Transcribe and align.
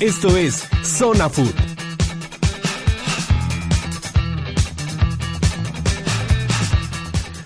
Esto 0.00 0.36
es 0.36 0.68
Zona 0.82 1.30
Food. 1.30 1.54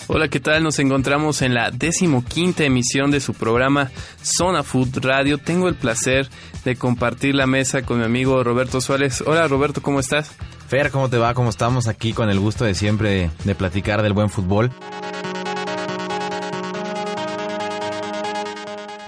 Hola, 0.08 0.26
¿qué 0.26 0.40
tal? 0.40 0.64
Nos 0.64 0.80
encontramos 0.80 1.42
en 1.42 1.54
la 1.54 1.70
decimoquinta 1.70 2.64
emisión 2.64 3.12
de 3.12 3.20
su 3.20 3.34
programa 3.34 3.92
Zona 4.24 4.64
Food 4.64 4.98
Radio. 5.00 5.38
Tengo 5.38 5.68
el 5.68 5.76
placer 5.76 6.28
de 6.64 6.74
compartir 6.74 7.36
la 7.36 7.46
mesa 7.46 7.82
con 7.82 8.00
mi 8.00 8.04
amigo 8.04 8.42
Roberto 8.42 8.80
Suárez. 8.80 9.22
Hola 9.24 9.46
Roberto, 9.46 9.80
¿cómo 9.80 10.00
estás? 10.00 10.32
Fer, 10.66 10.90
¿cómo 10.90 11.08
te 11.08 11.18
va? 11.18 11.34
¿Cómo 11.34 11.50
estamos 11.50 11.86
aquí 11.86 12.12
con 12.12 12.30
el 12.30 12.40
gusto 12.40 12.64
de 12.64 12.74
siempre 12.74 13.10
de, 13.10 13.30
de 13.44 13.54
platicar 13.54 14.02
del 14.02 14.12
buen 14.12 14.28
fútbol? 14.28 14.72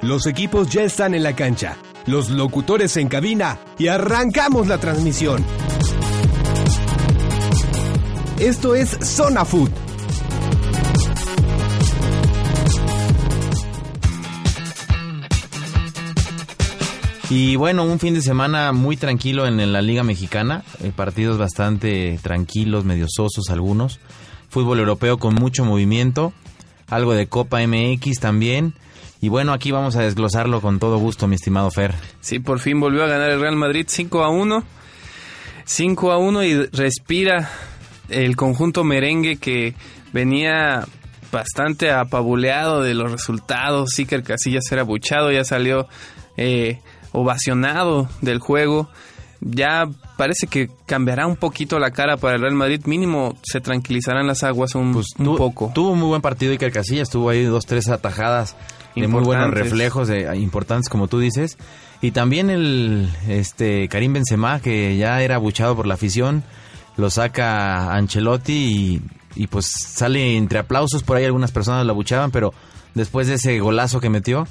Los 0.00 0.26
equipos 0.26 0.68
ya 0.68 0.82
están 0.82 1.14
en 1.14 1.22
la 1.24 1.34
cancha, 1.34 1.76
los 2.06 2.30
locutores 2.30 2.96
en 2.96 3.08
cabina 3.08 3.58
y 3.78 3.88
arrancamos 3.88 4.66
la 4.66 4.78
transmisión. 4.78 5.44
Esto 8.38 8.74
es 8.74 8.90
Zona 9.00 9.44
Food. 9.44 9.70
Y 17.30 17.56
bueno, 17.56 17.84
un 17.84 17.98
fin 17.98 18.12
de 18.12 18.20
semana 18.20 18.72
muy 18.72 18.98
tranquilo 18.98 19.46
en 19.46 19.72
la 19.72 19.80
Liga 19.80 20.02
Mexicana, 20.02 20.64
eh, 20.82 20.92
partidos 20.94 21.38
bastante 21.38 22.18
tranquilos, 22.22 22.84
medio 22.84 23.06
sosos 23.08 23.48
algunos, 23.48 24.00
fútbol 24.50 24.80
europeo 24.80 25.16
con 25.18 25.34
mucho 25.34 25.64
movimiento, 25.64 26.34
algo 26.88 27.14
de 27.14 27.28
Copa 27.28 27.66
MX 27.66 28.20
también. 28.20 28.74
Y 29.22 29.28
bueno, 29.30 29.52
aquí 29.54 29.70
vamos 29.70 29.96
a 29.96 30.02
desglosarlo 30.02 30.60
con 30.60 30.78
todo 30.78 30.98
gusto, 30.98 31.26
mi 31.28 31.36
estimado 31.36 31.70
Fer. 31.70 31.94
Sí, 32.20 32.40
por 32.40 32.58
fin 32.58 32.78
volvió 32.80 33.04
a 33.04 33.06
ganar 33.06 33.30
el 33.30 33.40
Real 33.40 33.56
Madrid 33.56 33.86
5 33.88 34.22
a 34.24 34.28
1. 34.28 34.62
5 35.64 36.12
a 36.12 36.18
1 36.18 36.42
y 36.44 36.66
respira 36.66 37.48
el 38.08 38.34
conjunto 38.36 38.82
merengue 38.84 39.36
que 39.36 39.74
venía 40.12 40.86
bastante 41.30 41.92
apabuleado 41.92 42.82
de 42.82 42.94
los 42.94 43.12
resultados. 43.12 43.96
Iker 43.98 44.24
Casillas 44.24 44.64
era 44.72 44.82
buchado, 44.82 45.30
ya 45.30 45.44
salió 45.44 45.86
eh, 46.36 46.80
ovacionado 47.12 48.08
del 48.22 48.40
juego. 48.40 48.88
Ya 49.40 49.88
parece 50.16 50.46
que 50.48 50.68
cambiará 50.86 51.26
un 51.28 51.36
poquito 51.36 51.78
la 51.78 51.90
cara 51.92 52.16
para 52.16 52.34
el 52.34 52.42
Real 52.42 52.54
Madrid. 52.54 52.82
Mínimo 52.86 53.36
se 53.44 53.60
tranquilizarán 53.60 54.26
las 54.26 54.42
aguas 54.42 54.74
un, 54.74 54.92
Pues 54.94 55.06
un 55.18 55.24
tu- 55.26 55.36
poco. 55.36 55.70
Tuvo 55.74 55.94
muy 55.94 56.08
buen 56.08 56.22
partido 56.22 56.52
Iker 56.52 56.72
Casillas, 56.72 57.08
tuvo 57.08 57.30
ahí 57.30 57.44
dos, 57.44 57.66
tres 57.66 57.88
atajadas 57.88 58.56
de 59.00 59.08
muy 59.08 59.22
buenos 59.22 59.50
reflejos, 59.50 60.08
de, 60.08 60.36
importantes 60.36 60.88
como 60.88 61.08
tú 61.08 61.18
dices. 61.18 61.58
Y 62.00 62.10
también 62.10 62.50
el 62.50 63.08
este 63.28 63.88
Karim 63.88 64.12
Benzema, 64.12 64.60
que 64.60 64.96
ya 64.96 65.22
era 65.22 65.36
abuchado 65.36 65.76
por 65.76 65.86
la 65.86 65.94
afición, 65.94 66.42
lo 66.96 67.10
saca 67.10 67.94
Ancelotti 67.94 68.52
y, 68.52 69.02
y 69.42 69.46
pues 69.46 69.66
sale 69.70 70.36
entre 70.36 70.58
aplausos, 70.58 71.02
por 71.02 71.16
ahí 71.16 71.24
algunas 71.24 71.52
personas 71.52 71.86
lo 71.86 71.92
abuchaban, 71.92 72.30
pero 72.30 72.52
después 72.94 73.28
de 73.28 73.34
ese 73.34 73.58
golazo 73.60 74.00
que 74.00 74.10
metió, 74.10 74.46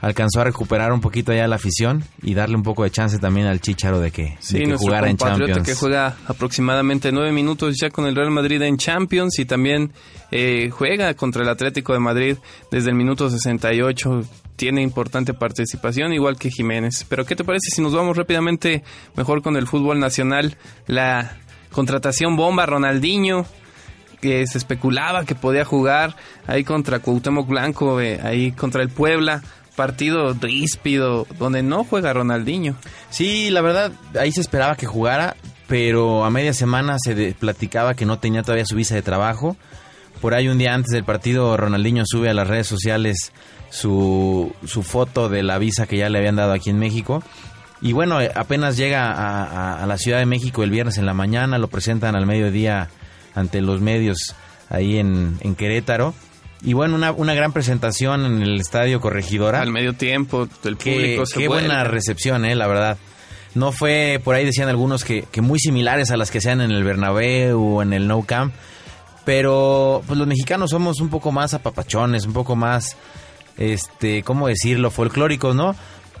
alcanzó 0.00 0.40
a 0.40 0.44
recuperar 0.44 0.92
un 0.92 1.00
poquito 1.00 1.32
ya 1.32 1.46
la 1.46 1.56
afición 1.56 2.04
y 2.22 2.34
darle 2.34 2.56
un 2.56 2.62
poco 2.62 2.84
de 2.84 2.90
chance 2.90 3.18
también 3.18 3.46
al 3.46 3.60
Chicharo 3.60 4.00
de 4.00 4.10
que, 4.10 4.36
Sí, 4.40 4.58
de 4.58 4.64
que 4.64 4.76
jugara 4.76 5.10
en 5.10 5.16
Champions. 5.16 5.66
que 5.66 5.74
juega 5.74 6.16
aproximadamente 6.26 7.12
nueve 7.12 7.32
minutos 7.32 7.76
ya 7.80 7.90
con 7.90 8.06
el 8.06 8.16
Real 8.16 8.30
Madrid 8.30 8.62
en 8.62 8.76
Champions 8.76 9.38
y 9.38 9.44
también 9.44 9.92
eh, 10.30 10.70
juega 10.70 11.12
contra 11.14 11.42
el 11.42 11.48
Atlético 11.48 11.92
de 11.92 11.98
Madrid 11.98 12.36
desde 12.70 12.90
el 12.90 12.96
minuto 12.96 13.28
68. 13.30 14.22
Tiene 14.56 14.82
importante 14.82 15.32
participación, 15.32 16.12
igual 16.12 16.36
que 16.36 16.50
Jiménez. 16.50 17.06
Pero 17.08 17.24
¿qué 17.24 17.34
te 17.34 17.44
parece 17.44 17.70
si 17.74 17.80
nos 17.80 17.94
vamos 17.94 18.16
rápidamente 18.16 18.84
mejor 19.16 19.42
con 19.42 19.56
el 19.56 19.66
fútbol 19.66 19.98
nacional? 19.98 20.56
La 20.86 21.38
contratación 21.72 22.36
bomba, 22.36 22.66
Ronaldinho, 22.66 23.46
que 24.20 24.46
se 24.46 24.58
especulaba 24.58 25.24
que 25.24 25.34
podía 25.34 25.64
jugar 25.64 26.14
ahí 26.46 26.62
contra 26.64 26.98
Cuauhtémoc 26.98 27.48
Blanco, 27.48 28.00
eh, 28.02 28.20
ahí 28.22 28.52
contra 28.52 28.82
el 28.82 28.90
Puebla. 28.90 29.42
Partido 29.76 30.34
ríspido, 30.34 31.26
donde 31.38 31.62
no 31.62 31.84
juega 31.84 32.12
Ronaldinho. 32.12 32.74
Sí, 33.10 33.50
la 33.50 33.60
verdad, 33.62 33.92
ahí 34.18 34.32
se 34.32 34.40
esperaba 34.40 34.76
que 34.76 34.86
jugara, 34.86 35.36
pero 35.68 36.24
a 36.24 36.30
media 36.30 36.52
semana 36.52 36.96
se 36.98 37.34
platicaba 37.38 37.94
que 37.94 38.04
no 38.06 38.18
tenía 38.18 38.42
todavía 38.42 38.66
su 38.66 38.76
visa 38.76 38.94
de 38.94 39.02
trabajo. 39.02 39.56
Por 40.20 40.34
ahí 40.34 40.48
un 40.48 40.58
día 40.58 40.74
antes 40.74 40.90
del 40.92 41.04
partido, 41.04 41.56
Ronaldinho 41.56 42.02
sube 42.06 42.28
a 42.28 42.34
las 42.34 42.46
redes 42.48 42.66
sociales 42.66 43.32
su, 43.70 44.52
su 44.66 44.82
foto 44.82 45.28
de 45.28 45.42
la 45.42 45.58
visa 45.58 45.86
que 45.86 45.96
ya 45.96 46.08
le 46.10 46.18
habían 46.18 46.36
dado 46.36 46.52
aquí 46.52 46.68
en 46.70 46.78
México. 46.78 47.22
Y 47.80 47.92
bueno, 47.92 48.20
eh, 48.20 48.30
apenas 48.34 48.76
llega 48.76 49.10
a, 49.10 49.44
a- 49.44 49.82
a 49.82 49.86
la 49.86 49.96
Ciudad 49.96 50.18
de 50.18 50.26
México 50.26 50.62
el 50.62 50.70
viernes 50.70 50.98
en 50.98 51.06
la 51.06 51.14
mañana, 51.14 51.56
lo 51.56 51.68
presentan 51.68 52.14
al 52.16 52.26
mediodía 52.26 52.90
ante 53.34 53.62
los 53.62 53.80
medios 53.80 54.34
ahí 54.68 54.98
en, 54.98 55.38
en 55.40 55.54
Querétaro. 55.54 56.12
Y 56.62 56.74
bueno, 56.74 56.94
una, 56.94 57.12
una 57.12 57.32
gran 57.34 57.52
presentación 57.52 58.26
en 58.26 58.42
el 58.42 58.60
Estadio 58.60 59.00
Corregidora. 59.00 59.60
Al 59.62 59.70
medio 59.72 59.94
tiempo, 59.94 60.46
el 60.64 60.76
público 60.76 61.24
se 61.26 61.38
qué 61.38 61.48
buena 61.48 61.84
recepción, 61.84 62.44
eh, 62.44 62.54
la 62.54 62.66
verdad. 62.66 62.98
No 63.54 63.72
fue, 63.72 64.20
por 64.22 64.34
ahí 64.34 64.44
decían 64.44 64.68
algunos 64.68 65.02
que, 65.04 65.24
que 65.32 65.40
muy 65.40 65.58
similares 65.58 66.10
a 66.10 66.16
las 66.16 66.30
que 66.30 66.40
sean 66.40 66.60
en 66.60 66.70
el 66.70 66.84
Bernabéu 66.84 67.58
o 67.60 67.82
en 67.82 67.92
el 67.94 68.06
Nou 68.06 68.24
Camp. 68.26 68.52
Pero 69.24 70.02
pues 70.06 70.18
los 70.18 70.26
mexicanos 70.26 70.70
somos 70.70 71.00
un 71.00 71.08
poco 71.08 71.32
más 71.32 71.54
apapachones, 71.54 72.26
un 72.26 72.32
poco 72.32 72.56
más, 72.56 72.96
este, 73.58 74.22
¿cómo 74.22 74.48
decirlo? 74.48 74.90
Folclóricos, 74.90 75.54
¿no? 75.56 75.74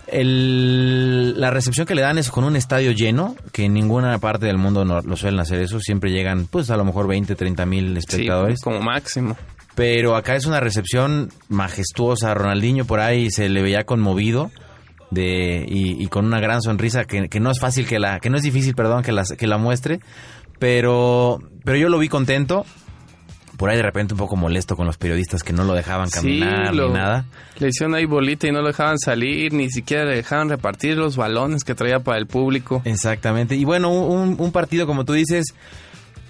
El- 0.06 1.40
la 1.40 1.50
recepción 1.50 1.86
que 1.86 1.94
le 1.94 2.02
dan 2.02 2.18
es 2.18 2.30
con 2.30 2.44
un 2.44 2.56
estadio 2.56 2.92
lleno, 2.92 3.36
que 3.52 3.64
en 3.66 3.74
ninguna 3.74 4.18
parte 4.18 4.46
del 4.46 4.58
mundo 4.58 4.84
no, 4.84 5.00
lo 5.00 5.16
suelen 5.16 5.40
hacer 5.40 5.60
eso. 5.60 5.80
Siempre 5.80 6.10
llegan, 6.10 6.46
pues 6.46 6.70
a 6.70 6.76
lo 6.76 6.84
mejor 6.84 7.06
20, 7.06 7.34
30 7.34 7.64
mil 7.66 7.92
Sí, 7.92 7.98
espectadores. 7.98 8.60
como 8.60 8.80
máximo. 8.80 9.36
Pero 9.74 10.16
acá 10.16 10.34
es 10.36 10.46
una 10.46 10.60
recepción 10.60 11.30
majestuosa. 11.48 12.34
Ronaldinho 12.34 12.84
por 12.84 13.00
ahí 13.00 13.30
se 13.30 13.48
le 13.48 13.62
veía 13.62 13.84
conmovido 13.84 14.50
de 15.10 15.64
y, 15.68 16.02
y 16.02 16.06
con 16.08 16.24
una 16.26 16.40
gran 16.40 16.60
sonrisa 16.62 17.04
que, 17.04 17.28
que 17.28 17.40
no 17.40 17.50
es 17.50 17.58
fácil 17.60 17.86
que 17.86 17.98
la 17.98 18.20
que 18.20 18.30
no 18.30 18.36
es 18.36 18.42
difícil, 18.42 18.74
perdón, 18.74 19.02
que 19.02 19.12
la 19.12 19.24
que 19.24 19.46
la 19.46 19.58
muestre, 19.58 20.00
pero 20.58 21.38
pero 21.64 21.76
yo 21.78 21.88
lo 21.88 21.98
vi 21.98 22.08
contento. 22.08 22.64
Por 23.56 23.68
ahí 23.68 23.76
de 23.76 23.82
repente 23.82 24.14
un 24.14 24.18
poco 24.18 24.36
molesto 24.36 24.74
con 24.74 24.86
los 24.86 24.96
periodistas 24.96 25.42
que 25.42 25.52
no 25.52 25.64
lo 25.64 25.74
dejaban 25.74 26.08
caminar 26.08 26.68
Sí, 26.70 26.76
lo- 26.76 26.88
ni 26.88 26.94
nada. 26.94 27.26
Le 27.58 27.68
hicieron 27.68 27.94
ahí 27.94 28.06
bolita 28.06 28.46
y 28.48 28.52
no 28.52 28.62
lo 28.62 28.68
dejaban 28.68 28.98
salir, 28.98 29.52
ni 29.52 29.68
siquiera 29.68 30.06
le 30.06 30.16
dejaban 30.16 30.48
repartir 30.48 30.96
los 30.96 31.16
balones 31.18 31.62
que 31.62 31.74
traía 31.74 32.00
para 32.00 32.16
el 32.18 32.26
público. 32.26 32.80
Exactamente. 32.86 33.56
Y 33.56 33.64
bueno, 33.66 33.90
un, 33.90 34.36
un 34.38 34.50
partido, 34.52 34.86
como 34.86 35.04
tú 35.04 35.12
dices, 35.12 35.44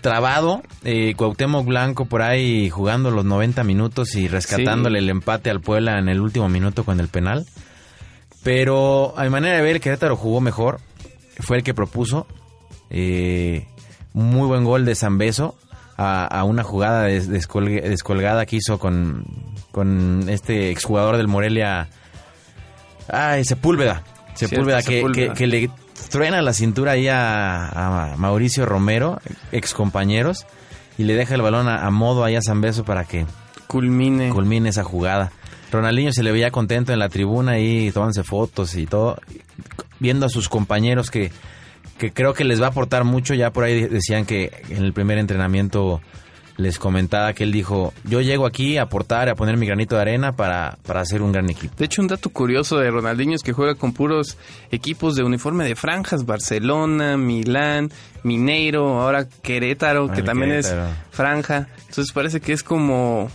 trabado. 0.00 0.62
Eh, 0.84 1.14
Cuauhtémoc 1.16 1.66
Blanco 1.66 2.04
por 2.06 2.22
ahí 2.22 2.68
jugando 2.70 3.10
los 3.10 3.24
90 3.24 3.64
minutos 3.64 4.14
y 4.16 4.28
rescatándole 4.28 4.98
el 4.98 5.08
empate 5.10 5.50
al 5.50 5.60
Puebla 5.60 5.98
en 5.98 6.08
el 6.08 6.20
último 6.20 6.48
minuto 6.48 6.84
con 6.84 7.00
el 7.00 7.08
penal. 7.08 7.46
Pero 8.42 9.14
a 9.18 9.24
mi 9.24 9.30
manera 9.30 9.56
de 9.56 9.62
ver, 9.62 9.76
el 9.76 9.80
Querétaro 9.80 10.16
jugó 10.16 10.40
mejor. 10.40 10.80
Fue 11.40 11.58
el 11.58 11.62
que 11.62 11.74
propuso. 11.74 12.26
Eh, 12.90 13.66
muy 14.12 14.46
buen 14.46 14.64
gol 14.64 14.84
de 14.84 14.94
Zambeso 14.94 15.56
a, 15.96 16.24
a 16.26 16.44
una 16.44 16.62
jugada 16.64 17.04
des- 17.04 17.28
descolgada 17.28 18.46
que 18.46 18.56
hizo 18.56 18.78
con, 18.78 19.24
con 19.70 20.28
este 20.28 20.70
exjugador 20.70 21.16
del 21.16 21.28
Morelia. 21.28 21.88
Ay, 23.08 23.44
Sepúlveda. 23.44 24.02
Sepúlveda, 24.34 24.80
Cierto, 24.82 25.12
que, 25.12 25.20
Sepúlveda. 25.20 25.32
que- 25.34 25.38
que 25.38 25.46
le 25.46 25.70
truena 26.08 26.40
la 26.42 26.52
cintura 26.52 26.92
ahí 26.92 27.08
a, 27.08 28.12
a 28.12 28.16
Mauricio 28.16 28.66
Romero, 28.66 29.20
ex 29.52 29.74
compañeros, 29.74 30.46
y 30.98 31.04
le 31.04 31.14
deja 31.14 31.34
el 31.34 31.42
balón 31.42 31.68
a, 31.68 31.86
a 31.86 31.90
modo 31.90 32.24
ahí 32.24 32.36
a 32.36 32.42
Zambeso 32.42 32.84
para 32.84 33.04
que 33.04 33.26
Culmine. 33.66 34.30
culmine 34.30 34.68
esa 34.70 34.84
jugada. 34.84 35.30
Ronaldinho 35.70 36.12
se 36.12 36.22
le 36.24 36.32
veía 36.32 36.50
contento 36.50 36.92
en 36.92 36.98
la 36.98 37.08
tribuna 37.08 37.52
ahí 37.52 37.92
tomándose 37.92 38.24
fotos 38.24 38.74
y 38.74 38.86
todo, 38.86 39.18
viendo 40.00 40.26
a 40.26 40.28
sus 40.28 40.48
compañeros 40.48 41.10
que, 41.10 41.30
que 41.96 42.12
creo 42.12 42.34
que 42.34 42.42
les 42.44 42.60
va 42.60 42.66
a 42.66 42.70
aportar 42.70 43.04
mucho. 43.04 43.34
Ya 43.34 43.52
por 43.52 43.64
ahí 43.64 43.82
decían 43.86 44.26
que 44.26 44.50
en 44.68 44.84
el 44.84 44.92
primer 44.92 45.18
entrenamiento 45.18 46.00
les 46.60 46.78
comentaba 46.78 47.32
que 47.32 47.44
él 47.44 47.52
dijo, 47.52 47.92
yo 48.04 48.20
llego 48.20 48.46
aquí 48.46 48.76
a 48.76 48.82
aportar, 48.82 49.28
a 49.28 49.34
poner 49.34 49.56
mi 49.56 49.66
granito 49.66 49.96
de 49.96 50.02
arena 50.02 50.32
para, 50.32 50.78
para 50.86 51.00
hacer 51.00 51.22
un 51.22 51.32
gran 51.32 51.48
equipo. 51.50 51.74
De 51.76 51.86
hecho, 51.86 52.02
un 52.02 52.08
dato 52.08 52.30
curioso 52.30 52.78
de 52.78 52.90
Ronaldinho 52.90 53.34
es 53.34 53.42
que 53.42 53.52
juega 53.52 53.74
con 53.74 53.92
puros 53.92 54.36
equipos 54.70 55.16
de 55.16 55.24
uniforme 55.24 55.64
de 55.64 55.74
franjas. 55.74 56.24
Barcelona, 56.24 57.16
Milán, 57.16 57.90
Mineiro, 58.22 59.00
ahora 59.00 59.26
Querétaro, 59.42 60.08
que 60.08 60.22
también 60.22 60.50
Querétaro. 60.50 60.84
es 60.84 60.88
franja. 61.10 61.68
Entonces 61.88 62.12
parece 62.12 62.40
que 62.40 62.52
es 62.52 62.62
como 62.62 63.30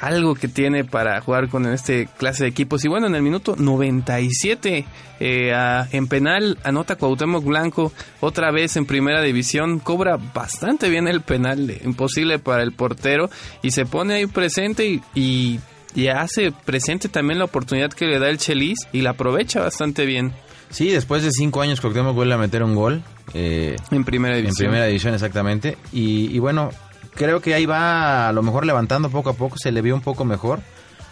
algo 0.00 0.34
que 0.34 0.48
tiene 0.48 0.84
para 0.84 1.20
jugar 1.20 1.48
con 1.48 1.66
este 1.66 2.08
clase 2.18 2.44
de 2.44 2.50
equipos. 2.50 2.84
Y 2.84 2.88
bueno, 2.88 3.06
en 3.06 3.14
el 3.14 3.22
minuto 3.22 3.54
97, 3.56 4.84
eh, 5.20 5.52
a- 5.54 5.86
en 5.92 6.06
penal, 6.08 6.58
anota 6.64 6.96
Cuauhtémoc 6.96 7.44
Blanco, 7.44 7.92
otra 8.20 8.50
vez 8.50 8.76
en 8.76 8.86
primera 8.86 9.22
división, 9.22 9.78
cobra 9.78 10.16
bastante 10.16 10.88
bien 10.88 11.08
el 11.08 11.20
penal, 11.20 11.70
eh, 11.70 11.80
imposible 11.84 12.38
para 12.38 12.62
el 12.62 12.72
portero, 12.72 13.28
y 13.62 13.70
se 13.72 13.84
pone 13.86 14.14
ahí 14.14 14.26
presente 14.26 14.86
y, 14.86 15.00
y 15.14 15.60
y 15.92 16.06
hace 16.06 16.52
presente 16.52 17.08
también 17.08 17.40
la 17.40 17.46
oportunidad 17.46 17.90
que 17.90 18.06
le 18.06 18.20
da 18.20 18.28
el 18.28 18.38
Chelis 18.38 18.78
y 18.92 19.00
la 19.00 19.10
aprovecha 19.10 19.60
bastante 19.60 20.06
bien. 20.06 20.32
Sí, 20.70 20.88
después 20.88 21.24
de 21.24 21.32
cinco 21.32 21.62
años 21.62 21.80
Cuauhtémoc 21.80 22.14
vuelve 22.14 22.34
a 22.34 22.38
meter 22.38 22.62
un 22.62 22.76
gol. 22.76 23.02
Eh, 23.34 23.74
en 23.90 24.04
primera 24.04 24.36
división. 24.36 24.66
En 24.66 24.70
primera 24.70 24.86
división, 24.86 25.14
exactamente. 25.14 25.76
Y, 25.92 26.30
y, 26.32 26.38
bueno, 26.38 26.70
creo 27.14 27.40
que 27.40 27.54
ahí 27.54 27.66
va 27.66 28.28
a 28.28 28.32
lo 28.32 28.42
mejor 28.42 28.66
levantando 28.66 29.10
poco 29.10 29.30
a 29.30 29.34
poco, 29.34 29.56
se 29.58 29.72
le 29.72 29.82
vio 29.82 29.94
un 29.94 30.02
poco 30.02 30.24
mejor. 30.24 30.60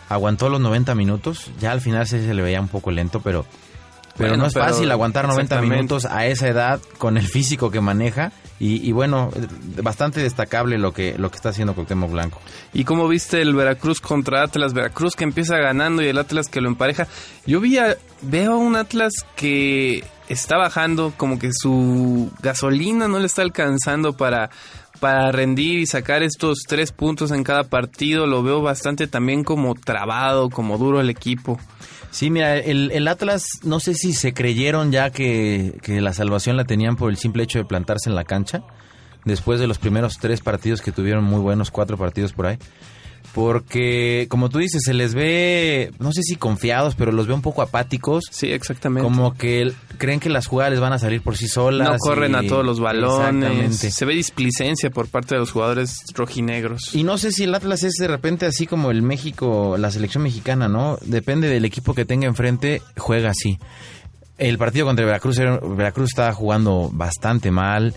Aguantó 0.08 0.48
los 0.48 0.60
90 0.60 0.94
minutos, 0.94 1.50
ya 1.60 1.70
al 1.70 1.80
final 1.80 2.06
se, 2.06 2.24
se 2.24 2.32
le 2.32 2.42
veía 2.42 2.60
un 2.60 2.68
poco 2.68 2.90
lento, 2.90 3.20
pero 3.20 3.44
pero 4.18 4.36
no 4.36 4.46
es 4.46 4.54
fácil 4.54 4.90
aguantar 4.90 5.28
90 5.28 5.62
minutos 5.62 6.04
a 6.04 6.26
esa 6.26 6.48
edad 6.48 6.80
con 6.98 7.16
el 7.16 7.26
físico 7.26 7.70
que 7.70 7.80
maneja 7.80 8.32
y, 8.60 8.90
bueno, 8.90 9.30
bastante 9.80 10.20
destacable 10.20 10.78
lo 10.78 10.92
que 10.92 11.16
lo 11.16 11.30
que 11.30 11.36
está 11.36 11.50
haciendo 11.50 11.74
Cuauhtémoc 11.74 12.10
Blanco. 12.10 12.40
¿Y 12.72 12.82
cómo 12.82 13.06
viste 13.06 13.40
el 13.40 13.54
Veracruz 13.54 14.00
contra 14.00 14.42
Atlas? 14.42 14.74
Veracruz 14.74 15.14
que 15.14 15.22
empieza 15.22 15.56
ganando 15.58 16.02
y 16.02 16.08
el 16.08 16.18
Atlas 16.18 16.48
que 16.48 16.60
lo 16.60 16.68
empareja. 16.68 17.06
Yo 17.46 17.60
vi 17.60 17.78
veo 18.22 18.54
a 18.54 18.56
un 18.56 18.74
Atlas 18.74 19.12
que 19.36 20.04
está 20.28 20.56
bajando, 20.56 21.12
como 21.16 21.38
que 21.38 21.50
su 21.52 22.32
gasolina 22.42 23.06
no 23.06 23.20
le 23.20 23.26
está 23.26 23.42
alcanzando 23.42 24.14
para 24.14 24.50
para 25.00 25.32
rendir 25.32 25.78
y 25.78 25.86
sacar 25.86 26.22
estos 26.22 26.64
tres 26.66 26.92
puntos 26.92 27.30
en 27.30 27.44
cada 27.44 27.64
partido. 27.64 28.26
Lo 28.26 28.42
veo 28.42 28.62
bastante 28.62 29.06
también 29.06 29.44
como 29.44 29.74
trabado, 29.74 30.50
como 30.50 30.78
duro 30.78 31.00
el 31.00 31.10
equipo. 31.10 31.58
Sí, 32.10 32.30
mira, 32.30 32.56
el, 32.56 33.06
Atlas, 33.06 33.44
no 33.64 33.80
sé 33.80 33.94
si 33.94 34.12
se 34.12 34.32
creyeron 34.32 34.92
ya 34.92 35.10
que, 35.10 35.78
que, 35.82 36.00
la 36.00 36.12
salvación 36.12 36.56
la 36.56 36.64
tenían 36.64 36.96
por 36.96 37.10
el 37.10 37.18
simple 37.18 37.42
hecho 37.42 37.58
de 37.58 37.64
plantarse 37.66 38.08
en 38.08 38.16
la 38.16 38.24
cancha, 38.24 38.62
después 39.24 39.60
de 39.60 39.66
los 39.66 39.78
primeros 39.78 40.18
tres 40.18 40.40
partidos 40.40 40.80
que 40.80 40.90
tuvieron 40.90 41.24
muy 41.24 41.40
buenos, 41.40 41.70
cuatro 41.70 41.98
partidos 41.98 42.32
por 42.32 42.46
ahí. 42.46 42.58
Porque, 43.34 44.26
como 44.28 44.48
tú 44.48 44.58
dices, 44.58 44.82
se 44.84 44.94
les 44.94 45.14
ve, 45.14 45.92
no 45.98 46.12
sé 46.12 46.22
si 46.22 46.36
confiados, 46.36 46.94
pero 46.94 47.12
los 47.12 47.26
ve 47.26 47.34
un 47.34 47.42
poco 47.42 47.62
apáticos. 47.62 48.24
Sí, 48.30 48.50
exactamente. 48.50 49.04
Como 49.04 49.34
que 49.34 49.72
creen 49.98 50.18
que 50.18 50.28
las 50.28 50.46
jugadas 50.46 50.72
les 50.72 50.80
van 50.80 50.92
a 50.92 50.98
salir 50.98 51.22
por 51.22 51.36
sí 51.36 51.46
solas. 51.46 51.88
No 51.88 51.98
corren 51.98 52.34
a 52.34 52.42
todos 52.42 52.64
los 52.64 52.80
balones. 52.80 53.76
Se 53.76 54.04
ve 54.04 54.14
displicencia 54.14 54.90
por 54.90 55.08
parte 55.08 55.34
de 55.34 55.40
los 55.40 55.52
jugadores 55.52 56.04
rojinegros. 56.14 56.94
Y 56.94 57.04
no 57.04 57.18
sé 57.18 57.32
si 57.32 57.44
el 57.44 57.54
Atlas 57.54 57.82
es 57.82 57.94
de 57.94 58.08
repente 58.08 58.46
así 58.46 58.66
como 58.66 58.90
el 58.90 59.02
México, 59.02 59.76
la 59.78 59.90
selección 59.90 60.22
mexicana, 60.22 60.68
¿no? 60.68 60.98
Depende 61.02 61.48
del 61.48 61.64
equipo 61.64 61.94
que 61.94 62.04
tenga 62.04 62.26
enfrente, 62.26 62.82
juega 62.96 63.30
así. 63.30 63.58
El 64.38 64.56
partido 64.56 64.86
contra 64.86 65.04
Veracruz, 65.04 65.38
Veracruz 65.38 66.10
estaba 66.10 66.32
jugando 66.32 66.90
bastante 66.92 67.50
mal, 67.50 67.94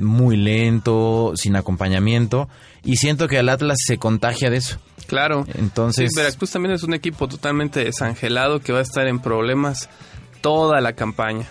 muy 0.00 0.36
lento, 0.36 1.32
sin 1.36 1.56
acompañamiento 1.56 2.48
y 2.84 2.96
siento 2.96 3.28
que 3.28 3.38
el 3.38 3.48
Atlas 3.48 3.78
se 3.84 3.98
contagia 3.98 4.50
de 4.50 4.58
eso. 4.58 4.78
Claro. 5.06 5.44
Entonces. 5.54 6.10
Veracruz 6.14 6.50
también 6.50 6.74
es 6.74 6.82
un 6.82 6.94
equipo 6.94 7.28
totalmente 7.28 7.84
desangelado 7.84 8.60
que 8.60 8.72
va 8.72 8.78
a 8.78 8.82
estar 8.82 9.06
en 9.06 9.20
problemas 9.20 9.88
toda 10.40 10.80
la 10.80 10.94
campaña. 10.94 11.46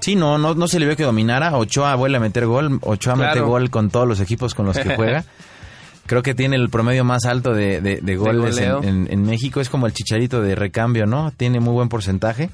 Sí, 0.00 0.14
no, 0.14 0.38
no, 0.38 0.54
no 0.54 0.68
se 0.68 0.78
le 0.78 0.86
ve 0.86 0.96
que 0.96 1.02
dominara. 1.02 1.56
Ochoa 1.56 1.94
vuelve 1.96 2.18
a 2.18 2.20
meter 2.20 2.46
gol. 2.46 2.78
Ochoa 2.82 3.16
mete 3.16 3.40
gol 3.40 3.70
con 3.70 3.90
todos 3.90 4.06
los 4.06 4.20
equipos 4.20 4.54
con 4.54 4.66
los 4.66 4.78
que 4.78 4.94
juega. 4.94 5.24
Creo 6.06 6.22
que 6.22 6.34
tiene 6.34 6.56
el 6.56 6.70
promedio 6.70 7.04
más 7.04 7.26
alto 7.26 7.52
de, 7.52 7.80
de, 7.82 8.16
goles 8.16 8.56
en, 8.56 9.08
en, 9.10 9.22
México. 9.24 9.60
Es 9.60 9.68
como 9.68 9.86
el 9.86 9.92
chicharito 9.92 10.40
de 10.40 10.54
recambio, 10.54 11.04
¿no? 11.04 11.32
Tiene 11.32 11.60
muy 11.60 11.74
buen 11.74 11.90
porcentaje. 11.90 12.48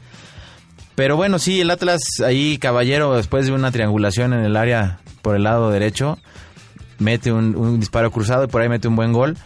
Pero 0.95 1.17
bueno, 1.17 1.39
sí, 1.39 1.61
el 1.61 1.71
Atlas 1.71 2.01
ahí, 2.25 2.59
caballero, 2.59 3.17
después 3.17 3.47
de 3.47 3.53
una 3.53 3.73
triangulación 3.73 4.33
en 4.33 4.45
el 4.45 4.57
área 4.57 5.01
por 5.23 5.35
el 5.35 5.43
lado 5.43 5.71
derecho, 5.71 6.19
mete 6.99 7.33
un, 7.33 7.81
disparo 7.81 8.11
cruzado 8.11 8.45
y 8.45 8.47
por 8.47 8.63
ahí 8.63 8.69
mete 8.69 8.89
un 8.89 8.97
buen 8.97 9.13
gol. 9.13 9.37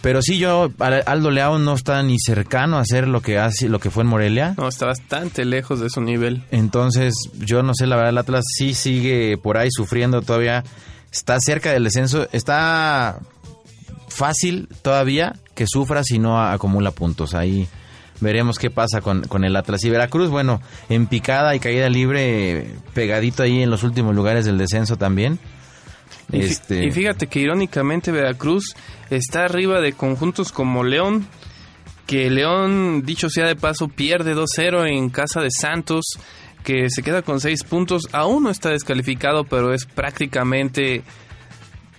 Pero 0.00 0.22
sí, 0.22 0.38
yo, 0.38 0.70
Aldo 0.78 1.30
Leao 1.30 1.58
no 1.58 1.74
está 1.74 2.02
ni 2.04 2.18
cercano 2.20 2.78
a 2.78 2.82
hacer 2.82 3.08
lo 3.08 3.20
que 3.20 3.38
hace, 3.38 3.68
lo 3.68 3.80
que 3.80 3.90
fue 3.90 4.04
en 4.04 4.08
Morelia. 4.08 4.54
No, 4.56 4.68
está 4.68 4.86
bastante 4.86 5.44
lejos 5.44 5.80
de 5.80 5.90
su 5.90 6.00
nivel. 6.00 6.44
Entonces, 6.52 7.14
yo 7.34 7.62
no 7.64 7.74
sé, 7.74 7.86
la 7.86 7.96
verdad, 7.96 8.10
el 8.10 8.18
Atlas 8.18 8.44
sí 8.56 8.74
sigue 8.74 9.36
por 9.38 9.58
ahí 9.58 9.68
sufriendo 9.70 10.22
todavía. 10.22 10.62
Está 11.12 11.38
cerca 11.40 11.72
del 11.72 11.84
descenso. 11.84 12.28
Está 12.32 13.18
fácil 14.08 14.68
todavía 14.82 15.34
que 15.54 15.66
sufra 15.66 16.04
si 16.04 16.20
no 16.20 16.40
acumula 16.40 16.92
puntos. 16.92 17.34
Ahí 17.34 17.68
veremos 18.20 18.58
qué 18.58 18.70
pasa 18.70 19.00
con, 19.00 19.22
con 19.22 19.44
el 19.44 19.56
Atlas. 19.56 19.84
Y 19.84 19.90
Veracruz, 19.90 20.30
bueno, 20.30 20.60
en 20.88 21.06
picada 21.06 21.54
y 21.54 21.60
caída 21.60 21.88
libre, 21.88 22.74
pegadito 22.94 23.42
ahí 23.42 23.62
en 23.62 23.70
los 23.70 23.82
últimos 23.82 24.14
lugares 24.14 24.44
del 24.44 24.58
descenso 24.58 24.96
también. 24.96 25.38
Este... 26.32 26.84
Y, 26.84 26.90
fíjate 26.90 27.26
que 27.26 27.40
irónicamente 27.40 28.12
Veracruz 28.12 28.74
está 29.10 29.44
arriba 29.44 29.80
de 29.80 29.92
conjuntos 29.92 30.52
como 30.52 30.84
León, 30.84 31.26
que 32.06 32.30
León, 32.30 33.02
dicho 33.04 33.28
sea 33.30 33.46
de 33.46 33.56
paso, 33.56 33.88
pierde 33.88 34.34
2-0 34.34 34.88
en 34.88 35.10
casa 35.10 35.40
de 35.40 35.50
Santos, 35.50 36.04
que 36.64 36.90
se 36.90 37.02
queda 37.02 37.22
con 37.22 37.40
6 37.40 37.64
puntos, 37.64 38.08
aún 38.12 38.44
no 38.44 38.50
está 38.50 38.70
descalificado, 38.70 39.44
pero 39.44 39.72
es 39.72 39.86
prácticamente, 39.86 41.02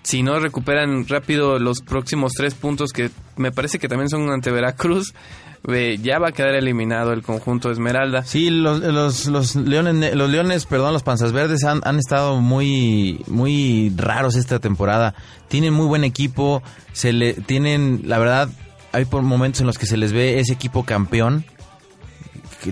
si 0.09 0.23
no 0.23 0.39
recuperan 0.39 1.07
rápido 1.07 1.59
los 1.59 1.81
próximos 1.81 2.31
3 2.35 2.55
puntos, 2.55 2.93
que 2.93 3.11
me 3.37 3.51
parece 3.51 3.77
que 3.77 3.87
también 3.87 4.09
son 4.09 4.27
ante 4.31 4.49
Veracruz, 4.49 5.13
ya 6.01 6.17
va 6.17 6.29
a 6.29 6.31
quedar 6.31 6.55
eliminado 6.55 7.13
el 7.13 7.21
conjunto 7.21 7.69
Esmeralda. 7.69 8.23
Sí, 8.23 8.49
los, 8.49 8.79
los, 9.27 9.55
leones, 9.55 10.15
los 10.15 10.29
leones, 10.31 10.65
perdón, 10.65 10.93
los 10.93 11.03
panzas 11.03 11.31
verdes 11.31 11.63
han, 11.63 11.81
han 11.83 11.99
estado 11.99 12.41
muy, 12.41 13.23
muy 13.27 13.93
raros 13.95 14.35
esta 14.35 14.57
temporada. 14.57 15.13
Tienen 15.47 15.75
muy 15.75 15.85
buen 15.85 16.03
equipo, 16.03 16.63
se 16.91 17.13
le 17.13 17.33
tienen, 17.33 18.01
la 18.05 18.17
verdad, 18.17 18.49
hay 18.93 19.05
por 19.05 19.21
momentos 19.21 19.61
en 19.61 19.67
los 19.67 19.77
que 19.77 19.85
se 19.85 19.95
les 19.95 20.11
ve 20.11 20.39
ese 20.39 20.53
equipo 20.53 20.85
campeón, 20.85 21.45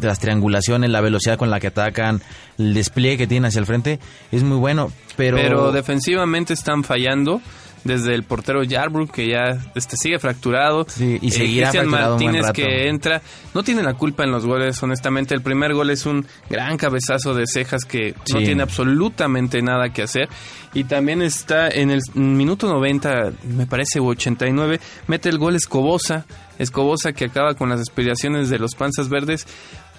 las 0.01 0.19
triangulaciones, 0.19 0.89
la 0.89 1.01
velocidad 1.01 1.38
con 1.38 1.50
la 1.50 1.60
que 1.60 1.68
atacan, 1.68 2.22
el 2.57 2.74
despliegue 2.74 3.18
que 3.18 3.28
tienen 3.28 3.48
hacia 3.48 3.60
el 3.60 3.66
frente, 3.66 4.00
es 4.31 4.44
muy 4.44 4.57
bueno, 4.57 4.92
pero... 5.16 5.38
Pero 5.38 5.72
defensivamente 5.72 6.54
están 6.54 6.84
fallando 6.84 7.42
desde 7.88 8.13
el 8.13 8.24
portero 8.24 8.63
Yarbrough 8.63 9.10
que 9.10 9.28
ya 9.28 9.57
este, 9.74 9.98
sigue 9.98 10.19
fracturado. 10.19 10.86
Y 11.00 11.31
seguirá 11.31 11.69
Cristian 11.72 11.89
Martínez 11.89 12.51
que 12.51 12.88
entra 12.88 13.22
no 13.54 13.63
tiene 13.63 13.81
la 13.81 13.95
culpa 13.95 14.24
en 14.24 14.31
los 14.31 14.45
goles 14.45 14.81
honestamente. 14.84 15.34
El 15.34 15.42
primer 15.42 15.74
gol 15.74 15.89
es 15.89 16.06
un 16.06 16.25
gran 16.50 16.78
cabezazo 16.78 17.34
de 17.34 17.48
cejas 17.48 17.86
que 17.86 18.13
no 18.34 18.39
tiene 18.39 18.62
absolutamente 18.62 19.62
nada 19.62 19.89
que 19.89 20.04
hacer. 20.04 20.30
Y 20.74 20.84
también 20.84 21.22
está 21.22 21.69
en 21.69 21.89
el 21.89 22.01
minuto 22.13 22.68
90 22.68 23.31
me 23.44 23.66
parece 23.66 24.00
89 24.00 24.80
mete 25.07 25.30
el 25.30 25.38
gol 25.39 25.56
Escobosa 25.56 26.25
Escobosa 26.59 27.13
que 27.13 27.25
acaba 27.25 27.56
con 27.56 27.69
las 27.69 27.80
aspiraciones 27.80 28.50
de 28.50 28.59
los 28.59 28.75
panzas 28.75 29.09
verdes 29.09 29.48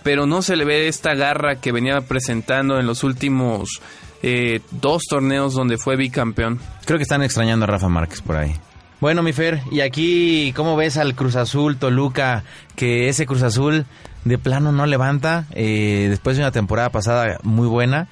pero 0.03 0.27
no 0.27 0.43
se 0.43 0.57
le 0.57 0.65
ve 0.65 0.89
esta 0.89 1.15
garra 1.15 1.57
que 1.57 1.73
venía 1.73 2.01
presentando 2.01 2.79
en 2.79 2.87
los 2.87 3.05
últimos 3.05 3.81
eh, 4.23 4.61
dos 4.71 5.03
torneos 5.09 5.55
donde 5.55 5.79
fue 5.79 5.97
bicampeón. 5.97 6.59
Creo 6.85 6.99
que 6.99 7.03
están 7.03 7.23
extrañando 7.23 7.65
a 7.65 7.69
Rafa 7.69 7.89
Márquez 7.89 8.23
por 8.23 8.37
ahí. 8.37 8.55
Bueno, 9.01 9.23
mi 9.23 9.33
Fer, 9.33 9.61
y 9.71 9.81
aquí, 9.81 10.53
¿cómo 10.57 10.77
ves 10.77 10.97
al 10.97 11.15
Cruz 11.15 11.37
Azul, 11.37 11.77
Toluca? 11.77 12.43
Que 12.75 13.09
ese 13.09 13.27
Cruz 13.27 13.43
Azul 13.43 13.87
de 14.25 14.39
plano 14.39 14.73
no 14.73 14.87
levanta, 14.87 15.47
eh, 15.53 16.07
después 16.11 16.37
de 16.37 16.43
una 16.43 16.51
temporada 16.51 16.91
pasada 16.91 17.39
muy 17.45 17.69
buena 17.69 18.09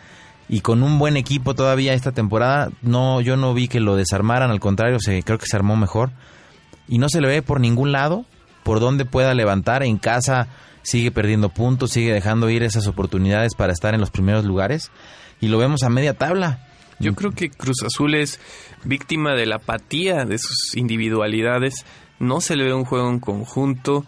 y 0.49 0.61
con 0.61 0.85
un 0.85 1.01
buen 1.01 1.17
equipo 1.17 1.55
todavía 1.55 1.93
esta 1.93 2.13
temporada, 2.13 2.71
no, 2.83 3.21
yo 3.21 3.37
no 3.37 3.53
vi 3.53 3.67
que 3.67 3.81
lo 3.81 3.97
desarmaran, 3.97 4.51
al 4.51 4.61
contrario, 4.61 4.99
se, 5.01 5.25
creo 5.25 5.39
que 5.39 5.47
se 5.47 5.57
armó 5.57 5.77
mejor. 5.77 6.11
Y 6.89 6.99
no 6.99 7.09
se 7.09 7.21
le 7.21 7.27
ve 7.27 7.43
por 7.43 7.59
ningún 7.59 7.91
lado, 7.91 8.25
por 8.67 8.81
donde 8.81 9.05
pueda 9.05 9.33
levantar, 9.33 9.85
en 9.85 9.97
casa 9.97 10.49
sigue 10.83 11.13
perdiendo 11.13 11.51
puntos, 11.51 11.93
sigue 11.93 12.13
dejando 12.13 12.51
ir 12.51 12.65
esas 12.65 12.89
oportunidades 12.89 13.55
para 13.55 13.73
estar 13.73 13.95
en 13.95 14.01
los 14.01 14.11
primeros 14.11 14.45
lugares 14.45 14.91
y 15.41 15.47
lo 15.47 15.59
vemos 15.59 15.85
a 15.85 15.89
media 15.89 16.15
tabla. 16.15 16.67
Yo 16.99 17.15
creo 17.15 17.31
que 17.31 17.49
Cruz 17.49 17.85
Azul 17.85 18.17
es 18.17 18.41
víctima 18.83 19.35
de 19.35 19.47
la 19.47 19.57
apatía 19.57 20.25
de 20.25 20.39
sus 20.39 20.75
individualidades. 20.75 21.87
No 22.19 22.41
se 22.41 22.57
le 22.57 22.65
ve 22.65 22.75
un 22.75 22.85
juego 22.85 23.09
en 23.09 23.21
conjunto. 23.21 24.05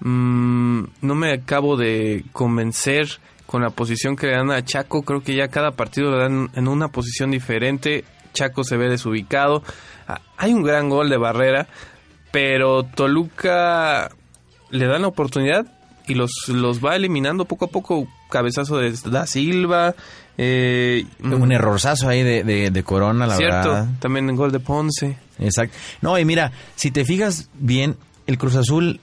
Mm, 0.00 0.84
no 1.02 1.14
me 1.14 1.34
acabo 1.34 1.76
de 1.76 2.24
convencer 2.32 3.20
con 3.44 3.60
la 3.60 3.68
posición 3.68 4.16
que 4.16 4.28
le 4.28 4.36
dan 4.36 4.50
a 4.52 4.64
Chaco. 4.64 5.02
Creo 5.02 5.22
que 5.22 5.36
ya 5.36 5.48
cada 5.48 5.72
partido 5.72 6.12
le 6.12 6.18
dan 6.18 6.50
en 6.54 6.66
una 6.66 6.88
posición 6.88 7.30
diferente. 7.30 8.04
Chaco 8.32 8.64
se 8.64 8.78
ve 8.78 8.88
desubicado. 8.88 9.62
Ah, 10.08 10.22
hay 10.38 10.54
un 10.54 10.62
gran 10.62 10.88
gol 10.88 11.10
de 11.10 11.18
barrera, 11.18 11.68
pero 12.32 12.82
Toluca 12.82 14.10
le 14.70 14.86
dan 14.86 15.02
la 15.02 15.08
oportunidad 15.08 15.66
y 16.08 16.14
los, 16.14 16.48
los 16.48 16.84
va 16.84 16.96
eliminando 16.96 17.44
poco 17.44 17.66
a 17.66 17.68
poco. 17.68 18.08
Cabezazo 18.30 18.78
de 18.78 18.92
Da 19.04 19.26
Silva, 19.26 19.94
eh, 20.38 21.04
un 21.22 21.52
errorzazo 21.52 22.08
ahí 22.08 22.22
de, 22.22 22.70
de, 22.70 22.82
Corona, 22.82 23.26
la 23.26 23.36
cierto, 23.36 23.68
verdad. 23.68 23.88
también 24.00 24.28
en 24.30 24.36
gol 24.36 24.50
de 24.50 24.58
Ponce. 24.58 25.18
Exacto. 25.38 25.76
No, 26.00 26.18
y 26.18 26.24
mira, 26.24 26.52
si 26.74 26.90
te 26.90 27.04
fijas 27.04 27.50
bien, 27.54 27.96
el 28.26 28.38
Cruz 28.38 28.56
Azul 28.56 29.00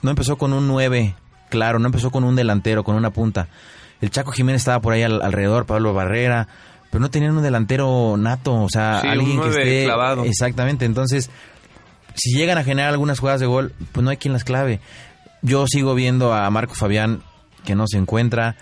no 0.00 0.10
empezó 0.10 0.38
con 0.38 0.54
un 0.54 0.66
9, 0.68 1.14
claro, 1.50 1.78
no 1.78 1.86
empezó 1.86 2.10
con 2.10 2.24
un 2.24 2.34
delantero, 2.34 2.82
con 2.82 2.96
una 2.96 3.10
punta. 3.10 3.48
El 4.00 4.10
Chaco 4.10 4.32
Jiménez 4.32 4.62
estaba 4.62 4.80
por 4.80 4.94
ahí 4.94 5.02
alrededor, 5.02 5.66
Pablo 5.66 5.92
Barrera, 5.92 6.48
pero 6.90 7.00
no 7.00 7.10
tenían 7.10 7.36
un 7.36 7.42
delantero 7.42 8.16
nato, 8.16 8.54
o 8.54 8.68
sea, 8.68 9.00
alguien 9.00 9.40
que 9.40 9.48
esté... 9.50 9.84
Clavado. 9.84 10.24
Exactamente, 10.24 10.86
entonces 10.86 11.30
si 12.14 12.36
llegan 12.36 12.58
a 12.58 12.64
generar 12.64 12.90
algunas 12.90 13.18
jugadas 13.18 13.40
de 13.40 13.46
gol, 13.46 13.72
pues 13.92 14.04
no 14.04 14.10
hay 14.10 14.16
quien 14.16 14.32
las 14.32 14.44
clave. 14.44 14.80
Yo 15.42 15.66
sigo 15.66 15.94
viendo 15.94 16.32
a 16.32 16.48
Marco 16.50 16.74
Fabián 16.74 17.22
que 17.64 17.74
no 17.74 17.86
se 17.86 17.98
encuentra, 17.98 18.56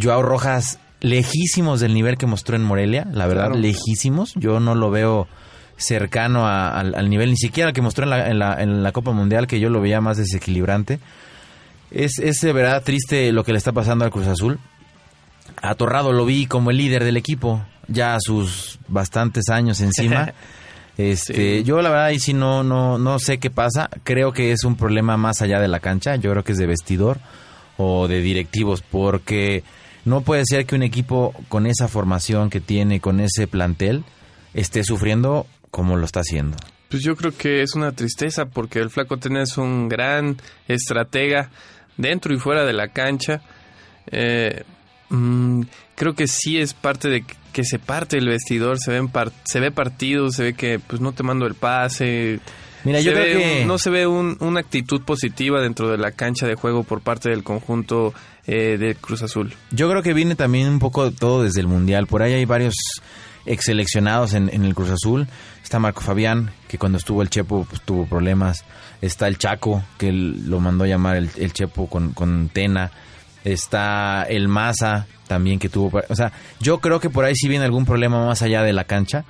Joao 0.00 0.22
Rojas 0.22 0.78
lejísimos 1.00 1.80
del 1.80 1.94
nivel 1.94 2.16
que 2.16 2.26
mostró 2.26 2.56
en 2.56 2.64
Morelia, 2.64 3.06
la 3.12 3.26
verdad, 3.26 3.54
lejísimos. 3.54 4.32
Yo 4.34 4.60
no 4.60 4.74
lo 4.74 4.90
veo 4.90 5.28
cercano 5.76 6.46
al, 6.46 7.10
nivel, 7.10 7.30
ni 7.30 7.36
siquiera 7.36 7.72
que 7.72 7.82
mostró 7.82 8.04
en 8.04 8.38
la, 8.38 8.60
en, 8.62 8.82
la, 8.82 8.92
Copa 8.92 9.12
Mundial, 9.12 9.46
que 9.46 9.60
yo 9.60 9.68
lo 9.68 9.80
veía 9.80 10.00
más 10.00 10.16
desequilibrante. 10.16 10.98
Es, 11.90 12.18
es 12.18 12.40
de 12.40 12.52
verdad 12.52 12.82
triste 12.82 13.30
lo 13.32 13.44
que 13.44 13.52
le 13.52 13.58
está 13.58 13.72
pasando 13.72 14.04
al 14.04 14.10
Cruz 14.10 14.26
Azul. 14.26 14.58
A 15.62 15.74
Torrado 15.74 16.12
lo 16.12 16.24
vi 16.24 16.46
como 16.46 16.70
el 16.70 16.78
líder 16.78 17.04
del 17.04 17.16
equipo, 17.16 17.64
ya 17.88 18.14
a 18.14 18.20
sus 18.20 18.78
bastantes 18.88 19.48
años 19.48 19.80
encima. 19.80 20.32
Este, 20.98 21.62
yo 21.62 21.82
la 21.82 21.90
verdad 21.90 22.06
ahí 22.06 22.18
sí 22.18 22.32
no, 22.32 22.64
no, 22.64 22.98
no 22.98 23.18
sé 23.18 23.38
qué 23.38 23.50
pasa. 23.50 23.90
Creo 24.02 24.32
que 24.32 24.52
es 24.52 24.64
un 24.64 24.76
problema 24.76 25.16
más 25.16 25.42
allá 25.42 25.60
de 25.60 25.68
la 25.68 25.80
cancha. 25.80 26.16
Yo 26.16 26.30
creo 26.30 26.44
que 26.44 26.52
es 26.52 26.58
de 26.58 26.66
vestidor 26.66 27.18
o 27.76 28.08
de 28.08 28.20
directivos, 28.20 28.82
porque 28.82 29.62
no 30.04 30.22
puede 30.22 30.44
ser 30.46 30.64
que 30.64 30.74
un 30.74 30.82
equipo 30.82 31.34
con 31.48 31.66
esa 31.66 31.88
formación 31.88 32.48
que 32.48 32.60
tiene, 32.60 33.00
con 33.00 33.20
ese 33.20 33.46
plantel, 33.46 34.04
esté 34.54 34.84
sufriendo 34.84 35.46
como 35.70 35.96
lo 35.96 36.06
está 36.06 36.20
haciendo. 36.20 36.56
Pues 36.88 37.02
yo 37.02 37.16
creo 37.16 37.36
que 37.36 37.62
es 37.62 37.74
una 37.74 37.92
tristeza 37.92 38.46
porque 38.46 38.78
el 38.78 38.90
Flaco 38.90 39.18
es 39.20 39.58
un 39.58 39.88
gran 39.88 40.36
estratega 40.68 41.50
dentro 41.96 42.32
y 42.32 42.38
fuera 42.38 42.64
de 42.64 42.72
la 42.72 42.88
cancha. 42.88 43.42
Eh, 44.10 44.62
mm, 45.10 45.62
creo 45.96 46.14
que 46.14 46.28
sí 46.28 46.58
es 46.58 46.72
parte 46.72 47.08
de 47.08 47.24
que 47.56 47.64
se 47.64 47.78
parte 47.78 48.18
el 48.18 48.28
vestidor, 48.28 48.78
se, 48.78 48.90
ven 48.90 49.10
se 49.44 49.60
ve 49.60 49.70
partido, 49.70 50.30
se 50.30 50.42
ve 50.42 50.52
que 50.52 50.78
pues 50.78 51.00
no 51.00 51.12
te 51.12 51.22
mando 51.22 51.46
el 51.46 51.54
pase. 51.54 52.38
Mira, 52.84 53.00
yo 53.00 53.12
creo 53.12 53.38
que... 53.38 53.64
no 53.64 53.78
se 53.78 53.88
ve 53.88 54.06
una 54.06 54.60
actitud 54.60 55.00
positiva 55.00 55.62
dentro 55.62 55.88
de 55.88 55.96
la 55.96 56.10
cancha 56.10 56.46
de 56.46 56.54
juego 56.54 56.84
por 56.84 57.00
parte 57.00 57.30
del 57.30 57.42
conjunto 57.42 58.12
eh, 58.46 58.76
de 58.76 58.94
Cruz 58.94 59.22
Azul. 59.22 59.54
Yo 59.70 59.88
creo 59.88 60.02
que 60.02 60.12
viene 60.12 60.34
también 60.34 60.68
un 60.68 60.78
poco 60.80 61.10
todo 61.12 61.44
desde 61.44 61.62
el 61.62 61.66
Mundial. 61.66 62.06
Por 62.06 62.20
ahí 62.20 62.34
hay 62.34 62.44
varios 62.44 62.74
ex 63.46 63.64
seleccionados 63.64 64.34
en, 64.34 64.50
el 64.50 64.74
Cruz 64.74 64.90
Azul. 64.90 65.26
Está 65.64 65.78
Marco 65.78 66.02
Fabián, 66.02 66.50
que 66.68 66.76
cuando 66.76 66.98
estuvo 66.98 67.22
el 67.22 67.30
Chepo 67.30 67.64
pues, 67.66 67.80
tuvo 67.80 68.04
problemas. 68.04 68.66
Está 69.00 69.28
el 69.28 69.38
Chaco, 69.38 69.82
que 69.96 70.12
lo 70.12 70.60
mandó 70.60 70.84
llamar 70.84 71.16
el, 71.16 71.30
el 71.36 71.54
Chepo 71.54 71.86
con, 71.86 72.12
con 72.12 72.50
Tena 72.50 72.92
está 73.52 74.24
el 74.24 74.48
Maza 74.48 75.06
también 75.28 75.58
que 75.58 75.68
tuvo, 75.68 76.00
o 76.08 76.14
sea, 76.14 76.32
yo 76.60 76.80
creo 76.80 77.00
que 77.00 77.10
por 77.10 77.24
ahí 77.24 77.34
sí 77.34 77.48
viene 77.48 77.64
algún 77.64 77.84
problema 77.84 78.24
más 78.24 78.42
allá 78.42 78.62
de 78.62 78.72
la 78.72 78.84
cancha 78.84 79.24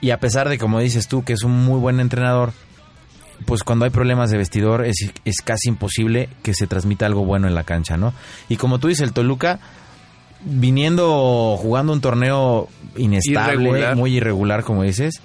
y 0.00 0.10
a 0.10 0.20
pesar 0.20 0.48
de 0.48 0.58
como 0.58 0.80
dices 0.80 1.08
tú 1.08 1.24
que 1.24 1.32
es 1.32 1.42
un 1.42 1.64
muy 1.64 1.78
buen 1.78 2.00
entrenador, 2.00 2.52
pues 3.46 3.62
cuando 3.62 3.84
hay 3.84 3.90
problemas 3.90 4.30
de 4.30 4.38
vestidor 4.38 4.84
es, 4.84 5.12
es 5.24 5.40
casi 5.42 5.68
imposible 5.68 6.28
que 6.42 6.54
se 6.54 6.66
transmita 6.66 7.06
algo 7.06 7.24
bueno 7.24 7.46
en 7.48 7.54
la 7.54 7.64
cancha, 7.64 7.96
¿no? 7.96 8.14
Y 8.48 8.56
como 8.56 8.78
tú 8.78 8.88
dices, 8.88 9.06
el 9.06 9.12
Toluca 9.12 9.58
viniendo 10.44 11.56
jugando 11.56 11.92
un 11.92 12.00
torneo 12.00 12.68
inestable, 12.96 13.94
muy 13.94 14.16
irregular 14.16 14.62
como 14.62 14.82
dices, 14.82 15.20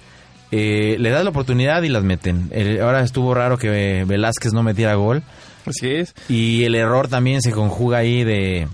eh, 0.52 0.96
le 0.98 1.10
das 1.10 1.24
la 1.24 1.30
oportunidad 1.30 1.84
y 1.84 1.90
las 1.90 2.04
meten. 2.04 2.50
ahora 2.82 3.02
estuvo 3.02 3.34
raro 3.34 3.58
que 3.58 4.06
Velázquez 4.06 4.54
no 4.54 4.64
metiera 4.64 4.96
gol 4.96 5.24
Así 5.70 5.92
es. 5.92 6.14
Y 6.28 6.64
el 6.64 6.76
error 6.76 7.08
también 7.08 7.42
se 7.42 7.52
conjuga 7.52 8.00
ahí 8.00 8.24
de, 8.24 8.68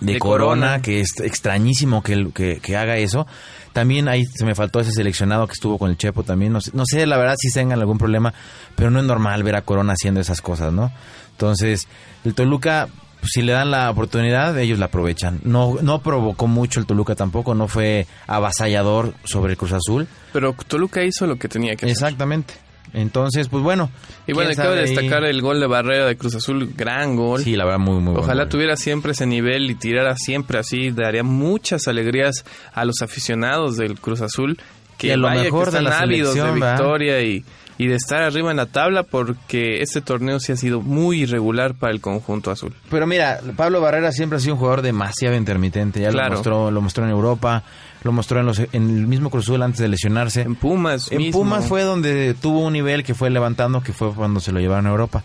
de, 0.00 0.18
corona, 0.18 0.80
que 0.82 1.00
es 1.00 1.20
extrañísimo 1.20 2.02
que, 2.02 2.30
que, 2.32 2.60
que, 2.60 2.76
haga 2.76 2.96
eso. 2.96 3.26
También 3.72 4.08
ahí 4.08 4.24
se 4.24 4.44
me 4.44 4.54
faltó 4.54 4.80
ese 4.80 4.92
seleccionado 4.92 5.46
que 5.46 5.54
estuvo 5.54 5.78
con 5.78 5.90
el 5.90 5.96
Chepo 5.96 6.22
también. 6.22 6.52
No 6.52 6.60
sé, 6.60 6.70
no 6.74 6.84
sé 6.86 7.06
la 7.06 7.16
verdad 7.16 7.36
si 7.38 7.50
tengan 7.52 7.80
algún 7.80 7.98
problema, 7.98 8.32
pero 8.76 8.90
no 8.90 9.00
es 9.00 9.04
normal 9.06 9.42
ver 9.42 9.56
a 9.56 9.62
Corona 9.62 9.94
haciendo 9.94 10.20
esas 10.20 10.40
cosas, 10.40 10.72
¿no? 10.72 10.92
Entonces, 11.32 11.88
el 12.24 12.34
Toluca, 12.34 12.88
si 13.22 13.42
le 13.42 13.52
dan 13.52 13.70
la 13.70 13.90
oportunidad, 13.90 14.56
ellos 14.58 14.78
la 14.78 14.86
aprovechan. 14.86 15.40
No, 15.44 15.76
no 15.80 16.02
provocó 16.02 16.46
mucho 16.46 16.80
el 16.80 16.86
Toluca 16.86 17.14
tampoco, 17.14 17.54
no 17.54 17.66
fue 17.66 18.06
avasallador 18.26 19.14
sobre 19.24 19.52
el 19.52 19.58
Cruz 19.58 19.72
Azul. 19.72 20.06
Pero 20.32 20.54
Toluca 20.66 21.02
hizo 21.02 21.26
lo 21.26 21.36
que 21.36 21.48
tenía 21.48 21.74
que 21.74 21.86
hacer. 21.86 21.90
Exactamente. 21.90 22.54
Entonces, 22.94 23.48
pues 23.48 23.62
bueno. 23.62 23.90
Y 24.26 24.32
bueno, 24.32 24.50
cabe 24.54 24.80
destacar 24.80 25.24
el 25.24 25.40
gol 25.40 25.60
de 25.60 25.66
Barrera 25.66 26.06
de 26.06 26.16
Cruz 26.16 26.34
Azul, 26.34 26.72
gran 26.76 27.16
gol. 27.16 27.42
Sí, 27.42 27.56
la 27.56 27.64
verdad, 27.64 27.78
muy, 27.78 28.00
muy 28.00 28.14
Ojalá 28.16 28.48
tuviera 28.48 28.76
siempre 28.76 29.12
ese 29.12 29.26
nivel 29.26 29.70
y 29.70 29.74
tirara 29.74 30.14
siempre 30.16 30.58
así, 30.58 30.90
daría 30.90 31.22
muchas 31.22 31.88
alegrías 31.88 32.44
a 32.72 32.84
los 32.84 33.00
aficionados 33.02 33.76
del 33.76 33.98
Cruz 33.98 34.20
Azul. 34.20 34.58
Que 34.98 35.14
a 35.14 35.16
lo 35.16 35.30
mejor 35.30 35.70
que 35.70 35.78
están 35.78 35.84
de 35.84 35.90
ávidos 35.90 36.34
de 36.34 36.52
victoria 36.52 37.22
y, 37.22 37.44
y 37.82 37.88
de 37.88 37.96
estar 37.96 38.22
arriba 38.22 38.52
en 38.52 38.58
la 38.58 38.66
tabla 38.66 39.02
porque 39.02 39.82
este 39.82 40.00
torneo 40.00 40.38
sí 40.38 40.52
ha 40.52 40.56
sido 40.56 40.80
muy 40.80 41.22
irregular 41.22 41.74
para 41.74 41.92
el 41.92 42.00
conjunto 42.00 42.52
azul. 42.52 42.72
Pero 42.88 43.08
mira, 43.08 43.40
Pablo 43.56 43.80
Barrera 43.80 44.12
siempre 44.12 44.36
ha 44.36 44.40
sido 44.40 44.54
un 44.54 44.60
jugador 44.60 44.82
demasiado 44.82 45.34
intermitente, 45.34 46.00
ya 46.00 46.12
lo 46.12 46.30
mostró, 46.30 46.70
lo 46.70 46.80
mostró 46.80 47.02
en 47.02 47.10
Europa, 47.10 47.64
lo 48.04 48.12
mostró 48.12 48.38
en, 48.38 48.46
los, 48.46 48.60
en 48.60 48.68
el 48.72 49.08
mismo 49.08 49.30
Cruz 49.30 49.46
Azul 49.46 49.62
antes 49.62 49.80
de 49.80 49.88
lesionarse. 49.88 50.42
En 50.42 50.54
Pumas. 50.54 51.10
En 51.10 51.32
Pumas 51.32 51.66
fue 51.66 51.82
donde 51.82 52.34
tuvo 52.40 52.60
un 52.60 52.72
nivel 52.72 53.02
que 53.02 53.14
fue 53.14 53.30
levantando, 53.30 53.82
que 53.82 53.92
fue 53.92 54.12
cuando 54.14 54.38
se 54.38 54.52
lo 54.52 54.60
llevaron 54.60 54.86
a 54.86 54.90
Europa. 54.90 55.24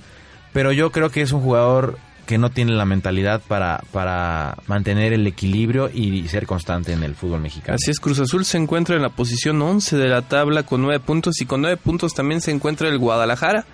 Pero 0.52 0.72
yo 0.72 0.92
creo 0.92 1.12
que 1.12 1.22
es 1.22 1.32
un 1.34 1.42
jugador 1.42 2.00
que 2.28 2.38
no 2.38 2.52
tiene 2.52 2.74
la 2.74 2.86
mentalidad 2.86 3.42
para, 3.48 3.82
para 3.92 4.58
mantener 4.68 5.14
el 5.14 5.26
equilibrio 5.26 5.90
y 5.92 6.28
ser 6.28 6.46
constante 6.46 6.92
en 6.94 7.02
el 7.02 7.16
fútbol 7.16 7.40
mexicano. 7.40 7.76
Así 7.76 7.90
es, 7.90 8.00
Cruz 8.00 8.20
Azul 8.20 8.46
se 8.46 8.58
encuentra 8.58 8.96
en 8.96 9.02
la 9.02 9.10
posición 9.10 9.60
11 9.60 9.98
de 9.98 10.08
la 10.10 10.22
tabla 10.22 10.64
con 10.64 10.84
9 10.84 11.00
puntos 11.00 11.42
y 11.42 11.46
con 11.46 11.62
9 11.62 11.78
puntos 11.78 12.14
también 12.14 12.42
se 12.42 12.52
encuentra 12.52 12.90
el 12.90 13.00
Guadalajara. 13.00 13.66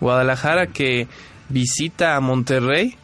Guadalajara 0.00 0.68
que 0.68 1.08
visita 1.48 2.14
a 2.14 2.20
Monterrey 2.20 2.96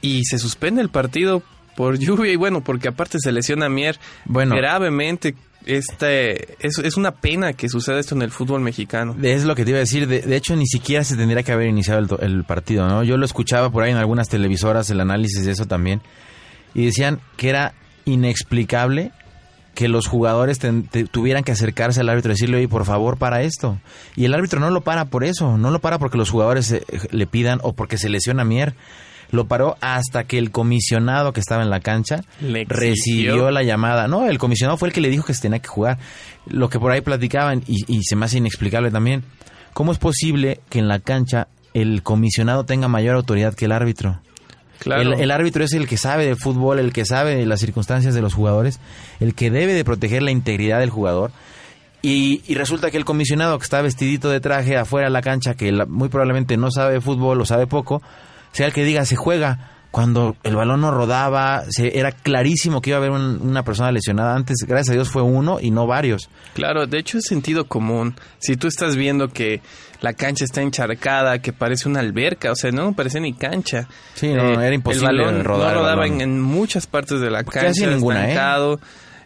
y 0.00 0.24
se 0.24 0.38
suspende 0.38 0.80
el 0.80 0.88
partido 0.88 1.42
por 1.76 1.98
lluvia 1.98 2.32
y 2.32 2.36
bueno, 2.36 2.62
porque 2.62 2.88
aparte 2.88 3.18
se 3.20 3.30
lesiona 3.30 3.68
Mier 3.68 3.98
gravemente. 4.26 5.34
Este, 5.66 6.54
es, 6.64 6.78
es 6.78 6.96
una 6.96 7.10
pena 7.10 7.52
que 7.52 7.68
suceda 7.68 7.98
esto 7.98 8.14
en 8.14 8.22
el 8.22 8.30
fútbol 8.30 8.60
mexicano. 8.60 9.16
Es 9.20 9.44
lo 9.44 9.56
que 9.56 9.64
te 9.64 9.70
iba 9.70 9.78
a 9.78 9.80
decir. 9.80 10.06
De, 10.06 10.36
hecho, 10.36 10.54
ni 10.56 10.66
siquiera 10.66 11.02
se 11.02 11.16
tendría 11.16 11.42
que 11.42 11.52
haber 11.52 11.66
iniciado 11.66 12.18
el, 12.20 12.44
partido, 12.44 12.86
¿no? 12.86 13.02
Yo 13.02 13.16
lo 13.16 13.24
escuchaba 13.26 13.70
por 13.70 13.82
ahí 13.82 13.90
en 13.90 13.96
algunas 13.96 14.28
televisoras, 14.28 14.88
el 14.90 15.00
análisis 15.00 15.44
de 15.44 15.52
eso 15.52 15.66
también. 15.66 16.02
Y 16.72 16.86
decían 16.86 17.20
que 17.36 17.48
era 17.48 17.74
inexplicable 18.04 19.10
que 19.74 19.88
los 19.88 20.06
jugadores 20.06 20.58
tuvieran 21.10 21.44
que 21.44 21.52
acercarse 21.52 22.00
al 22.00 22.08
árbitro 22.08 22.30
y 22.30 22.34
decirle, 22.34 22.56
oye, 22.58 22.68
por 22.68 22.86
favor, 22.86 23.18
para 23.18 23.42
esto. 23.42 23.78
Y 24.14 24.24
el 24.24 24.34
árbitro 24.34 24.60
no 24.60 24.70
lo 24.70 24.82
para 24.82 25.06
por 25.06 25.24
eso, 25.24 25.58
no 25.58 25.70
lo 25.70 25.80
para 25.80 25.98
porque 25.98 26.16
los 26.16 26.30
jugadores 26.30 26.72
eh, 26.72 26.82
le 27.10 27.26
pidan 27.26 27.58
o 27.62 27.74
porque 27.74 27.98
se 27.98 28.08
lesiona 28.08 28.44
Mier 28.44 28.74
lo 29.30 29.46
paró 29.46 29.76
hasta 29.80 30.24
que 30.24 30.38
el 30.38 30.50
comisionado 30.50 31.32
que 31.32 31.40
estaba 31.40 31.62
en 31.62 31.70
la 31.70 31.80
cancha 31.80 32.22
recibió 32.68 33.50
la 33.50 33.62
llamada. 33.62 34.08
No, 34.08 34.26
el 34.28 34.38
comisionado 34.38 34.76
fue 34.76 34.88
el 34.88 34.94
que 34.94 35.00
le 35.00 35.10
dijo 35.10 35.24
que 35.24 35.34
se 35.34 35.42
tenía 35.42 35.58
que 35.58 35.68
jugar. 35.68 35.98
Lo 36.46 36.68
que 36.68 36.78
por 36.78 36.92
ahí 36.92 37.00
platicaban, 37.00 37.62
y, 37.66 38.02
se 38.02 38.16
me 38.16 38.26
hace 38.26 38.38
inexplicable 38.38 38.90
también, 38.90 39.24
¿cómo 39.72 39.92
es 39.92 39.98
posible 39.98 40.60
que 40.68 40.78
en 40.78 40.88
la 40.88 41.00
cancha 41.00 41.48
el 41.74 42.02
comisionado 42.02 42.64
tenga 42.64 42.88
mayor 42.88 43.16
autoridad 43.16 43.54
que 43.54 43.64
el 43.64 43.72
árbitro? 43.72 44.20
Claro. 44.78 45.14
El, 45.14 45.30
árbitro 45.30 45.64
es 45.64 45.72
el 45.72 45.88
que 45.88 45.96
sabe 45.96 46.26
de 46.26 46.36
fútbol, 46.36 46.78
el 46.78 46.92
que 46.92 47.06
sabe 47.06 47.34
de 47.34 47.46
las 47.46 47.60
circunstancias 47.60 48.14
de 48.14 48.20
los 48.20 48.34
jugadores, 48.34 48.78
el 49.20 49.34
que 49.34 49.50
debe 49.50 49.72
de 49.72 49.84
proteger 49.84 50.22
la 50.22 50.30
integridad 50.30 50.80
del 50.80 50.90
jugador. 50.90 51.32
Y, 52.08 52.54
resulta 52.54 52.92
que 52.92 52.98
el 52.98 53.04
comisionado 53.04 53.58
que 53.58 53.64
está 53.64 53.82
vestidito 53.82 54.30
de 54.30 54.38
traje 54.38 54.76
afuera 54.76 55.08
de 55.08 55.12
la 55.12 55.22
cancha, 55.22 55.54
que 55.54 55.72
muy 55.72 56.08
probablemente 56.08 56.56
no 56.56 56.70
sabe 56.70 56.94
de 56.94 57.00
fútbol 57.00 57.40
o 57.40 57.44
sabe 57.44 57.66
poco, 57.66 58.00
sea 58.56 58.66
el 58.66 58.72
que 58.72 58.84
diga 58.84 59.04
se 59.04 59.16
juega. 59.16 59.72
Cuando 59.90 60.36
el 60.42 60.56
balón 60.56 60.82
no 60.82 60.90
rodaba, 60.90 61.64
se, 61.70 61.98
era 61.98 62.12
clarísimo 62.12 62.82
que 62.82 62.90
iba 62.90 62.98
a 62.98 63.00
haber 63.00 63.12
una 63.12 63.62
persona 63.62 63.90
lesionada. 63.92 64.34
Antes, 64.34 64.66
gracias 64.66 64.90
a 64.90 64.92
Dios, 64.92 65.08
fue 65.08 65.22
uno 65.22 65.58
y 65.60 65.70
no 65.70 65.86
varios. 65.86 66.28
Claro, 66.54 66.86
de 66.86 66.98
hecho 66.98 67.16
es 67.16 67.24
sentido 67.24 67.66
común. 67.66 68.14
Si 68.38 68.56
tú 68.56 68.66
estás 68.66 68.96
viendo 68.96 69.28
que 69.28 69.62
la 70.00 70.12
cancha 70.12 70.44
está 70.44 70.60
encharcada, 70.60 71.38
que 71.40 71.52
parece 71.52 71.88
una 71.88 72.00
alberca, 72.00 72.50
o 72.52 72.56
sea, 72.56 72.70
no 72.72 72.94
parece 72.94 73.20
ni 73.20 73.32
cancha. 73.34 73.88
Sí, 74.14 74.32
no, 74.34 74.60
eh, 74.60 74.66
era 74.66 74.74
imposible 74.74 75.10
el 75.10 75.18
balón 75.18 75.44
rodar. 75.44 75.74
No 75.74 75.80
rodaba 75.80 76.06
En, 76.06 76.40
muchas 76.42 76.86
partes 76.86 77.20
de 77.20 77.30
la 77.30 77.44
cancha, 77.44 77.86
ninguna, 77.86 78.30
¿eh? 78.30 78.76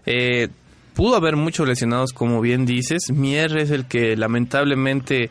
¿eh? 0.07 0.49
pudo 0.95 1.17
haber 1.17 1.37
muchos 1.37 1.67
lesionados, 1.67 2.13
como 2.13 2.41
bien 2.41 2.67
dices. 2.67 3.11
Mier 3.13 3.57
es 3.57 3.71
el 3.71 3.87
que 3.87 4.17
lamentablemente 4.17 5.31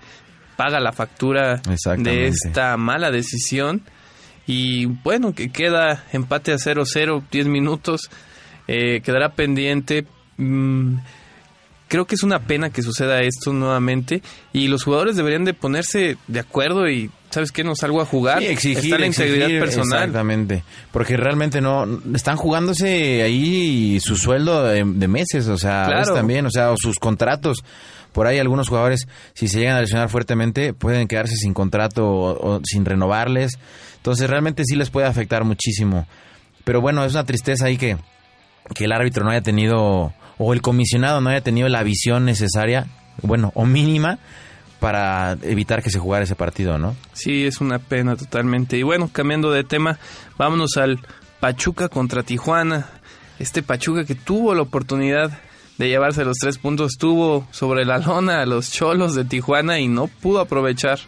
paga 0.60 0.82
la 0.82 0.92
factura 0.92 1.62
de 1.98 2.28
esta 2.28 2.76
mala 2.76 3.12
decisión. 3.12 3.82
Y 4.46 4.88
bueno, 4.88 5.34
que 5.34 5.52
queda 5.54 6.04
empate 6.12 6.52
a 6.52 6.56
0-0, 6.58 7.24
10 7.32 7.48
minutos, 7.48 8.10
eh, 8.68 9.00
quedará 9.00 9.30
pendiente. 9.30 10.06
Mm, 10.36 10.98
creo 11.88 12.04
que 12.06 12.16
es 12.16 12.24
una 12.24 12.40
pena 12.40 12.72
que 12.72 12.82
suceda 12.82 13.22
esto 13.22 13.54
nuevamente 13.54 14.22
y 14.52 14.68
los 14.68 14.84
jugadores 14.84 15.16
deberían 15.16 15.46
de 15.46 15.54
ponerse 15.54 16.18
de 16.28 16.40
acuerdo 16.42 16.90
y 16.90 17.10
¿sabes 17.30 17.54
qué? 17.54 17.64
No 17.64 17.74
salgo 17.76 18.02
a 18.02 18.06
jugar. 18.06 18.40
Sí, 18.40 18.48
exigir, 18.48 18.84
Está 18.86 19.00
la 19.00 19.06
integridad 19.08 19.48
personal. 19.62 20.00
Exactamente. 20.00 20.64
Porque 20.92 21.16
realmente 21.16 21.62
no. 21.62 21.88
Están 22.14 22.36
jugándose 22.36 23.22
ahí 23.24 23.98
su 24.02 24.18
sueldo 24.18 24.64
de, 24.66 24.84
de 24.84 25.08
meses, 25.08 25.48
o 25.48 25.58
sea, 25.58 25.86
Claro. 25.86 26.14
también, 26.16 26.46
o 26.46 26.52
sea, 26.52 26.72
o 26.72 26.76
sus 26.78 26.98
contratos. 26.98 27.60
Por 28.12 28.28
ahí 28.28 28.40
algunos 28.40 28.70
jugadores, 28.70 29.08
si 29.34 29.48
se 29.48 29.60
llegan 29.60 29.78
a 29.78 29.82
lesionar 29.82 30.10
fuertemente, 30.10 30.74
pueden 30.74 31.08
quedarse 31.08 31.36
sin 31.36 31.54
contrato 31.54 32.08
o, 32.08 32.62
sin 32.64 32.86
renovarles. 32.86 33.60
Entonces, 33.98 34.30
realmente 34.30 34.64
sí 34.66 34.76
les 34.76 34.90
puede 34.90 35.08
afectar 35.08 35.44
muchísimo. 35.44 36.08
Pero 36.64 36.82
bueno, 36.82 37.04
es 37.06 37.14
una 37.14 37.24
tristeza 37.24 37.66
ahí 37.66 37.78
que, 37.78 37.98
que 38.74 38.86
el 38.86 38.92
árbitro 38.92 39.24
no 39.24 39.32
haya 39.32 39.42
tenido, 39.42 40.14
o 40.38 40.54
el 40.54 40.62
comisionado 40.62 41.22
no 41.22 41.30
haya 41.30 41.42
tenido 41.42 41.70
la 41.70 41.84
visión 41.84 42.26
necesaria, 42.26 42.88
bueno, 43.22 43.52
o 43.56 43.66
mínima, 43.66 44.20
para 44.80 45.38
evitar 45.44 45.84
que 45.84 45.90
se 45.90 46.00
jugara 46.00 46.24
ese 46.24 46.36
partido, 46.36 46.78
¿no? 46.78 46.96
Sí, 47.14 47.46
es 47.46 47.62
una 47.62 47.80
pena 47.80 48.16
totalmente. 48.16 48.78
Y 48.78 48.84
bueno, 48.84 49.10
cambiando 49.12 49.52
de 49.52 49.64
tema, 49.64 50.00
vámonos 50.38 50.78
al 50.78 51.00
Pachuca 51.40 51.90
contra 51.90 52.24
Tijuana. 52.24 52.88
Este 53.40 53.62
Pachuca 53.62 54.06
que 54.06 54.16
tuvo 54.16 54.56
la 54.56 54.62
oportunidad 54.62 55.32
de 55.80 55.88
llevarse 55.88 56.26
los 56.26 56.38
tres 56.38 56.58
puntos, 56.58 56.98
tuvo 57.00 57.48
sobre 57.52 57.86
la 57.86 57.98
lona 57.98 58.42
a 58.42 58.46
los 58.46 58.70
cholos 58.70 59.16
de 59.16 59.24
Tijuana 59.24 59.80
y 59.80 59.88
no 59.88 60.08
pudo 60.08 60.42
aprovechar. 60.42 61.00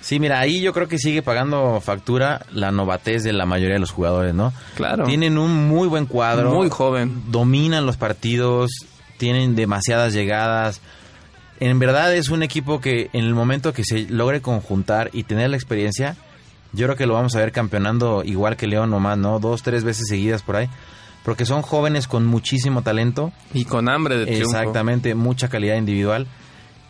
Sí, 0.00 0.20
mira, 0.20 0.38
ahí 0.38 0.62
yo 0.62 0.72
creo 0.72 0.86
que 0.88 0.98
sigue 0.98 1.20
pagando 1.20 1.80
factura 1.80 2.46
la 2.52 2.70
novatez 2.70 3.24
de 3.24 3.32
la 3.32 3.44
mayoría 3.44 3.74
de 3.74 3.80
los 3.80 3.90
jugadores, 3.90 4.32
¿no? 4.32 4.52
Claro. 4.76 5.04
Tienen 5.04 5.36
un 5.36 5.68
muy 5.68 5.88
buen 5.88 6.06
cuadro. 6.06 6.54
Muy 6.54 6.70
joven. 6.70 7.24
Dominan 7.26 7.84
los 7.84 7.96
partidos, 7.96 8.70
tienen 9.18 9.56
demasiadas 9.56 10.14
llegadas. 10.14 10.80
En 11.58 11.80
verdad 11.80 12.14
es 12.14 12.30
un 12.30 12.44
equipo 12.44 12.80
que 12.80 13.10
en 13.12 13.24
el 13.24 13.34
momento 13.34 13.72
que 13.72 13.84
se 13.84 14.08
logre 14.08 14.40
conjuntar 14.40 15.10
y 15.12 15.24
tener 15.24 15.50
la 15.50 15.56
experiencia, 15.56 16.16
yo 16.72 16.86
creo 16.86 16.96
que 16.96 17.06
lo 17.06 17.14
vamos 17.14 17.34
a 17.34 17.40
ver 17.40 17.50
campeonando 17.50 18.22
igual 18.24 18.56
que 18.56 18.68
León 18.68 18.90
nomás, 18.90 19.18
¿no? 19.18 19.40
Dos, 19.40 19.64
tres 19.64 19.82
veces 19.82 20.06
seguidas 20.08 20.42
por 20.42 20.54
ahí. 20.54 20.70
Porque 21.24 21.44
son 21.44 21.62
jóvenes 21.62 22.08
con 22.08 22.26
muchísimo 22.26 22.82
talento. 22.82 23.32
Y 23.52 23.64
con 23.66 23.88
hambre 23.88 24.16
de 24.16 24.26
triunfo. 24.26 24.56
Exactamente, 24.56 25.14
mucha 25.14 25.48
calidad 25.48 25.76
individual. 25.76 26.26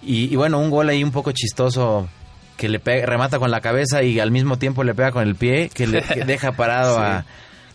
Y, 0.02 0.32
y 0.32 0.36
bueno, 0.36 0.58
un 0.58 0.70
gol 0.70 0.88
ahí 0.88 1.02
un 1.04 1.10
poco 1.10 1.32
chistoso 1.32 2.08
que 2.56 2.68
le 2.68 2.78
pega- 2.80 3.06
remata 3.06 3.38
con 3.38 3.50
la 3.50 3.60
cabeza 3.60 4.02
y 4.02 4.20
al 4.20 4.30
mismo 4.30 4.58
tiempo 4.58 4.84
le 4.84 4.94
pega 4.94 5.10
con 5.12 5.26
el 5.26 5.34
pie, 5.34 5.68
que 5.72 5.86
le 5.86 6.02
que 6.02 6.24
deja 6.26 6.52
parado 6.52 6.96
Sí. 6.96 7.02
a- 7.02 7.24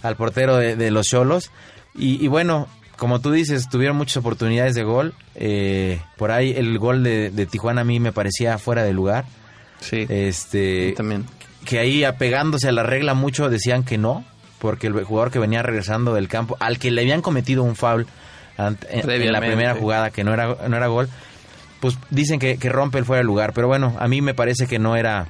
al 0.03 0.15
portero 0.15 0.57
de, 0.57 0.75
de 0.75 0.91
los 0.91 1.07
Cholos. 1.07 1.51
Y, 1.95 2.23
y 2.23 2.27
bueno, 2.27 2.67
como 2.97 3.19
tú 3.19 3.31
dices, 3.31 3.67
tuvieron 3.67 3.97
muchas 3.97 4.17
oportunidades 4.17 4.75
de 4.75 4.83
gol. 4.83 5.13
Eh, 5.35 5.99
por 6.17 6.31
ahí 6.31 6.53
el 6.55 6.77
gol 6.79 7.03
de, 7.03 7.31
de 7.31 7.45
Tijuana 7.45 7.81
a 7.81 7.83
mí 7.83 7.99
me 7.99 8.11
parecía 8.13 8.57
fuera 8.59 8.83
de 8.83 8.93
lugar. 8.93 9.25
Sí, 9.81 10.05
Este, 10.07 10.93
también. 10.95 11.25
que 11.65 11.79
ahí 11.79 12.03
apegándose 12.05 12.69
a 12.69 12.71
la 12.71 12.83
regla 12.83 13.13
mucho 13.13 13.49
decían 13.49 13.83
que 13.83 13.97
no, 13.97 14.23
porque 14.65 14.87
el 14.87 15.03
jugador 15.03 15.31
que 15.31 15.39
venía 15.39 15.61
regresando 15.61 16.13
del 16.13 16.27
campo, 16.27 16.57
al 16.59 16.79
que 16.79 16.91
le 16.91 17.01
habían 17.01 17.21
cometido 17.21 17.63
un 17.63 17.75
foul 17.75 18.07
en, 18.57 19.31
la 19.31 19.39
primera 19.41 19.75
jugada 19.75 20.09
que 20.09 20.23
no 20.23 20.33
era, 20.33 20.55
no 20.67 20.75
era 20.77 20.87
gol, 20.87 21.09
pues 21.79 21.97
dicen 22.09 22.39
que, 22.39 22.57
que 22.57 22.69
rompe 22.69 22.97
el 22.97 23.05
fuera 23.05 23.19
de 23.19 23.25
lugar. 23.25 23.53
Pero 23.53 23.67
bueno, 23.67 23.95
a 23.99 24.07
mí 24.07 24.21
me 24.21 24.33
parece 24.33 24.65
que 24.67 24.79
no 24.79 24.95
era, 24.95 25.27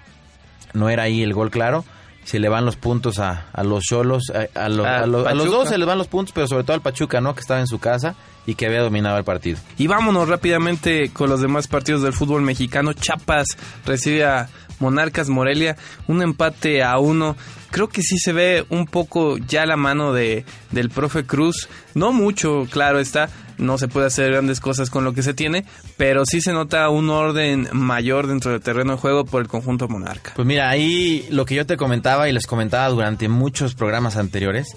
no 0.73 0.89
era 0.89 1.03
ahí 1.03 1.21
el 1.23 1.33
gol 1.33 1.51
claro. 1.51 1.83
Se 2.23 2.39
le 2.39 2.49
van 2.49 2.65
los 2.65 2.75
puntos 2.75 3.19
a, 3.19 3.45
a 3.53 3.63
los 3.63 3.83
solos, 3.87 4.31
a, 4.33 4.59
a 4.59 4.67
lo- 4.69 4.83
a 4.85 5.05
lo- 5.05 5.27
a 5.27 5.33
los 5.33 5.43
Pachuca. 5.43 5.49
dos 5.57 5.69
se 5.69 5.77
les 5.77 5.87
van 5.87 5.97
los 5.99 6.07
puntos, 6.07 6.33
pero 6.33 6.47
sobre 6.47 6.63
todo 6.63 6.73
al 6.73 6.81
Pachuca, 6.81 7.21
¿no? 7.21 7.35
Que 7.35 7.41
estaba 7.41 7.59
en 7.59 7.67
su 7.67 7.77
casa 7.77 8.15
y 8.47 8.55
que 8.55 8.65
había 8.65 8.81
dominado 8.81 9.17
el 9.19 9.23
partido. 9.23 9.59
Y 9.77 9.85
vámonos 9.87 10.27
rápidamente 10.27 11.09
con 11.13 11.29
los 11.29 11.41
demás 11.41 11.67
partidos 11.67 12.01
del 12.01 12.13
fútbol 12.13 12.41
mexicano. 12.41 12.93
Chiapas 12.93 13.45
recibe 13.85 14.25
a 14.25 14.49
Monarcas 14.79 15.29
Morelia, 15.29 15.77
un 16.07 16.21
empate 16.23 16.83
a 16.83 16.97
uno. 16.97 17.35
Creo 17.75 17.89
que 17.89 18.01
sí 18.01 18.17
se 18.17 18.31
ve 18.31 18.65
un 18.69 18.85
poco 18.85 19.37
ya 19.37 19.65
la 19.65 19.75
mano 19.75 20.13
de, 20.13 20.45
del 20.71 20.89
profe 20.89 21.25
Cruz. 21.25 21.67
No 21.93 22.13
mucho, 22.13 22.65
claro 22.71 22.99
está. 22.99 23.29
No 23.57 23.77
se 23.77 23.87
puede 23.89 24.07
hacer 24.07 24.31
grandes 24.31 24.59
cosas 24.61 24.89
con 24.89 25.03
lo 25.03 25.13
que 25.13 25.23
se 25.23 25.33
tiene, 25.33 25.65
pero 25.97 26.25
sí 26.25 26.39
se 26.41 26.53
nota 26.53 26.87
un 26.89 27.09
orden 27.09 27.67
mayor 27.73 28.27
dentro 28.27 28.51
del 28.51 28.61
terreno 28.61 28.93
de 28.93 28.97
juego 28.99 29.25
por 29.25 29.41
el 29.41 29.47
conjunto 29.49 29.87
monarca. 29.89 30.31
Pues 30.35 30.47
mira, 30.47 30.69
ahí 30.69 31.27
lo 31.31 31.45
que 31.45 31.55
yo 31.55 31.65
te 31.65 31.75
comentaba 31.77 32.29
y 32.29 32.33
les 32.33 32.47
comentaba 32.47 32.87
durante 32.89 33.27
muchos 33.27 33.75
programas 33.75 34.15
anteriores, 34.17 34.67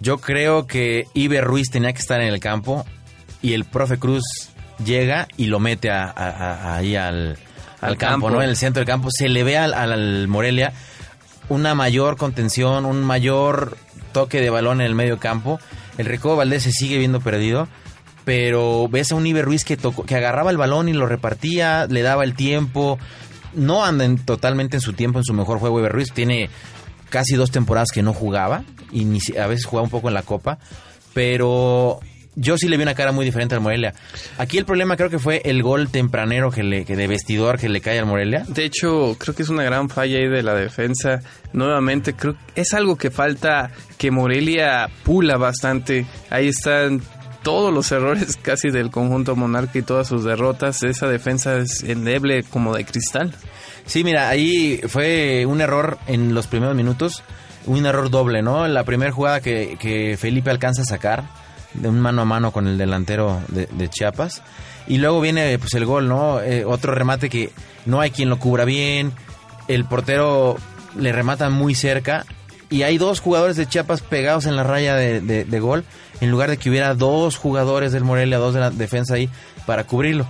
yo 0.00 0.18
creo 0.18 0.66
que 0.66 1.06
Iber 1.14 1.44
Ruiz 1.44 1.70
tenía 1.70 1.92
que 1.92 2.00
estar 2.00 2.20
en 2.20 2.28
el 2.32 2.40
campo 2.40 2.84
y 3.42 3.52
el 3.52 3.64
profe 3.64 3.98
Cruz 3.98 4.24
llega 4.84 5.28
y 5.36 5.46
lo 5.46 5.60
mete 5.60 5.90
a- 5.90 6.04
a- 6.04 6.30
a- 6.30 6.76
ahí 6.76 6.96
al, 6.96 7.30
al 7.80 7.90
Al 7.90 7.96
campo, 7.96 8.26
campo. 8.26 8.30
¿no? 8.30 8.42
En 8.42 8.48
el 8.50 8.56
centro 8.56 8.80
del 8.80 8.86
campo. 8.86 9.08
Se 9.10 9.28
le 9.28 9.42
ve 9.44 9.56
al, 9.58 9.72
al- 9.74 9.92
al 9.92 10.28
Morelia 10.28 10.72
una 11.48 11.74
mayor 11.74 12.16
contención, 12.16 12.84
un 12.84 13.02
mayor 13.04 13.76
toque 14.12 14.40
de 14.40 14.50
balón 14.50 14.80
en 14.80 14.86
el 14.86 14.94
medio 14.94 15.18
campo. 15.18 15.58
El 15.98 16.06
Recodo 16.06 16.36
Valdés 16.36 16.62
se 16.64 16.72
sigue 16.72 16.98
viendo 16.98 17.20
perdido, 17.20 17.68
pero 18.24 18.88
ves 18.88 19.12
a 19.12 19.16
un 19.16 19.26
Iber 19.26 19.44
Ruiz 19.44 19.64
que, 19.64 19.76
tocó, 19.76 20.04
que 20.04 20.14
agarraba 20.16 20.50
el 20.50 20.56
balón 20.56 20.88
y 20.88 20.92
lo 20.92 21.06
repartía, 21.06 21.86
le 21.88 22.02
daba 22.02 22.24
el 22.24 22.34
tiempo. 22.34 22.98
No 23.54 23.84
anda 23.84 24.04
en- 24.04 24.18
totalmente 24.18 24.78
en 24.78 24.80
su 24.80 24.92
tiempo, 24.94 25.18
en 25.18 25.24
su 25.24 25.34
mejor 25.34 25.58
juego 25.58 25.78
Iber 25.78 25.92
Ruiz. 25.92 26.12
Tiene 26.12 26.48
casi 27.10 27.34
dos 27.36 27.50
temporadas 27.50 27.90
que 27.92 28.02
no 28.02 28.12
jugaba 28.12 28.64
y 28.90 29.04
ni 29.04 29.18
a 29.40 29.46
veces 29.46 29.66
jugaba 29.66 29.84
un 29.84 29.90
poco 29.90 30.08
en 30.08 30.14
la 30.14 30.22
Copa, 30.22 30.58
pero 31.12 32.00
yo 32.36 32.56
sí 32.56 32.68
le 32.68 32.76
vi 32.76 32.82
una 32.82 32.94
cara 32.94 33.12
muy 33.12 33.24
diferente 33.24 33.54
al 33.54 33.60
Morelia. 33.60 33.94
Aquí 34.38 34.58
el 34.58 34.64
problema 34.64 34.96
creo 34.96 35.10
que 35.10 35.18
fue 35.18 35.42
el 35.44 35.62
gol 35.62 35.88
tempranero 35.88 36.50
que 36.50 36.62
le 36.62 36.84
que 36.84 36.96
de 36.96 37.06
vestidor 37.06 37.58
que 37.58 37.68
le 37.68 37.80
cae 37.80 37.98
al 37.98 38.06
Morelia. 38.06 38.44
De 38.48 38.64
hecho, 38.64 39.16
creo 39.18 39.34
que 39.34 39.42
es 39.42 39.48
una 39.48 39.62
gran 39.62 39.88
falla 39.88 40.18
ahí 40.18 40.28
de 40.28 40.42
la 40.42 40.54
defensa. 40.54 41.20
Nuevamente, 41.52 42.14
creo 42.14 42.34
que 42.34 42.60
es 42.60 42.74
algo 42.74 42.96
que 42.96 43.10
falta 43.10 43.70
que 43.98 44.10
Morelia 44.10 44.88
pula 45.04 45.36
bastante. 45.36 46.06
Ahí 46.30 46.48
están 46.48 47.02
todos 47.42 47.72
los 47.72 47.92
errores 47.92 48.36
casi 48.42 48.70
del 48.70 48.90
conjunto 48.90 49.36
monarca 49.36 49.78
y 49.78 49.82
todas 49.82 50.08
sus 50.08 50.24
derrotas. 50.24 50.82
Esa 50.82 51.06
defensa 51.06 51.58
es 51.58 51.84
endeble 51.84 52.42
como 52.42 52.74
de 52.74 52.84
cristal. 52.84 53.32
Sí, 53.86 54.02
mira, 54.02 54.28
ahí 54.28 54.80
fue 54.88 55.44
un 55.46 55.60
error 55.60 55.98
en 56.06 56.34
los 56.34 56.46
primeros 56.46 56.74
minutos, 56.74 57.22
un 57.66 57.84
error 57.84 58.10
doble, 58.10 58.42
¿no? 58.42 58.66
La 58.66 58.84
primera 58.84 59.12
jugada 59.12 59.40
que, 59.40 59.76
que 59.78 60.16
Felipe 60.16 60.50
alcanza 60.50 60.82
a 60.82 60.86
sacar, 60.86 61.24
de 61.74 61.88
un 61.88 62.00
mano 62.00 62.22
a 62.22 62.24
mano 62.24 62.50
con 62.52 62.66
el 62.66 62.78
delantero 62.78 63.40
de, 63.48 63.88
Chiapas, 63.88 64.42
y 64.86 64.98
luego 64.98 65.20
viene 65.20 65.58
pues 65.58 65.74
el 65.74 65.84
gol, 65.86 66.08
¿no? 66.08 66.40
Eh, 66.40 66.64
otro 66.64 66.94
remate 66.94 67.28
que 67.28 67.50
no 67.86 68.00
hay 68.00 68.10
quien 68.10 68.28
lo 68.30 68.38
cubra 68.38 68.64
bien, 68.64 69.12
el 69.68 69.84
portero 69.84 70.56
le 70.98 71.12
remata 71.12 71.50
muy 71.50 71.74
cerca, 71.74 72.24
y 72.70 72.82
hay 72.82 72.98
dos 72.98 73.20
jugadores 73.20 73.56
de 73.56 73.66
Chiapas 73.66 74.00
pegados 74.00 74.46
en 74.46 74.56
la 74.56 74.62
raya 74.64 74.94
de, 74.96 75.20
de- 75.20 75.44
de 75.44 75.60
gol, 75.60 75.84
en 76.20 76.30
lugar 76.30 76.50
de 76.50 76.56
que 76.56 76.70
hubiera 76.70 76.94
dos 76.94 77.36
jugadores 77.36 77.92
del 77.92 78.04
Morelia, 78.04 78.38
dos 78.38 78.54
de 78.54 78.60
la 78.60 78.70
defensa 78.70 79.14
ahí 79.14 79.28
para 79.66 79.84
cubrirlo. 79.84 80.26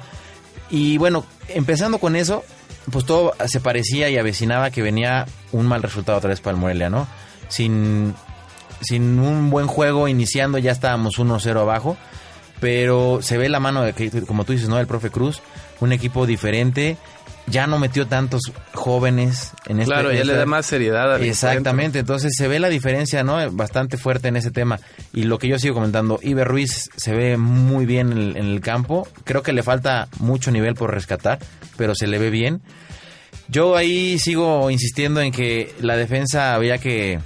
Y 0.71 0.99
bueno, 0.99 1.25
empezando 1.49 1.99
con 1.99 2.17
eso, 2.17 2.43
pues 2.91 3.05
todo 3.05 3.33
se 3.47 3.61
parecía 3.61 4.09
y 4.11 4.17
avecinaba 4.19 4.71
que 4.71 4.83
venía 4.83 5.27
un 5.53 5.67
mal 5.67 5.83
resultado 5.83 6.19
otra 6.19 6.31
vez 6.31 6.41
para 6.41 6.55
el 6.55 6.61
Morelia, 6.61 6.91
¿no? 6.91 7.07
Sin, 7.49 8.15
sin 8.85 9.19
un 9.19 9.51
buen 9.51 9.67
juego 9.67 10.09
iniciando 10.09 10.59
ya 10.59 10.73
estábamos 10.73 11.19
1-0 11.19 11.61
abajo, 11.61 11.97
pero 12.61 13.21
se 13.23 13.39
ve 13.39 13.49
la 13.49 13.61
mano 13.61 13.83
de 13.83 13.93
que, 13.93 14.11
como 14.23 14.45
tú 14.45 14.53
dices, 14.53 14.69
¿no? 14.69 14.79
El 14.79 14.87
profe 14.87 15.11
Cruz, 15.11 15.41
un 15.81 15.93
equipo 15.93 16.27
diferente, 16.27 16.97
ya 17.47 17.67
no 17.67 17.79
metió 17.79 18.07
tantos 18.07 18.53
jóvenes 18.73 19.53
en 19.67 19.81
este 19.81 19.93
claro, 19.93 20.13
ya 20.13 20.25
le 20.25 20.35
da 20.35 20.47
más 20.47 20.67
seriedad 20.67 21.15
al 21.15 21.23
Exactamente, 21.23 21.99
entonces 21.99 22.33
se 22.37 22.49
ve 22.49 22.59
la 22.59 22.69
diferencia, 22.69 23.23
¿no? 23.23 23.51
Bastante 23.53 23.97
fuerte 23.97 24.29
en 24.29 24.37
ese 24.37 24.51
tema. 24.51 24.81
Y 25.13 25.25
lo 25.25 25.39
que 25.39 25.49
yo 25.49 25.59
sigo 25.59 25.75
comentando, 25.75 26.19
Iber 26.23 26.49
Ruiz 26.49 26.91
se 26.97 27.13
ve 27.13 27.37
muy 27.37 27.87
bien 27.87 28.13
en 28.13 28.19
el, 28.19 28.37
en 28.37 28.47
el 28.47 28.61
campo. 28.61 29.09
Creo 29.25 29.43
que 29.43 29.53
le 29.53 29.63
falta 29.63 30.09
mucho 30.19 30.51
nivel 30.51 30.75
por 30.75 30.93
rescatar, 30.93 31.39
pero 31.77 31.95
se 31.95 32.07
le 32.07 32.19
ve 32.19 32.31
bien. 32.31 32.63
Yo 33.49 33.77
ahí 33.77 34.19
sigo 34.19 34.71
insistiendo 34.71 35.21
en 35.21 35.31
que 35.31 35.75
la 35.81 35.97
defensa 35.97 36.55
había 36.55 36.79
que 36.79 37.19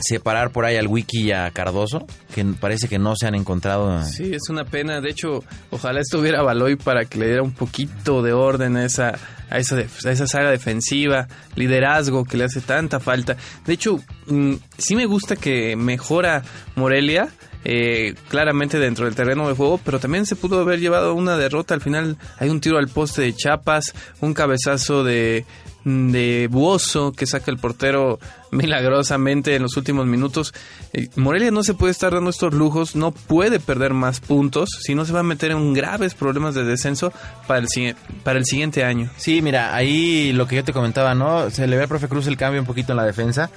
separar 0.00 0.50
por 0.50 0.64
ahí 0.64 0.76
al 0.76 0.86
Wiki 0.86 1.24
y 1.24 1.32
a 1.32 1.50
Cardoso, 1.50 2.06
que 2.34 2.44
parece 2.44 2.88
que 2.88 2.98
no 2.98 3.14
se 3.16 3.26
han 3.26 3.34
encontrado. 3.34 4.02
Sí, 4.04 4.32
es 4.34 4.48
una 4.48 4.64
pena. 4.64 5.00
De 5.00 5.10
hecho, 5.10 5.44
ojalá 5.70 6.00
estuviera 6.00 6.42
Baloy 6.42 6.76
para 6.76 7.04
que 7.04 7.18
le 7.18 7.26
diera 7.26 7.42
un 7.42 7.52
poquito 7.52 8.22
de 8.22 8.32
orden 8.32 8.76
a 8.76 8.84
esa, 8.84 9.18
a 9.50 9.58
esa, 9.58 9.76
a 9.76 10.10
esa 10.10 10.26
saga 10.26 10.50
defensiva, 10.50 11.28
liderazgo 11.54 12.24
que 12.24 12.36
le 12.36 12.44
hace 12.44 12.60
tanta 12.60 13.00
falta. 13.00 13.36
De 13.66 13.72
hecho, 13.72 14.00
mm, 14.26 14.54
sí 14.76 14.96
me 14.96 15.06
gusta 15.06 15.36
que 15.36 15.76
mejora 15.76 16.42
Morelia. 16.76 17.28
Eh, 17.64 18.14
claramente 18.28 18.78
dentro 18.78 19.06
del 19.06 19.14
terreno 19.14 19.48
de 19.48 19.54
juego, 19.54 19.80
pero 19.84 19.98
también 19.98 20.26
se 20.26 20.36
pudo 20.36 20.60
haber 20.60 20.80
llevado 20.80 21.14
una 21.14 21.36
derrota. 21.36 21.74
Al 21.74 21.80
final 21.80 22.18
hay 22.38 22.50
un 22.50 22.60
tiro 22.60 22.78
al 22.78 22.88
poste 22.88 23.22
de 23.22 23.34
Chapas, 23.34 23.94
un 24.20 24.34
cabezazo 24.34 25.02
de, 25.02 25.46
de 25.84 26.48
Buoso 26.50 27.12
que 27.12 27.26
saca 27.26 27.50
el 27.50 27.58
portero 27.58 28.18
milagrosamente 28.50 29.54
en 29.54 29.62
los 29.62 29.76
últimos 29.76 30.06
minutos. 30.06 30.52
Eh, 30.92 31.08
Morelia 31.16 31.50
no 31.50 31.62
se 31.62 31.74
puede 31.74 31.92
estar 31.92 32.12
dando 32.12 32.30
estos 32.30 32.52
lujos, 32.52 32.96
no 32.96 33.12
puede 33.12 33.60
perder 33.60 33.94
más 33.94 34.20
puntos, 34.20 34.68
si 34.80 34.94
no 34.94 35.04
se 35.04 35.12
va 35.12 35.20
a 35.20 35.24
meter 35.24 35.50
en 35.50 35.72
graves 35.72 36.14
problemas 36.14 36.54
de 36.54 36.64
descenso 36.64 37.12
para 37.46 37.60
el, 37.60 37.96
para 38.22 38.38
el 38.38 38.44
siguiente 38.44 38.84
año. 38.84 39.10
Sí, 39.16 39.42
mira, 39.42 39.74
ahí 39.74 40.32
lo 40.32 40.46
que 40.46 40.56
yo 40.56 40.64
te 40.64 40.72
comentaba, 40.72 41.14
¿no? 41.14 41.50
Se 41.50 41.66
le 41.66 41.76
ve 41.76 41.82
al 41.82 41.88
profe 41.88 42.08
Cruz 42.08 42.26
el 42.26 42.36
cambio 42.36 42.60
un 42.60 42.66
poquito 42.66 42.92
en 42.92 42.98
la 42.98 43.04
defensa. 43.04 43.50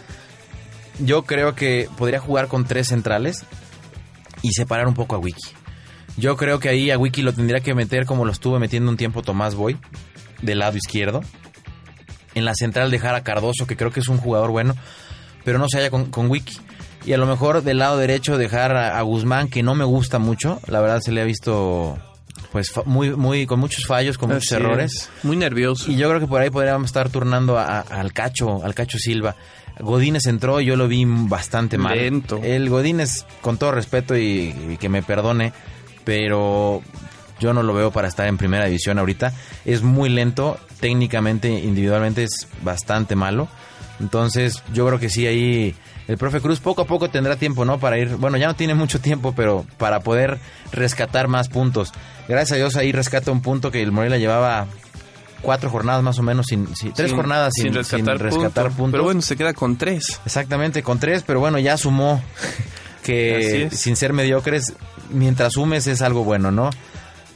Yo 1.00 1.24
creo 1.24 1.54
que 1.54 1.90
podría 1.96 2.20
jugar 2.20 2.48
con 2.48 2.66
tres 2.66 2.88
centrales 2.88 3.46
y 4.42 4.52
separar 4.52 4.88
un 4.88 4.94
poco 4.94 5.16
a 5.16 5.20
Wiki. 5.20 5.52
Yo 6.18 6.36
creo 6.36 6.60
que 6.60 6.70
ahí 6.70 6.90
a 6.92 6.98
Wiki 6.98 7.22
lo 7.22 7.34
tendría 7.34 7.60
que 7.60 7.76
meter 7.76 8.06
como 8.06 8.26
lo 8.26 8.32
estuvo 8.32 8.60
metiendo 8.60 8.90
un 8.90 8.98
tiempo 8.98 9.22
Tomás 9.22 9.56
Boy, 9.56 9.78
del 10.42 10.60
lado 10.60 10.78
izquierdo. 10.78 11.22
En 12.34 12.46
la 12.46 12.56
central 12.56 12.92
dejar 12.92 13.16
a 13.16 13.24
Cardoso, 13.24 13.68
que 13.68 13.78
creo 13.78 13.92
que 13.92 14.00
es 14.00 14.08
un 14.08 14.18
jugador 14.18 14.52
bueno, 14.52 14.76
pero 15.44 15.60
no 15.60 15.68
se 15.70 15.78
halla 15.78 15.90
con, 15.90 16.30
Wiki. 16.30 16.58
Y 17.06 17.14
a 17.14 17.18
lo 17.18 17.26
mejor 17.26 17.64
del 17.64 17.80
lado 17.80 17.98
derecho 17.98 18.38
dejar 18.38 18.76
a 18.76 19.02
Guzmán, 19.02 19.48
que 19.48 19.64
no 19.64 19.76
me 19.76 19.86
gusta 19.86 20.20
mucho. 20.20 20.60
La 20.68 20.82
verdad 20.82 21.00
se 21.02 21.12
le 21.12 21.22
ha 21.22 21.26
visto 21.26 21.98
pues 22.58 22.86
muy, 22.88 23.12
muy, 23.16 23.46
con 23.46 23.60
muchos 23.60 23.86
fallos, 23.86 24.18
con 24.18 24.30
muchos 24.30 24.52
Así 24.52 24.56
errores. 24.56 24.94
es, 24.94 25.10
Muy 25.24 25.36
nervioso. 25.38 25.92
Y 25.92 25.96
yo 25.98 26.08
creo 26.10 26.20
que 26.20 26.28
por 26.28 26.42
ahí 26.42 26.50
podríamos 26.50 26.86
estar 26.88 27.10
turnando 27.10 27.58
a- 27.58 27.80
a- 27.80 27.82
al 27.82 28.14
Cacho, 28.14 28.64
al 28.64 28.74
Cacho 28.74 28.98
Silva. 28.98 29.36
Godínez 29.80 30.26
entró 30.26 30.60
yo 30.60 30.76
lo 30.76 30.88
vi 30.88 31.04
bastante 31.06 31.78
mal. 31.78 31.96
Lento. 31.98 32.40
El 32.44 32.70
Godínez, 32.70 33.26
con 33.42 33.58
todo 33.58 33.72
respeto 33.72 34.18
y, 34.18 34.56
y 34.72 34.78
que 34.78 34.90
me 34.90 35.04
perdone, 35.04 35.54
pero 36.04 36.82
yo 37.40 37.54
no 37.54 37.62
lo 37.64 37.74
veo 37.74 37.92
para 37.92 38.08
estar 38.08 38.28
en 38.28 38.38
primera 38.38 38.66
división 38.66 38.98
ahorita. 38.98 39.34
Es 39.66 39.84
muy 39.84 40.10
lento, 40.10 40.58
técnicamente, 40.80 41.50
individualmente 41.50 42.24
es 42.24 42.48
bastante 42.64 43.16
malo. 43.16 43.48
Entonces, 44.00 44.64
yo 44.74 44.86
creo 44.88 45.00
que 45.00 45.10
sí, 45.10 45.26
ahí 45.28 45.76
el 46.08 46.18
profe 46.18 46.40
Cruz 46.42 46.60
poco 46.60 46.82
a 46.84 46.86
poco 46.86 47.10
tendrá 47.10 47.36
tiempo, 47.36 47.66
¿no? 47.66 47.80
Para 47.80 47.98
ir, 47.98 48.16
bueno, 48.18 48.38
ya 48.38 48.48
no 48.48 48.56
tiene 48.56 48.76
mucho 48.76 49.00
tiempo, 49.02 49.34
pero 49.36 49.66
para 49.78 50.00
poder 50.02 50.40
rescatar 50.72 51.28
más 51.28 51.50
puntos. 51.50 51.92
Gracias 52.28 52.52
a 52.54 52.56
Dios 52.56 52.76
ahí 52.76 52.92
rescata 52.92 53.32
un 53.32 53.42
punto 53.42 53.72
que 53.72 53.82
el 53.82 53.92
Morelia 53.92 54.18
llevaba 54.18 54.68
cuatro 55.42 55.70
jornadas 55.70 56.04
más 56.04 56.18
o 56.20 56.24
menos, 56.24 56.46
sin, 56.48 56.76
sin- 56.76 56.94
tres 56.94 57.10
Sin- 57.10 57.18
jornadas 57.18 57.54
sin, 57.56 57.66
sin 57.66 57.74
rescatar, 57.74 58.18
rescatar, 58.20 58.66
punto. 58.66 58.78
puntos. 58.78 58.92
Pero 58.92 59.04
bueno, 59.04 59.22
se 59.22 59.36
queda 59.36 59.54
con 59.54 59.78
tres. 59.78 60.20
Exactamente, 60.26 60.84
con 60.84 61.00
tres, 61.00 61.24
pero 61.26 61.40
bueno, 61.40 61.58
ya 61.60 61.78
sumó 61.78 62.22
que 63.04 63.70
sin 63.72 63.96
ser 63.96 64.14
mediocres, 64.14 64.74
mientras 65.10 65.54
sumes 65.54 65.88
es 65.88 66.02
algo 66.02 66.24
bueno, 66.24 66.52
¿no? 66.52 66.70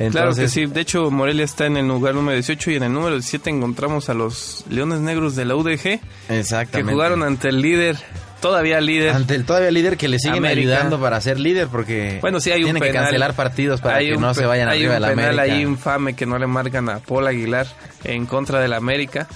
Claro 0.09 0.33
que 0.33 0.47
sí. 0.47 0.65
De 0.65 0.81
hecho, 0.81 1.11
Morelia 1.11 1.45
está 1.45 1.65
en 1.65 1.77
el 1.77 1.87
lugar 1.87 2.15
número 2.15 2.33
18 2.35 2.71
y 2.71 2.75
en 2.77 2.83
el 2.83 2.93
número 2.93 3.11
17 3.15 3.49
encontramos 3.49 4.09
a 4.09 4.13
los 4.13 4.63
Leones 4.69 4.99
Negros 5.01 5.35
de 5.35 5.45
la 5.45 5.55
UDG 5.55 5.77
que 5.81 5.99
Exactamente. 6.29 6.91
jugaron 6.93 7.21
ante 7.23 7.49
el 7.49 7.61
líder, 7.61 7.97
todavía 8.39 8.81
líder. 8.81 9.11
ante 9.11 9.35
el 9.35 9.45
todavía 9.45 9.69
líder 9.71 9.97
que 9.97 10.07
le 10.07 10.17
siguen 10.19 10.37
América. 10.45 10.71
ayudando 10.75 10.99
para 10.99 11.19
ser 11.21 11.39
líder 11.39 11.67
porque 11.67 12.17
Bueno, 12.21 12.39
sí 12.39 12.51
hay 12.51 12.61
un 12.61 12.65
tienen 12.71 12.81
que 12.83 12.87
penal. 12.89 13.03
cancelar 13.03 13.33
partidos 13.35 13.81
para 13.81 13.97
Hay 13.97 14.09
que 14.09 14.15
un 14.15 14.21
no 14.21 14.33
se 14.33 14.45
vayan 14.45 14.69
hay 14.69 14.79
arriba 14.79 14.93
de 14.93 14.97
un 14.97 15.01
la 15.01 15.07
penal 15.09 15.39
América. 15.39 15.55
ahí 15.55 15.61
infame 15.61 16.13
que 16.15 16.25
no 16.25 16.39
le 16.39 16.47
marcan 16.47 16.89
a 16.89 16.99
Paul 16.99 17.27
Aguilar 17.27 17.67
en 18.03 18.25
contra 18.25 18.59
del 18.59 18.73
América. 18.73 19.27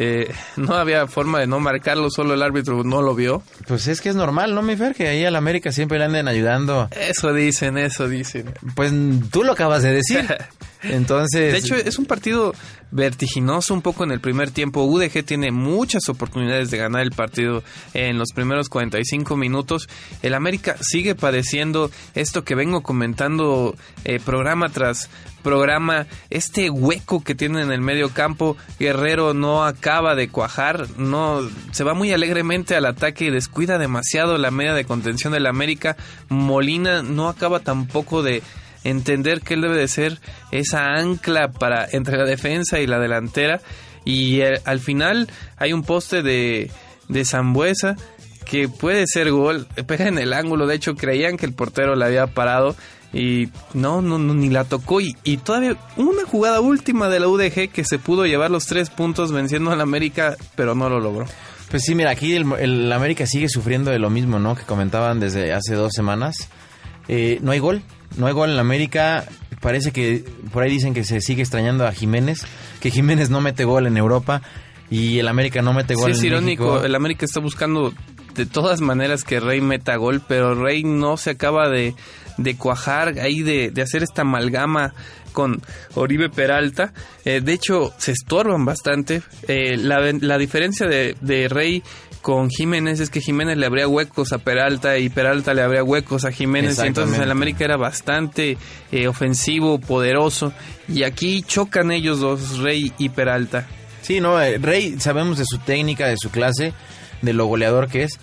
Eh, 0.00 0.32
no 0.56 0.74
había 0.74 1.08
forma 1.08 1.40
de 1.40 1.48
no 1.48 1.58
marcarlo, 1.58 2.08
solo 2.08 2.34
el 2.34 2.42
árbitro 2.42 2.84
no 2.84 3.02
lo 3.02 3.16
vio. 3.16 3.42
Pues 3.66 3.88
es 3.88 4.00
que 4.00 4.10
es 4.10 4.14
normal, 4.14 4.54
¿no, 4.54 4.62
mi 4.62 4.76
Fer? 4.76 4.94
Que 4.94 5.08
ahí 5.08 5.24
al 5.24 5.34
América 5.34 5.72
siempre 5.72 5.98
le 5.98 6.04
anden 6.04 6.28
ayudando. 6.28 6.88
Eso 6.92 7.32
dicen, 7.32 7.76
eso 7.78 8.08
dicen. 8.08 8.54
Pues 8.76 8.92
tú 9.32 9.42
lo 9.42 9.52
acabas 9.52 9.82
de 9.82 9.94
decir. 9.94 10.24
Entonces, 10.82 11.52
De 11.52 11.58
hecho, 11.58 11.74
es 11.74 11.98
un 11.98 12.06
partido 12.06 12.54
vertiginoso 12.90 13.74
un 13.74 13.82
poco 13.82 14.04
en 14.04 14.12
el 14.12 14.20
primer 14.20 14.50
tiempo. 14.50 14.84
UDG 14.84 15.24
tiene 15.24 15.50
muchas 15.50 16.08
oportunidades 16.08 16.70
de 16.70 16.78
ganar 16.78 17.02
el 17.02 17.10
partido 17.10 17.62
en 17.94 18.18
los 18.18 18.28
primeros 18.34 18.68
45 18.68 19.36
minutos. 19.36 19.88
El 20.22 20.34
América 20.34 20.76
sigue 20.80 21.14
padeciendo 21.14 21.90
esto 22.14 22.44
que 22.44 22.54
vengo 22.54 22.82
comentando 22.82 23.76
eh, 24.04 24.20
programa 24.24 24.68
tras 24.68 25.10
programa, 25.42 26.06
este 26.30 26.68
hueco 26.68 27.22
que 27.22 27.34
tiene 27.34 27.62
en 27.62 27.72
el 27.72 27.80
medio 27.80 28.10
campo. 28.10 28.56
Guerrero 28.78 29.34
no 29.34 29.64
acaba 29.64 30.14
de 30.14 30.28
cuajar, 30.28 30.86
no 30.98 31.40
se 31.72 31.84
va 31.84 31.94
muy 31.94 32.12
alegremente 32.12 32.74
al 32.74 32.86
ataque 32.86 33.26
y 33.26 33.30
descuida 33.30 33.78
demasiado 33.78 34.36
la 34.38 34.50
media 34.50 34.74
de 34.74 34.84
contención 34.84 35.32
del 35.32 35.46
América. 35.46 35.96
Molina 36.28 37.02
no 37.02 37.28
acaba 37.28 37.60
tampoco 37.60 38.22
de 38.22 38.42
entender 38.84 39.40
que 39.40 39.54
él 39.54 39.62
debe 39.62 39.76
de 39.76 39.88
ser 39.88 40.18
esa 40.50 40.94
ancla 40.94 41.50
para 41.50 41.86
entre 41.90 42.16
la 42.16 42.24
defensa 42.24 42.80
y 42.80 42.86
la 42.86 42.98
delantera 42.98 43.60
y 44.04 44.40
eh, 44.40 44.60
al 44.64 44.80
final 44.80 45.28
hay 45.56 45.72
un 45.72 45.82
poste 45.82 46.22
de 46.22 46.70
de 47.08 47.24
Zambuesa 47.24 47.96
que 48.44 48.68
puede 48.68 49.04
ser 49.06 49.30
gol, 49.30 49.66
pega 49.86 50.08
en 50.08 50.18
el 50.18 50.32
ángulo, 50.32 50.66
de 50.66 50.74
hecho 50.74 50.94
creían 50.94 51.36
que 51.36 51.44
el 51.44 51.52
portero 51.52 51.94
la 51.96 52.06
había 52.06 52.26
parado 52.28 52.74
y 53.12 53.48
no, 53.74 54.00
no, 54.00 54.18
no, 54.18 54.34
ni 54.34 54.48
la 54.48 54.64
tocó 54.64 55.00
y, 55.00 55.16
y 55.22 55.38
todavía 55.38 55.76
una 55.96 56.24
jugada 56.24 56.60
última 56.60 57.08
de 57.08 57.20
la 57.20 57.28
UDG 57.28 57.70
que 57.70 57.84
se 57.84 57.98
pudo 57.98 58.24
llevar 58.24 58.50
los 58.50 58.66
tres 58.66 58.90
puntos 58.90 59.32
venciendo 59.32 59.70
al 59.70 59.80
América, 59.80 60.36
pero 60.56 60.74
no 60.74 60.88
lo 60.88 61.00
logró. 61.00 61.26
Pues 61.70 61.82
sí, 61.84 61.94
mira, 61.94 62.10
aquí 62.10 62.34
el, 62.34 62.50
el 62.58 62.90
América 62.92 63.26
sigue 63.26 63.48
sufriendo 63.48 63.90
de 63.90 63.98
lo 63.98 64.08
mismo, 64.08 64.38
¿no? 64.38 64.54
Que 64.54 64.62
comentaban 64.62 65.20
desde 65.20 65.52
hace 65.52 65.74
dos 65.74 65.92
semanas. 65.94 66.48
Eh, 67.08 67.38
no 67.42 67.52
hay 67.52 67.58
gol, 67.58 67.82
no 68.16 68.26
hay 68.26 68.32
gol 68.32 68.50
en 68.50 68.56
la 68.56 68.62
América. 68.62 69.24
Parece 69.60 69.90
que 69.92 70.24
por 70.52 70.62
ahí 70.62 70.70
dicen 70.70 70.94
que 70.94 71.04
se 71.04 71.20
sigue 71.20 71.42
extrañando 71.42 71.86
a 71.86 71.92
Jiménez, 71.92 72.46
que 72.80 72.90
Jiménez 72.90 73.28
no 73.30 73.40
mete 73.40 73.64
gol 73.64 73.86
en 73.86 73.96
Europa 73.96 74.42
y 74.90 75.18
el 75.18 75.28
América 75.28 75.62
no 75.62 75.72
mete 75.72 75.94
gol 75.94 76.12
Sí, 76.12 76.12
es 76.12 76.20
en 76.20 76.26
irónico. 76.26 76.64
México. 76.64 76.84
El 76.86 76.94
América 76.94 77.24
está 77.26 77.40
buscando 77.40 77.92
de 78.34 78.46
todas 78.46 78.80
maneras 78.80 79.24
que 79.24 79.40
Rey 79.40 79.60
meta 79.60 79.96
gol, 79.96 80.22
pero 80.26 80.54
Rey 80.54 80.84
no 80.84 81.16
se 81.16 81.30
acaba 81.30 81.68
de, 81.68 81.94
de 82.36 82.56
cuajar 82.56 83.18
ahí, 83.18 83.42
de, 83.42 83.70
de 83.72 83.82
hacer 83.82 84.04
esta 84.04 84.22
amalgama 84.22 84.94
con 85.32 85.60
Oribe 85.94 86.30
Peralta. 86.30 86.92
Eh, 87.24 87.40
de 87.40 87.52
hecho, 87.52 87.92
se 87.98 88.12
estorban 88.12 88.64
bastante. 88.64 89.22
Eh, 89.48 89.76
la, 89.76 90.00
la 90.20 90.38
diferencia 90.38 90.86
de, 90.86 91.16
de 91.20 91.48
Rey 91.48 91.82
con 92.22 92.50
Jiménez 92.50 93.00
es 93.00 93.10
que 93.10 93.20
Jiménez 93.20 93.56
le 93.56 93.66
abría 93.66 93.88
huecos 93.88 94.32
a 94.32 94.38
Peralta 94.38 94.98
y 94.98 95.08
Peralta 95.08 95.54
le 95.54 95.62
abría 95.62 95.82
huecos 95.84 96.24
a 96.24 96.32
Jiménez. 96.32 96.78
Y 96.78 96.86
entonces 96.86 97.18
el. 97.18 97.30
América 97.30 97.64
era 97.64 97.76
bastante 97.76 98.58
eh, 98.92 99.08
ofensivo, 99.08 99.78
poderoso. 99.78 100.52
Y 100.88 101.04
aquí 101.04 101.42
chocan 101.42 101.90
ellos 101.90 102.20
dos, 102.20 102.58
Rey 102.58 102.92
y 102.98 103.08
Peralta. 103.08 103.66
Sí, 104.02 104.20
no, 104.20 104.40
eh, 104.40 104.58
Rey 104.58 104.98
sabemos 104.98 105.38
de 105.38 105.44
su 105.44 105.58
técnica, 105.58 106.06
de 106.06 106.16
su 106.16 106.30
clase, 106.30 106.72
de 107.22 107.32
lo 107.32 107.46
goleador 107.46 107.88
que 107.88 108.04
es, 108.04 108.18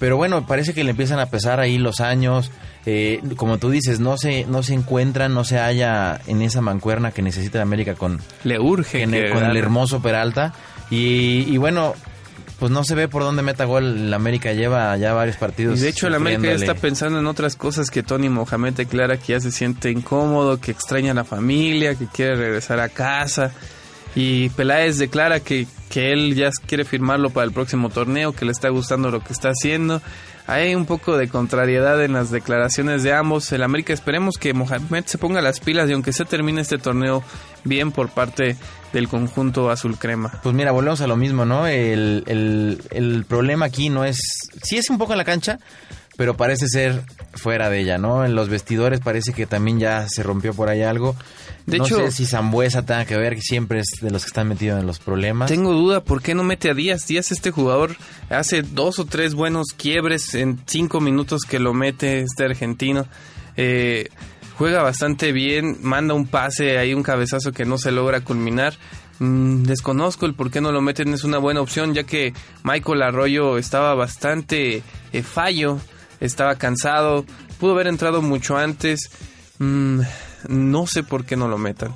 pero 0.00 0.16
bueno, 0.16 0.46
parece 0.46 0.72
que 0.74 0.82
le 0.82 0.90
empiezan 0.90 1.18
a 1.20 1.26
pesar 1.26 1.60
ahí 1.60 1.76
los 1.76 2.00
años, 2.00 2.50
eh, 2.86 3.20
como 3.36 3.58
tú 3.58 3.70
dices, 3.70 4.00
no 4.00 4.16
se, 4.16 4.46
no 4.46 4.62
se 4.62 4.72
encuentran, 4.74 5.34
no 5.34 5.44
se 5.44 5.58
halla 5.58 6.20
en 6.26 6.40
esa 6.40 6.62
mancuerna 6.62 7.12
que 7.12 7.20
necesita 7.20 7.58
el 7.58 7.62
América 7.62 7.94
con, 7.94 8.18
Le 8.42 8.58
urge 8.58 9.04
con, 9.04 9.14
el, 9.14 9.30
con 9.30 9.56
hermoso 9.56 10.00
Peralta, 10.00 10.54
y, 10.90 11.44
y 11.46 11.58
bueno, 11.58 11.94
pues 12.60 12.70
no 12.70 12.84
se 12.84 12.94
ve 12.94 13.08
por 13.08 13.22
dónde 13.22 13.42
meta 13.42 13.64
gol, 13.64 13.84
el 13.84 14.14
América 14.14 14.52
lleva 14.52 14.94
ya 14.98 15.14
varios 15.14 15.38
partidos. 15.38 15.78
Y 15.78 15.82
de 15.82 15.88
hecho 15.88 16.06
el 16.06 16.14
América 16.14 16.42
ya 16.42 16.52
está 16.52 16.74
pensando 16.74 17.18
en 17.18 17.26
otras 17.26 17.56
cosas 17.56 17.90
que 17.90 18.02
Tony 18.02 18.28
Mohamed 18.28 18.74
declara 18.74 19.16
que 19.16 19.32
ya 19.32 19.40
se 19.40 19.50
siente 19.50 19.90
incómodo, 19.90 20.60
que 20.60 20.70
extraña 20.70 21.12
a 21.12 21.14
la 21.14 21.24
familia, 21.24 21.94
que 21.94 22.06
quiere 22.06 22.36
regresar 22.36 22.78
a 22.78 22.90
casa. 22.90 23.50
Y 24.14 24.48
Peláez 24.50 24.98
declara 24.98 25.40
que, 25.40 25.66
que 25.88 26.12
él 26.12 26.34
ya 26.34 26.50
quiere 26.66 26.84
firmarlo 26.84 27.30
para 27.30 27.46
el 27.46 27.52
próximo 27.52 27.90
torneo, 27.90 28.32
que 28.32 28.44
le 28.44 28.52
está 28.52 28.68
gustando 28.68 29.10
lo 29.10 29.22
que 29.22 29.32
está 29.32 29.50
haciendo. 29.50 30.02
Hay 30.46 30.74
un 30.74 30.84
poco 30.84 31.16
de 31.16 31.28
contrariedad 31.28 32.02
en 32.02 32.14
las 32.14 32.30
declaraciones 32.32 33.04
de 33.04 33.12
ambos. 33.12 33.52
El 33.52 33.62
América 33.62 33.92
esperemos 33.92 34.36
que 34.36 34.52
Mohamed 34.52 35.04
se 35.04 35.16
ponga 35.16 35.40
las 35.40 35.60
pilas 35.60 35.88
y 35.88 35.92
aunque 35.92 36.12
se 36.12 36.24
termine 36.24 36.60
este 36.60 36.76
torneo 36.78 37.22
bien 37.62 37.92
por 37.92 38.08
parte 38.08 38.56
del 38.92 39.06
conjunto 39.06 39.70
azul 39.70 39.96
crema. 39.96 40.40
Pues 40.42 40.52
mira, 40.52 40.72
volvemos 40.72 41.00
a 41.02 41.06
lo 41.06 41.16
mismo, 41.16 41.44
¿no? 41.44 41.68
El, 41.68 42.24
el, 42.26 42.82
el 42.90 43.24
problema 43.26 43.66
aquí 43.66 43.90
no 43.90 44.04
es... 44.04 44.18
Sí 44.64 44.76
es 44.76 44.90
un 44.90 44.98
poco 44.98 45.12
en 45.12 45.18
la 45.18 45.24
cancha, 45.24 45.60
pero 46.20 46.36
parece 46.36 46.68
ser 46.68 47.00
fuera 47.32 47.70
de 47.70 47.80
ella, 47.80 47.96
¿no? 47.96 48.26
En 48.26 48.34
los 48.34 48.50
vestidores 48.50 49.00
parece 49.00 49.32
que 49.32 49.46
también 49.46 49.78
ya 49.80 50.06
se 50.06 50.22
rompió 50.22 50.52
por 50.52 50.68
ahí 50.68 50.82
algo. 50.82 51.16
De 51.64 51.78
no 51.78 51.86
hecho- 51.86 51.96
sé 51.96 52.10
si 52.12 52.26
Zambuesa 52.26 52.84
tenga 52.84 53.06
que 53.06 53.16
ver, 53.16 53.36
que 53.36 53.40
siempre 53.40 53.80
es 53.80 53.86
de 54.02 54.10
los 54.10 54.24
que 54.24 54.26
están 54.26 54.46
metidos 54.46 54.78
en 54.78 54.86
los 54.86 54.98
problemas. 54.98 55.48
Tengo 55.50 55.72
duda, 55.72 56.04
¿por 56.04 56.20
qué 56.20 56.34
no 56.34 56.44
mete 56.44 56.68
a 56.68 56.74
Díaz? 56.74 57.06
Díaz, 57.06 57.32
este 57.32 57.52
jugador, 57.52 57.96
hace 58.28 58.60
dos 58.60 58.98
o 58.98 59.06
tres 59.06 59.32
buenos 59.32 59.68
quiebres 59.74 60.34
en 60.34 60.60
cinco 60.66 61.00
minutos 61.00 61.44
que 61.48 61.58
lo 61.58 61.72
mete 61.72 62.20
este 62.20 62.44
argentino. 62.44 63.06
Eh, 63.56 64.10
juega 64.58 64.82
bastante 64.82 65.32
bien, 65.32 65.78
manda 65.80 66.12
un 66.12 66.26
pase, 66.26 66.76
hay 66.76 66.92
un 66.92 67.02
cabezazo 67.02 67.52
que 67.52 67.64
no 67.64 67.78
se 67.78 67.92
logra 67.92 68.20
culminar. 68.20 68.74
Mm, 69.20 69.62
desconozco 69.62 70.26
el 70.26 70.34
por 70.34 70.50
qué 70.50 70.60
no 70.60 70.70
lo 70.70 70.82
meten, 70.82 71.14
es 71.14 71.24
una 71.24 71.38
buena 71.38 71.62
opción, 71.62 71.94
ya 71.94 72.02
que 72.04 72.34
Michael 72.62 73.00
Arroyo 73.04 73.56
estaba 73.56 73.94
bastante 73.94 74.82
eh, 75.14 75.22
fallo, 75.22 75.78
estaba 76.20 76.56
cansado, 76.56 77.24
pudo 77.58 77.72
haber 77.72 77.86
entrado 77.86 78.22
mucho 78.22 78.56
antes. 78.56 79.10
Mm, 79.58 80.00
no 80.48 80.86
sé 80.86 81.02
por 81.02 81.24
qué 81.24 81.36
no 81.36 81.48
lo 81.48 81.58
metan. 81.58 81.94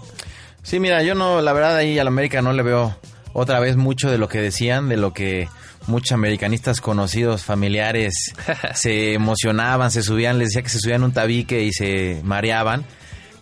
Sí, 0.62 0.80
mira, 0.80 1.02
yo 1.02 1.14
no, 1.14 1.40
la 1.42 1.52
verdad 1.52 1.76
ahí 1.76 1.98
al 1.98 2.08
América 2.08 2.42
no 2.42 2.52
le 2.52 2.62
veo 2.62 2.96
otra 3.32 3.60
vez 3.60 3.76
mucho 3.76 4.10
de 4.10 4.18
lo 4.18 4.28
que 4.28 4.40
decían, 4.40 4.88
de 4.88 4.96
lo 4.96 5.12
que 5.12 5.48
muchos 5.86 6.12
americanistas 6.12 6.80
conocidos, 6.80 7.42
familiares, 7.44 8.14
se 8.74 9.12
emocionaban, 9.12 9.90
se 9.90 10.02
subían, 10.02 10.38
les 10.38 10.48
decía 10.48 10.62
que 10.62 10.68
se 10.68 10.78
subían 10.78 11.02
un 11.02 11.12
tabique 11.12 11.62
y 11.62 11.72
se 11.72 12.20
mareaban. 12.24 12.84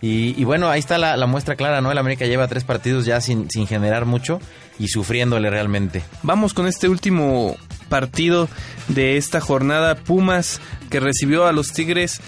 Y, 0.05 0.43
bueno, 0.43 0.67
ahí 0.69 0.81
está 0.81 0.97
la, 0.97 1.25
muestra 1.27 1.55
clara, 1.55 1.79
¿no? 1.79 1.89
El 1.89 1.97
América 1.97 2.25
lleva 2.25 2.49
tres 2.49 2.65
partidos 2.65 3.05
ya 3.05 3.21
sin, 3.21 3.49
sin 3.49 3.67
generar 3.67 4.03
mucho 4.03 4.41
y 4.77 4.89
sufriéndole 4.89 5.49
realmente. 5.49 6.03
Vamos 6.23 6.53
con 6.53 6.67
este 6.67 6.89
último 6.89 7.55
partido 7.93 8.49
de 8.87 9.17
esta 9.17 9.39
jornada. 9.39 9.93
Pumas 9.93 10.59
que 10.89 10.99
recibió 10.99 11.45
a 11.45 11.51
los 11.51 11.73
Tigres. 11.73 12.21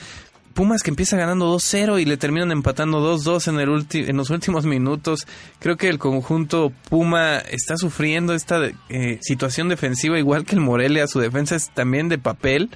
Pumas 0.54 0.84
que 0.84 0.92
empieza 0.92 1.18
ganando 1.18 1.52
2-0 1.56 2.00
y 2.00 2.06
le 2.06 2.18
terminan 2.18 2.52
empatando 2.52 3.02
2-2 3.18 3.48
en, 3.48 3.60
el 3.60 4.08
en 4.08 4.16
los 4.16 4.30
últimos 4.30 4.68
minutos. 4.68 5.26
Creo 5.58 5.76
que 5.76 5.90
el 5.90 5.98
conjunto 5.98 6.72
Puma 6.88 7.40
está 7.40 7.78
sufriendo 7.78 8.36
esta 8.36 8.60
eh, 8.90 9.18
situación 9.24 9.68
defensiva 9.68 10.20
igual 10.20 10.46
que 10.46 10.54
el 10.54 10.62
Morelia. 10.62 11.08
Su 11.08 11.20
defensa 11.20 11.56
es 11.56 11.72
también 11.72 12.10
de 12.10 12.20
papel. 12.20 12.70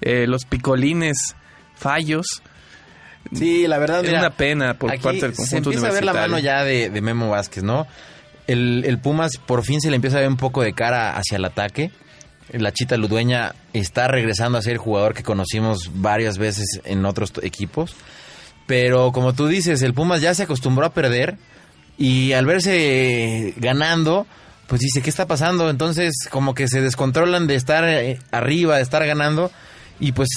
Eh, 0.00 0.26
los 0.26 0.46
picolines, 0.46 1.36
fallos. 1.76 2.42
Sí, 3.32 3.68
la 3.68 3.78
verdad 3.78 4.04
es 4.04 4.12
una 4.12 4.30
pena 4.30 4.74
por 4.74 4.90
parte 5.00 5.20
del 5.20 5.32
conjunto 5.32 5.46
se 5.46 5.56
empieza 5.58 5.86
a 5.86 5.92
ver 5.92 6.04
la 6.04 6.12
mano 6.12 6.40
ya 6.40 6.64
de, 6.64 6.90
Memo 7.00 7.30
Vázquez, 7.30 7.62
¿no? 7.62 7.86
El, 8.48 8.82
el, 8.84 8.98
Pumas 8.98 9.36
por 9.36 9.62
fin 9.64 9.80
se 9.80 9.90
le 9.90 9.96
empieza 9.96 10.16
a 10.16 10.20
ver 10.20 10.28
un 10.28 10.36
poco 10.36 10.62
de 10.62 10.72
cara 10.72 11.16
hacia 11.16 11.36
el 11.36 11.44
ataque. 11.44 11.92
La 12.52 12.72
Chita 12.72 12.96
Ludueña 12.96 13.54
está 13.72 14.08
regresando 14.08 14.58
a 14.58 14.62
ser 14.62 14.74
el 14.74 14.78
jugador 14.78 15.14
que 15.14 15.22
conocimos 15.22 15.90
varias 15.94 16.38
veces 16.38 16.80
en 16.84 17.04
otros 17.04 17.32
equipos. 17.42 17.96
Pero 18.66 19.12
como 19.12 19.32
tú 19.32 19.46
dices, 19.46 19.82
el 19.82 19.94
Pumas 19.94 20.20
ya 20.20 20.34
se 20.34 20.44
acostumbró 20.44 20.86
a 20.86 20.92
perder 20.92 21.36
y 21.98 22.32
al 22.32 22.46
verse 22.46 23.54
ganando, 23.56 24.26
pues 24.66 24.80
dice, 24.80 25.02
¿qué 25.02 25.10
está 25.10 25.26
pasando? 25.26 25.70
Entonces 25.70 26.28
como 26.30 26.54
que 26.54 26.68
se 26.68 26.80
descontrolan 26.80 27.46
de 27.46 27.54
estar 27.54 27.84
eh, 27.84 28.18
arriba, 28.30 28.76
de 28.76 28.82
estar 28.82 29.04
ganando 29.06 29.50
y 29.98 30.12
pues 30.12 30.28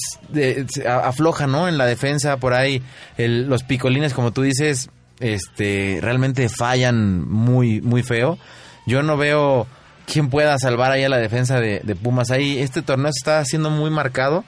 afloja, 0.88 1.48
¿no? 1.48 1.68
En 1.68 1.78
la 1.78 1.86
defensa 1.86 2.38
por 2.38 2.54
ahí 2.54 2.82
los 3.18 3.64
picolines, 3.64 4.14
como 4.14 4.32
tú 4.32 4.42
dices, 4.42 4.90
este 5.20 6.00
realmente 6.02 6.50
fallan 6.50 7.28
muy 7.28 7.82
muy 7.82 8.04
feo. 8.04 8.38
Yo 8.86 9.04
no 9.04 9.18
veo 9.18 9.68
quién 10.12 10.30
pueda 10.30 10.58
salvar 10.58 10.92
ahí 10.92 11.04
a 11.04 11.10
la 11.10 11.18
defensa 11.18 11.60
de, 11.60 11.96
Pumas. 12.02 12.32
Ahí 12.32 12.60
este 12.60 12.82
torneo 12.82 13.10
está 13.10 13.40
haciendo 13.40 13.70
muy 13.70 13.92
marcado 13.92 14.44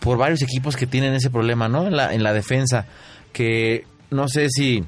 por 0.00 0.18
varios 0.18 0.42
equipos 0.42 0.76
que 0.76 0.86
tienen 0.86 1.14
ese 1.14 1.30
problema, 1.30 1.68
¿no? 1.68 1.86
En 1.86 1.96
la, 1.96 2.12
en 2.12 2.22
la 2.22 2.32
defensa, 2.32 2.86
que 3.32 3.86
no 4.10 4.28
sé 4.28 4.48
si 4.50 4.84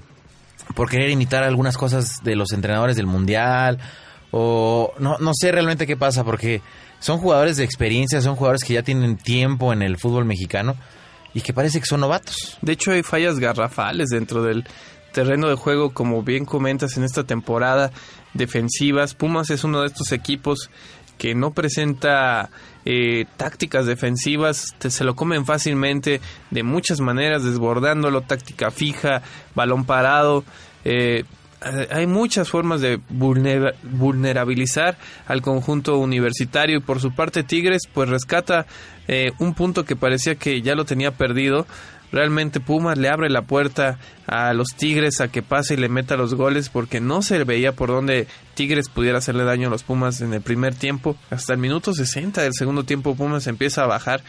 por 0.75 0.91
querer 0.91 1.11
imitar 1.11 1.43
algunas 1.45 1.77
cosas 1.77 2.23
de 2.23 2.37
los 2.37 2.53
entrenadores 2.53 2.97
del 2.97 3.07
Mundial 3.07 3.79
o 4.31 4.93
no, 4.99 5.17
no 5.19 5.31
sé 5.35 5.51
realmente 5.53 5.87
qué 5.87 5.97
pasa, 5.97 6.25
porque 6.25 6.61
son 7.01 7.19
jugadores 7.19 7.57
de 7.57 7.65
experiencia, 7.65 8.21
son 8.21 8.37
jugadores 8.37 8.65
que 8.65 8.75
ya 8.75 8.83
tienen 8.83 9.17
tiempo 9.17 9.73
en 9.73 9.83
el 9.83 9.99
fútbol 9.99 10.25
mexicano 10.25 10.77
y 11.33 11.41
que 11.41 11.53
parece 11.53 11.81
que 11.81 11.87
son 11.87 12.01
novatos. 12.01 12.59
De 12.61 12.73
hecho, 12.73 12.91
hay 12.91 13.03
fallas 13.03 13.39
garrafales 13.39 14.09
dentro 14.11 14.43
del 14.43 14.67
terreno 15.13 15.49
de 15.49 15.55
juego, 15.55 15.95
como 15.95 16.23
bien 16.23 16.45
comentas 16.45 16.97
en 16.97 17.05
esta 17.05 17.25
temporada, 17.25 17.91
defensivas. 18.39 19.15
Pumas 19.15 19.51
es 19.51 19.65
uno 19.65 19.83
de 19.83 19.89
estos 19.89 20.13
equipos 20.13 20.71
que 21.19 21.35
no 21.35 21.51
presenta 21.51 22.49
eh, 22.85 23.27
tácticas 23.37 23.85
defensivas, 23.87 24.75
se 24.79 25.05
lo 25.05 25.15
comen 25.15 25.45
fácilmente 25.45 26.21
de 26.51 26.63
muchas 26.63 27.01
maneras, 27.01 27.45
desbordándolo, 27.45 28.23
táctica 28.23 28.71
fija, 28.71 29.23
balón 29.55 29.85
parado. 29.85 30.45
Eh, 30.85 31.25
eh, 31.65 31.89
hay 31.91 32.07
muchas 32.07 32.49
formas 32.49 32.81
de 32.81 33.01
vulnerabilizar 33.11 34.97
al 35.27 35.43
conjunto 35.43 35.99
universitario 35.99 36.79
y 36.79 36.81
por 36.81 37.01
su 37.01 37.13
parte 37.13 37.43
Tigres 37.43 37.83
pues 37.93 38.09
rescata 38.09 38.67
eh, 39.09 39.33
un 39.39 39.55
punto 39.55 39.85
que 39.85 39.97
parecía 39.97 40.37
que 40.37 40.63
ya 40.63 40.75
lo 40.75 40.85
tenía 40.85 41.11
perdido. 41.13 41.67
Realmente 42.11 42.61
Pumas 42.61 42.97
le 42.97 43.09
abre 43.09 43.29
la 43.29 43.43
puerta 43.43 43.99
a 44.27 44.53
los 44.55 44.69
Tigres 44.77 45.21
a 45.21 45.29
que 45.29 45.43
pase 45.43 45.75
y 45.75 45.77
le 45.77 45.89
meta 45.89 46.17
los 46.17 46.35
goles 46.35 46.69
porque 46.69 47.01
no 47.01 47.23
se 47.23 47.43
veía 47.45 47.73
por 47.73 47.89
dónde 47.89 48.27
Tigres 48.55 48.89
pudiera 48.89 49.19
hacerle 49.19 49.45
daño 49.45 49.69
a 49.69 49.71
los 49.71 49.83
Pumas 49.83 50.21
en 50.21 50.33
el 50.33 50.41
primer 50.41 50.75
tiempo. 50.75 51.17
Hasta 51.31 51.53
el 51.53 51.59
minuto 51.59 51.93
60 51.93 52.43
del 52.43 52.55
segundo 52.55 52.85
tiempo 52.85 53.15
Pumas 53.15 53.47
empieza 53.47 53.83
a 53.83 53.87
bajar. 53.87 54.23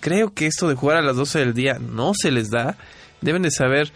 Creo 0.00 0.34
que 0.34 0.46
esto 0.46 0.68
de 0.68 0.74
jugar 0.74 0.96
a 0.96 1.02
las 1.02 1.16
12 1.16 1.38
del 1.38 1.54
día 1.54 1.78
no 1.78 2.12
se 2.14 2.32
les 2.32 2.50
da. 2.50 2.76
Deben 3.20 3.42
de 3.42 3.52
saber 3.52 3.92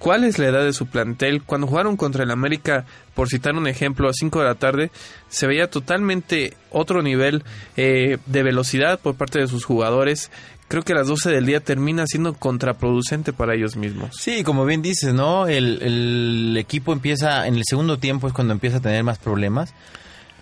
cuál 0.00 0.24
es 0.24 0.38
la 0.38 0.48
edad 0.48 0.64
de 0.64 0.72
su 0.72 0.86
plantel. 0.86 1.44
Cuando 1.44 1.68
jugaron 1.68 1.96
contra 1.96 2.24
el 2.24 2.32
América, 2.32 2.86
por 3.14 3.28
citar 3.28 3.54
un 3.54 3.68
ejemplo, 3.68 4.08
a 4.08 4.12
5 4.12 4.40
de 4.40 4.44
la 4.44 4.56
tarde, 4.56 4.90
se 5.28 5.46
veía 5.46 5.70
totalmente 5.70 6.56
otro 6.70 7.02
nivel 7.02 7.44
eh, 7.76 8.18
de 8.26 8.42
velocidad 8.42 8.98
por 8.98 9.14
parte 9.14 9.38
de 9.38 9.46
sus 9.46 9.64
jugadores. 9.64 10.32
Creo 10.70 10.84
que 10.84 10.94
las 10.94 11.08
12 11.08 11.30
del 11.30 11.46
día 11.46 11.58
termina 11.58 12.06
siendo 12.06 12.32
contraproducente 12.34 13.32
para 13.32 13.56
ellos 13.56 13.74
mismos. 13.74 14.10
Sí, 14.16 14.44
como 14.44 14.64
bien 14.64 14.82
dices, 14.82 15.12
¿no? 15.12 15.48
El, 15.48 15.82
el 15.82 16.56
equipo 16.56 16.92
empieza, 16.92 17.48
en 17.48 17.56
el 17.56 17.64
segundo 17.68 17.98
tiempo 17.98 18.28
es 18.28 18.32
cuando 18.32 18.52
empieza 18.52 18.76
a 18.76 18.80
tener 18.80 19.02
más 19.02 19.18
problemas. 19.18 19.74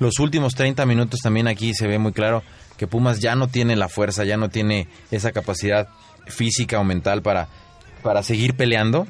Los 0.01 0.19
últimos 0.19 0.55
30 0.55 0.85
minutos 0.85 1.21
también 1.21 1.49
aquí 1.49 1.73
se 1.73 1.87
ve 1.87 1.99
muy 1.99 2.13
claro 2.13 2.43
que 2.77 2.87
Pumas 2.87 3.21
ya 3.21 3.35
no 3.37 3.49
tiene 3.49 3.75
la 3.75 3.89
fuerza, 3.89 4.25
ya 4.25 4.37
no 4.37 4.51
tiene 4.51 4.87
esa 5.11 5.33
capacidad 5.33 5.89
física 6.27 6.79
o 6.79 6.85
mental 6.85 7.23
para, 7.23 7.49
para 8.03 8.23
seguir 8.23 8.55
peleando. 8.55 9.07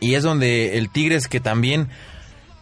Y 0.00 0.16
es 0.16 0.22
donde 0.22 0.76
el 0.76 0.90
Tigres, 0.90 1.28
que 1.28 1.40
también, 1.40 1.88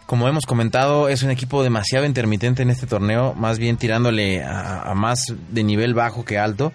como 0.07 0.29
hemos 0.29 0.47
comentado, 0.47 1.09
es 1.09 1.25
un 1.25 1.31
equipo 1.31 1.65
demasiado 1.65 2.07
intermitente 2.07 2.63
en 2.63 2.71
este 2.71 2.87
torneo, 2.87 3.35
más 3.35 3.59
bien 3.59 3.77
tirándole 3.77 4.45
a, 4.45 4.93
más 4.95 5.25
de 5.51 5.65
nivel 5.65 5.93
bajo 5.93 6.25
que 6.25 6.39
alto. 6.39 6.73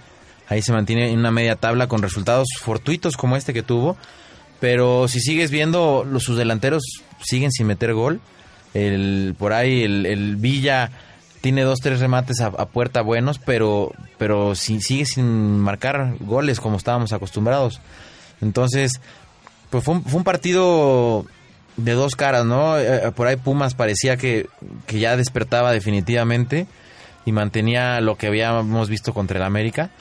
Ahí 0.50 0.62
se 0.64 0.74
mantiene 0.74 1.12
en 1.12 1.20
una 1.20 1.32
media 1.32 1.56
tabla 1.56 1.88
con 1.88 2.02
resultados 2.02 2.48
fortuitos 2.60 3.16
como 3.16 3.38
este 3.38 3.54
que 3.54 3.64
tuvo. 3.64 3.96
Pero 4.60 5.08
si 5.08 5.22
sigues 5.22 5.52
viendo, 5.52 6.06
los, 6.10 6.24
sus 6.24 6.38
delanteros 6.38 6.84
siguen 7.22 7.52
sin 7.52 7.68
meter 7.68 7.94
gol. 7.94 8.20
El, 8.74 9.36
por 9.38 9.54
ahí 9.54 9.84
el, 9.84 10.36
Villa 10.36 10.92
tiene 11.42 11.62
dos, 11.64 11.80
tres 11.80 12.00
remates 12.00 12.42
a, 12.42 12.52
puerta 12.68 13.02
buenos, 13.02 13.40
pero, 13.40 13.94
pero 14.18 14.56
si, 14.56 14.82
sigue 14.82 15.06
sin 15.06 15.60
marcar 15.60 16.16
goles 16.20 16.60
como 16.60 16.78
estábamos 16.78 17.14
acostumbrados. 17.14 17.80
Entonces, 18.42 19.00
pues 19.70 19.84
fue 19.84 19.96
un, 19.96 20.24
partido 20.24 21.26
de 21.78 21.94
dos 21.94 22.16
caras, 22.16 22.46
¿no? 22.46 22.78
Eh, 22.78 23.08
eh, 23.08 23.12
por 23.16 23.28
ahí 23.28 23.38
Pumas 23.38 23.76
parecía 23.76 24.18
que, 24.18 24.48
que, 24.88 25.00
ya 25.00 25.16
despertaba 25.16 25.72
definitivamente 25.72 26.68
y 27.26 27.32
mantenía 27.32 28.02
lo 28.02 28.18
que 28.18 28.28
habíamos 28.28 28.90
visto 28.90 29.14
contra 29.14 29.38
el 29.38 29.44
América, 29.44 29.92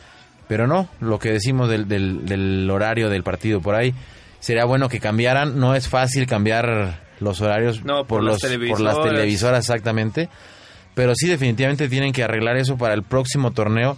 pero 0.49 0.67
no, 0.67 0.89
lo 1.01 1.19
que 1.19 1.31
decimos 1.31 1.69
del, 1.69 1.87
del, 1.87 2.69
horario 2.71 3.09
del 3.11 3.23
partido 3.23 3.61
por 3.61 3.75
ahí, 3.75 3.95
sería 4.41 4.65
bueno 4.65 4.89
que 4.89 4.99
cambiaran, 4.99 5.59
no 5.61 5.75
es 5.75 5.89
fácil 5.89 6.27
cambiar 6.27 7.01
los 7.21 7.41
horarios 7.41 7.79
por, 8.07 8.23
los, 8.23 8.41
por 8.41 8.81
las 8.81 9.03
televisoras. 9.03 9.61
exactamente, 9.61 10.29
pero 10.95 11.13
sí 11.15 11.29
definitivamente 11.29 11.89
tienen 11.89 12.13
que 12.13 12.25
arreglar 12.25 12.57
eso 12.57 12.77
para 12.77 12.95
el 12.95 13.03
próximo 13.03 13.53
torneo 13.53 13.97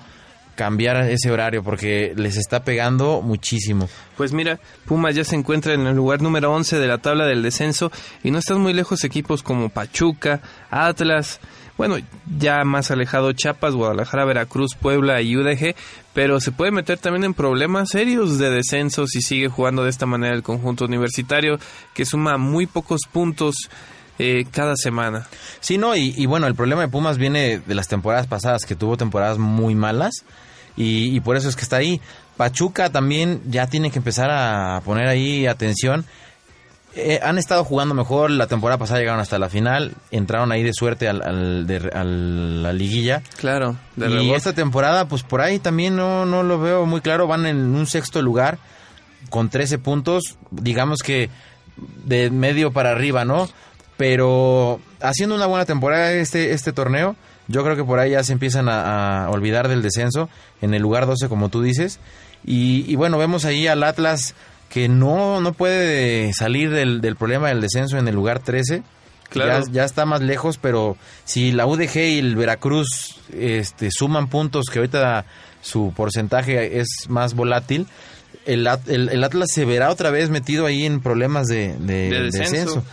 cambiar 0.61 1.09
ese 1.09 1.31
horario 1.31 1.63
porque 1.63 2.13
les 2.17 2.37
está 2.37 2.65
pegando 2.65 3.23
muchísimo. 3.23 3.89
Pues 4.19 4.35
mira, 4.35 4.61
Pumas 4.85 5.15
ya 5.15 5.25
se 5.25 5.35
encuentra 5.35 5.73
en 5.73 5.87
el 5.87 5.97
lugar 5.97 6.21
número 6.21 6.53
11 6.53 6.79
de 6.79 6.87
la 6.87 6.99
tabla 6.99 7.25
del 7.25 7.43
descenso 7.43 7.91
y 8.23 8.31
no 8.31 8.41
están 8.41 8.61
muy 8.61 8.75
lejos 8.75 9.03
equipos 9.05 9.43
como 9.43 9.71
Pachuca, 9.71 10.43
Atlas, 10.71 11.41
bueno, 11.81 11.97
ya 12.39 12.63
más 12.63 12.91
alejado 12.91 13.33
Chiapas, 13.33 13.73
Guadalajara, 13.73 14.27
Veracruz, 14.27 14.75
Puebla 14.75 15.23
y 15.23 15.35
UDG, 15.35 15.75
pero 16.13 16.39
se 16.39 16.53
puede 16.53 16.73
meter 16.73 16.99
también 16.99 17.25
en 17.25 17.33
problemas 17.33 17.89
serios 17.89 18.37
de 18.37 18.51
descenso 18.51 19.07
si 19.07 19.23
sigue 19.23 19.49
jugando 19.49 19.85
de 19.85 19.89
esta 19.89 20.05
manera 20.05 20.35
el 20.35 20.43
conjunto 20.43 20.85
universitario 20.85 21.59
que 21.95 22.05
suma 22.05 22.37
muy 22.37 22.67
pocos 22.67 23.01
puntos. 23.11 23.55
Eh, 24.23 24.45
cada 24.51 24.77
semana. 24.77 25.27
Sí, 25.61 25.79
no, 25.79 25.97
y, 25.97 26.13
y, 26.15 26.27
bueno, 26.27 26.47
el 26.47 26.55
problema 26.55 26.83
de 26.83 26.89
Pumas 26.89 27.17
viene 27.17 27.59
de 27.61 27.75
las 27.75 27.89
temporadas 27.89 28.27
pasadas, 28.27 28.67
que 28.67 28.75
tuvo 28.75 28.99
temporadas 28.99 29.39
muy 29.39 29.75
malas 29.75 30.13
y, 30.77 31.19
por 31.21 31.39
eso 31.39 31.49
es 31.49 31.57
que 31.57 31.63
está 31.63 31.77
ahí. 31.77 32.03
Pachuca 32.37 32.91
también 32.91 33.41
ya 33.47 33.67
tiene 33.67 33.91
que 33.91 33.99
empezar 33.99 34.31
a 34.31 34.83
poner 34.85 35.09
ahí 35.09 35.47
atención. 35.47 36.05
Eh, 36.95 37.21
han 37.23 37.39
estado 37.39 37.65
jugando 37.65 37.95
mejor, 37.95 38.31
la 38.31 38.49
temporada 38.49 38.79
pasada 38.79 38.99
llegaron 38.99 39.21
hasta 39.21 39.39
la 39.39 39.49
final, 39.49 39.95
entraron 40.11 40.51
ahí 40.51 40.63
de 40.63 40.73
suerte 40.73 41.09
al, 41.09 41.23
a 41.23 42.05
la 42.05 42.73
liguilla. 42.73 43.23
Claro, 43.37 43.77
y 43.97 44.33
esta 44.33 44.53
temporada, 44.53 45.07
pues 45.07 45.23
por 45.23 45.41
ahí 45.41 45.59
también 45.59 45.95
no, 45.95 46.27
no 46.27 46.43
lo 46.43 46.59
veo 46.59 46.87
muy 46.87 47.01
claro, 47.01 47.27
van 47.27 47.47
en 47.47 47.59
un 47.59 47.87
sexto 47.87 48.23
lugar 48.23 48.59
con 49.29 49.51
13 49.51 49.79
puntos, 49.79 50.37
digamos 50.51 51.01
que 51.01 51.31
de 52.05 52.31
medio 52.31 52.73
para 52.73 52.91
arriba, 52.91 53.25
¿no? 53.25 53.49
Pero 53.97 54.81
haciendo 55.01 55.35
una 55.35 55.47
buena 55.47 55.65
temporada 55.65 56.13
este, 56.13 56.53
este 56.53 56.73
torneo, 56.73 57.17
yo 57.49 57.65
creo 57.65 57.77
que 57.77 57.85
por 57.85 57.99
ahí 57.99 58.13
ya 58.13 58.23
se 58.25 58.33
empiezan 58.33 58.69
a, 58.69 59.29
olvidar 59.31 59.69
del 59.69 59.83
descenso 59.83 60.29
en 60.63 60.73
el 60.73 60.83
lugar 60.83 61.07
12, 61.07 61.29
como 61.29 61.49
tú 61.49 61.63
dices. 61.63 61.99
Y, 62.45 62.95
bueno, 62.97 63.19
vemos 63.19 63.45
ahí 63.45 63.67
al 63.67 63.83
Atlas 63.83 64.35
que 64.71 64.89
no, 64.89 65.41
no 65.43 65.53
puede 65.53 66.33
salir 66.33 66.71
del, 66.71 67.03
problema 67.17 67.49
del 67.49 67.61
descenso 67.61 67.99
en 67.99 68.09
el 68.09 68.15
lugar 68.15 68.39
13. 68.39 68.83
Claro. 69.29 69.65
Ya, 69.67 69.73
ya 69.73 69.85
está 69.85 70.07
más 70.07 70.23
lejos, 70.23 70.57
pero 70.59 70.97
si 71.25 71.53
la 71.53 71.67
UDG 71.67 71.97
y 71.97 72.19
el 72.19 72.35
Veracruz 72.37 73.21
este, 73.37 73.91
suman 73.93 74.29
puntos, 74.29 74.67
que 74.73 74.79
ahorita 74.79 75.27
su 75.61 75.93
porcentaje 75.95 76.81
es 76.81 76.89
más 77.09 77.35
volátil, 77.35 77.87
el, 78.47 78.67
el- 78.87 79.11
el 79.11 79.23
Atlas 79.25 79.51
se 79.53 79.65
verá 79.67 79.91
otra 79.91 80.11
vez 80.11 80.31
metido 80.31 80.65
ahí 80.67 80.85
en 80.87 81.01
problemas 81.01 81.47
de, 81.47 81.77
de- 81.79 82.09
De 82.11 82.21
descenso. 82.23 82.51
descenso. 82.53 82.85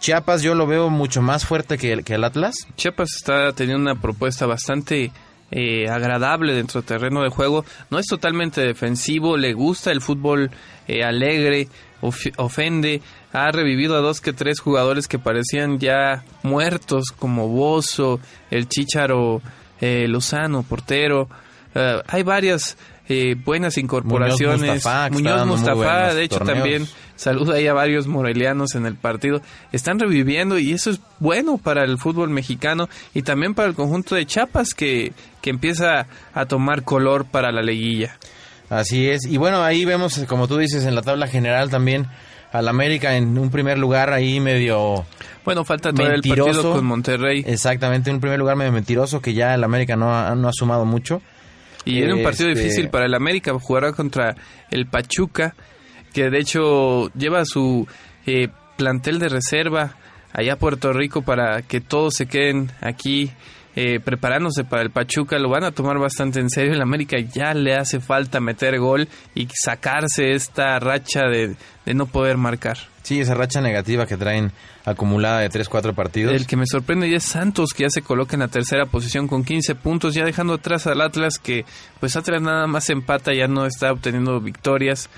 Chiapas 0.00 0.42
yo 0.42 0.54
lo 0.54 0.66
veo 0.66 0.88
mucho 0.90 1.22
más 1.22 1.44
fuerte 1.44 1.78
que 1.78 1.92
el, 1.92 2.04
que 2.04 2.14
el 2.14 2.24
Atlas. 2.24 2.54
Chiapas 2.76 3.10
está 3.16 3.52
teniendo 3.52 3.82
una 3.90 4.00
propuesta 4.00 4.46
bastante 4.46 5.12
eh, 5.52 5.88
agradable 5.88 6.54
dentro 6.54 6.80
del 6.80 6.88
terreno 6.88 7.22
de 7.22 7.28
juego. 7.28 7.64
No 7.90 7.98
es 8.00 8.06
totalmente 8.06 8.60
defensivo, 8.62 9.36
le 9.36 9.52
gusta 9.52 9.92
el 9.92 10.00
fútbol 10.00 10.50
eh, 10.88 11.04
alegre, 11.04 11.68
of- 12.00 12.26
ofende. 12.38 13.00
Ha 13.32 13.50
revivido 13.52 13.96
a 13.96 14.00
dos 14.00 14.20
que 14.20 14.32
tres 14.32 14.58
jugadores 14.60 15.06
que 15.08 15.18
parecían 15.18 15.78
ya 15.78 16.24
muertos, 16.42 17.12
como 17.16 17.48
Bozo, 17.48 18.18
el 18.50 18.68
Chícharo 18.68 19.40
eh, 19.80 20.06
Lozano, 20.08 20.62
portero. 20.64 21.28
Eh, 21.74 22.00
hay 22.08 22.22
varias 22.22 22.76
eh, 23.08 23.34
buenas 23.42 23.78
incorporaciones. 23.78 24.60
Mustafa, 24.74 25.08
Muñoz 25.10 25.46
Mustafa, 25.46 26.14
de 26.14 26.24
hecho, 26.24 26.38
torneos. 26.38 26.58
también 26.58 26.88
saluda 27.22 27.54
ahí 27.54 27.66
a 27.68 27.72
varios 27.74 28.06
morelianos 28.06 28.74
en 28.74 28.86
el 28.86 28.96
partido. 28.96 29.40
Están 29.70 29.98
reviviendo 29.98 30.58
y 30.58 30.72
eso 30.72 30.90
es 30.90 31.00
bueno 31.20 31.58
para 31.58 31.84
el 31.84 31.98
fútbol 31.98 32.30
mexicano 32.30 32.88
y 33.14 33.22
también 33.22 33.54
para 33.54 33.68
el 33.68 33.74
conjunto 33.74 34.14
de 34.14 34.26
Chiapas 34.26 34.74
que, 34.74 35.12
que 35.40 35.50
empieza 35.50 36.06
a 36.34 36.46
tomar 36.46 36.82
color 36.82 37.24
para 37.26 37.52
la 37.52 37.62
liguilla. 37.62 38.18
Así 38.68 39.08
es. 39.08 39.24
Y 39.26 39.36
bueno, 39.36 39.62
ahí 39.62 39.84
vemos, 39.84 40.18
como 40.28 40.48
tú 40.48 40.56
dices, 40.58 40.84
en 40.86 40.94
la 40.94 41.02
tabla 41.02 41.26
general 41.28 41.70
también 41.70 42.06
al 42.52 42.68
América 42.68 43.16
en 43.16 43.38
un 43.38 43.50
primer 43.50 43.78
lugar 43.78 44.12
ahí 44.12 44.40
medio... 44.40 45.04
Bueno, 45.44 45.64
falta 45.64 45.90
todavía 45.90 46.14
el 46.14 46.22
Mentiroso. 46.22 46.50
partido 46.52 46.72
con 46.74 46.84
Monterrey 46.86 47.44
Exactamente, 47.46 48.10
un 48.10 48.20
primer 48.20 48.38
lugar 48.38 48.56
medio 48.56 48.72
mentiroso 48.72 49.20
que 49.20 49.34
ya 49.34 49.54
el 49.54 49.64
América 49.64 49.96
no 49.96 50.14
ha, 50.14 50.34
no 50.34 50.48
ha 50.48 50.52
sumado 50.52 50.84
mucho. 50.84 51.22
y 51.84 52.00
era 52.02 52.14
un 52.14 52.22
partido 52.22 52.50
Este- 52.50 52.62
difícil 52.62 52.88
para 52.90 53.06
el 53.06 53.14
América. 53.14 53.52
Jugará 53.58 53.92
contra 53.92 54.36
el 54.70 54.86
Pachuca, 54.86 55.54
que 56.12 56.30
de 56.30 56.38
hecho 56.38 57.12
lleva 57.14 57.44
su 57.44 57.86
eh, 58.26 58.48
plantel 58.76 59.18
de 59.18 59.28
reserva 59.28 59.96
allá 60.32 60.54
a 60.54 60.58
Puerto 60.58 60.92
Rico 60.92 61.22
para 61.22 61.62
que 61.62 61.80
todos 61.80 62.14
se 62.14 62.26
queden 62.26 62.70
aquí 62.80 63.30
eh, 63.74 64.00
preparándose 64.00 64.64
para 64.64 64.82
el 64.82 64.90
Pachuca. 64.90 65.38
Lo 65.38 65.48
van 65.48 65.64
a 65.64 65.72
tomar 65.72 65.98
bastante 65.98 66.40
en 66.40 66.50
serio. 66.50 66.74
El 66.74 66.82
América 66.82 67.16
ya 67.18 67.54
le 67.54 67.74
hace 67.74 68.00
falta 68.00 68.40
meter 68.40 68.78
gol 68.78 69.08
y 69.34 69.48
sacarse 69.52 70.32
esta 70.32 70.78
racha 70.78 71.22
de, 71.22 71.56
de 71.86 71.94
no 71.94 72.06
poder 72.06 72.36
marcar. 72.36 72.78
Sí, 73.02 73.20
esa 73.20 73.34
racha 73.34 73.60
negativa 73.60 74.06
que 74.06 74.16
traen 74.16 74.52
acumulada 74.84 75.40
de 75.40 75.50
3-4 75.50 75.94
partidos. 75.94 76.34
El 76.34 76.46
que 76.46 76.56
me 76.56 76.66
sorprende 76.66 77.10
ya 77.10 77.16
es 77.16 77.24
Santos, 77.24 77.70
que 77.74 77.84
ya 77.84 77.90
se 77.90 78.02
coloca 78.02 78.36
en 78.36 78.40
la 78.40 78.48
tercera 78.48 78.86
posición 78.86 79.26
con 79.26 79.44
15 79.44 79.74
puntos, 79.76 80.14
ya 80.14 80.24
dejando 80.24 80.54
atrás 80.54 80.86
al 80.86 81.00
Atlas, 81.00 81.38
que 81.38 81.64
pues 81.98 82.16
Atlas 82.16 82.42
nada 82.42 82.66
más 82.66 82.90
empata, 82.90 83.32
ya 83.34 83.48
no 83.48 83.66
está 83.66 83.92
obteniendo 83.92 84.40
victorias. 84.40 85.08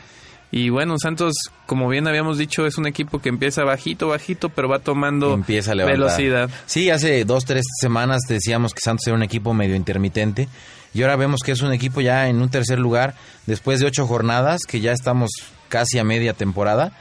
Y 0.56 0.68
bueno, 0.68 0.94
Santos, 1.02 1.34
como 1.66 1.88
bien 1.88 2.06
habíamos 2.06 2.38
dicho, 2.38 2.64
es 2.64 2.78
un 2.78 2.86
equipo 2.86 3.18
que 3.18 3.28
empieza 3.28 3.64
bajito, 3.64 4.06
bajito, 4.06 4.50
pero 4.50 4.68
va 4.68 4.78
tomando 4.78 5.34
empieza 5.34 5.72
a 5.72 5.74
velocidad. 5.74 6.48
Sí, 6.66 6.90
hace 6.90 7.24
dos, 7.24 7.44
tres 7.44 7.64
semanas 7.80 8.20
decíamos 8.28 8.72
que 8.72 8.78
Santos 8.80 9.04
era 9.08 9.16
un 9.16 9.24
equipo 9.24 9.52
medio 9.52 9.74
intermitente 9.74 10.46
y 10.94 11.02
ahora 11.02 11.16
vemos 11.16 11.40
que 11.44 11.50
es 11.50 11.60
un 11.62 11.72
equipo 11.72 12.00
ya 12.02 12.28
en 12.28 12.40
un 12.40 12.50
tercer 12.50 12.78
lugar 12.78 13.14
después 13.46 13.80
de 13.80 13.86
ocho 13.86 14.06
jornadas, 14.06 14.60
que 14.62 14.78
ya 14.80 14.92
estamos 14.92 15.30
casi 15.68 15.98
a 15.98 16.04
media 16.04 16.34
temporada, 16.34 16.92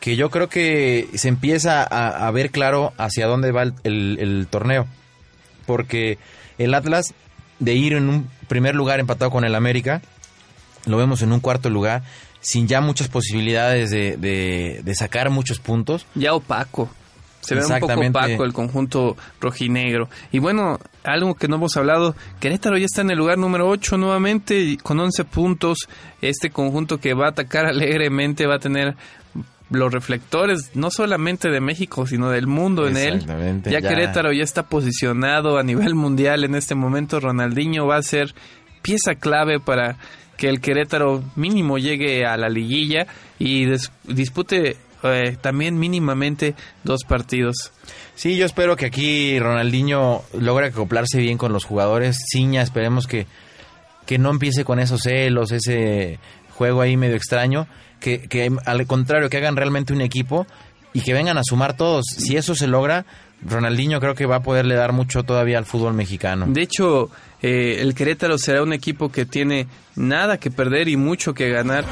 que 0.00 0.16
yo 0.16 0.30
creo 0.30 0.48
que 0.48 1.08
se 1.14 1.28
empieza 1.28 1.84
a, 1.84 2.26
a 2.26 2.30
ver 2.32 2.50
claro 2.50 2.92
hacia 2.98 3.28
dónde 3.28 3.52
va 3.52 3.62
el, 3.62 3.74
el- 3.84 4.18
el 4.20 4.46
torneo, 4.50 4.88
porque 5.64 6.18
el 6.58 6.74
Atlas 6.74 7.14
de 7.60 7.74
ir 7.74 7.92
en 7.92 8.08
un 8.08 8.28
primer 8.48 8.74
lugar 8.74 8.98
empatado 8.98 9.30
con 9.30 9.44
el 9.44 9.54
América, 9.54 10.02
lo 10.86 10.96
vemos 10.96 11.22
en 11.22 11.32
un 11.32 11.40
cuarto 11.40 11.70
lugar, 11.70 12.02
sin 12.48 12.68
ya 12.68 12.80
muchas 12.80 13.08
posibilidades 13.08 13.90
de, 13.90 14.16
de- 14.16 14.80
de 14.84 14.94
sacar 14.94 15.30
muchos 15.30 15.58
puntos. 15.58 16.06
Ya 16.14 16.32
opaco. 16.32 16.88
Se 17.40 17.54
ve 17.54 17.60
un 17.64 17.80
poco 17.80 17.92
opaco 18.20 18.44
el 18.44 18.52
conjunto 18.52 19.16
rojinegro. 19.40 20.08
Y 20.32 20.38
bueno, 20.38 20.78
algo 21.04 21.34
que 21.34 21.48
no 21.48 21.56
hemos 21.56 21.76
hablado, 21.76 22.14
Querétaro 22.40 22.76
ya 22.76 22.86
está 22.86 23.00
en 23.02 23.10
el 23.10 23.18
lugar 23.18 23.38
número 23.38 23.68
8 23.68 23.96
nuevamente 23.98 24.60
y 24.60 24.76
con 24.76 24.98
11 25.00 25.24
puntos. 25.24 25.88
Este 26.20 26.50
conjunto 26.50 26.98
que 26.98 27.14
va 27.14 27.26
a 27.26 27.30
atacar 27.30 27.66
alegremente 27.74 28.46
va 28.46 28.56
a 28.56 28.58
tener 28.60 28.94
los 29.70 29.92
reflectores 29.92 30.70
no 30.74 30.90
solamente 30.90 31.50
de 31.50 31.60
México, 31.60 32.06
sino 32.06 32.30
del 32.30 32.46
mundo 32.46 32.86
en 32.86 32.96
él. 32.96 33.26
Ya, 33.64 33.80
ya. 33.80 33.88
Querétaro 33.88 34.32
ya 34.32 34.44
está 34.44 34.64
posicionado 34.68 35.58
a 35.58 35.62
nivel 35.64 35.94
mundial 36.04 36.44
en 36.44 36.54
este 36.54 36.74
momento. 36.76 37.18
Ronaldinho 37.20 37.86
va 37.86 37.96
a 37.96 38.02
ser 38.02 38.34
pieza 38.82 39.16
clave 39.16 39.58
para 39.58 39.96
que 40.36 40.48
el 40.48 40.60
Querétaro 40.60 41.22
mínimo 41.34 41.78
llegue 41.78 42.26
a 42.26 42.36
la 42.36 42.48
liguilla 42.48 43.06
y 43.38 43.66
dispute 44.04 44.76
eh, 45.02 45.36
también 45.40 45.78
mínimamente 45.78 46.54
dos 46.84 47.04
partidos. 47.04 47.72
Sí, 48.14 48.36
yo 48.36 48.46
espero 48.46 48.76
que 48.76 48.86
aquí 48.86 49.38
Ronaldinho 49.38 50.22
logre 50.38 50.68
acoplarse 50.68 51.18
bien 51.18 51.38
con 51.38 51.52
los 51.52 51.64
jugadores. 51.64 52.18
Ciña, 52.32 52.62
esperemos 52.62 53.06
que, 53.06 53.26
que 54.06 54.18
no 54.18 54.30
empiece 54.30 54.64
con 54.64 54.78
esos 54.78 55.02
celos, 55.02 55.52
ese 55.52 56.18
juego 56.50 56.80
ahí 56.80 56.96
medio 56.96 57.16
extraño. 57.16 57.66
Que, 58.00 58.28
que 58.28 58.50
al 58.64 58.86
contrario, 58.86 59.30
que 59.30 59.38
hagan 59.38 59.56
realmente 59.56 59.92
un 59.92 60.00
equipo 60.00 60.46
y 60.92 61.00
que 61.00 61.12
vengan 61.12 61.38
a 61.38 61.44
sumar 61.44 61.76
todos. 61.76 62.04
Si 62.06 62.36
eso 62.36 62.54
se 62.54 62.66
logra, 62.66 63.04
Ronaldinho 63.44 64.00
creo 64.00 64.14
que 64.14 64.26
va 64.26 64.36
a 64.36 64.42
poderle 64.42 64.74
dar 64.74 64.92
mucho 64.92 65.22
todavía 65.22 65.58
al 65.58 65.66
fútbol 65.66 65.94
mexicano. 65.94 66.46
De 66.48 66.62
hecho, 66.62 67.10
eh, 67.42 67.78
el 67.80 67.94
Querétaro 67.94 68.38
será 68.38 68.62
un 68.62 68.72
equipo 68.72 69.10
que 69.10 69.26
tiene 69.26 69.66
nada 69.94 70.38
que 70.38 70.50
perder 70.50 70.88
y 70.88 70.96
mucho 70.96 71.34
que 71.34 71.50
ganar. 71.50 71.84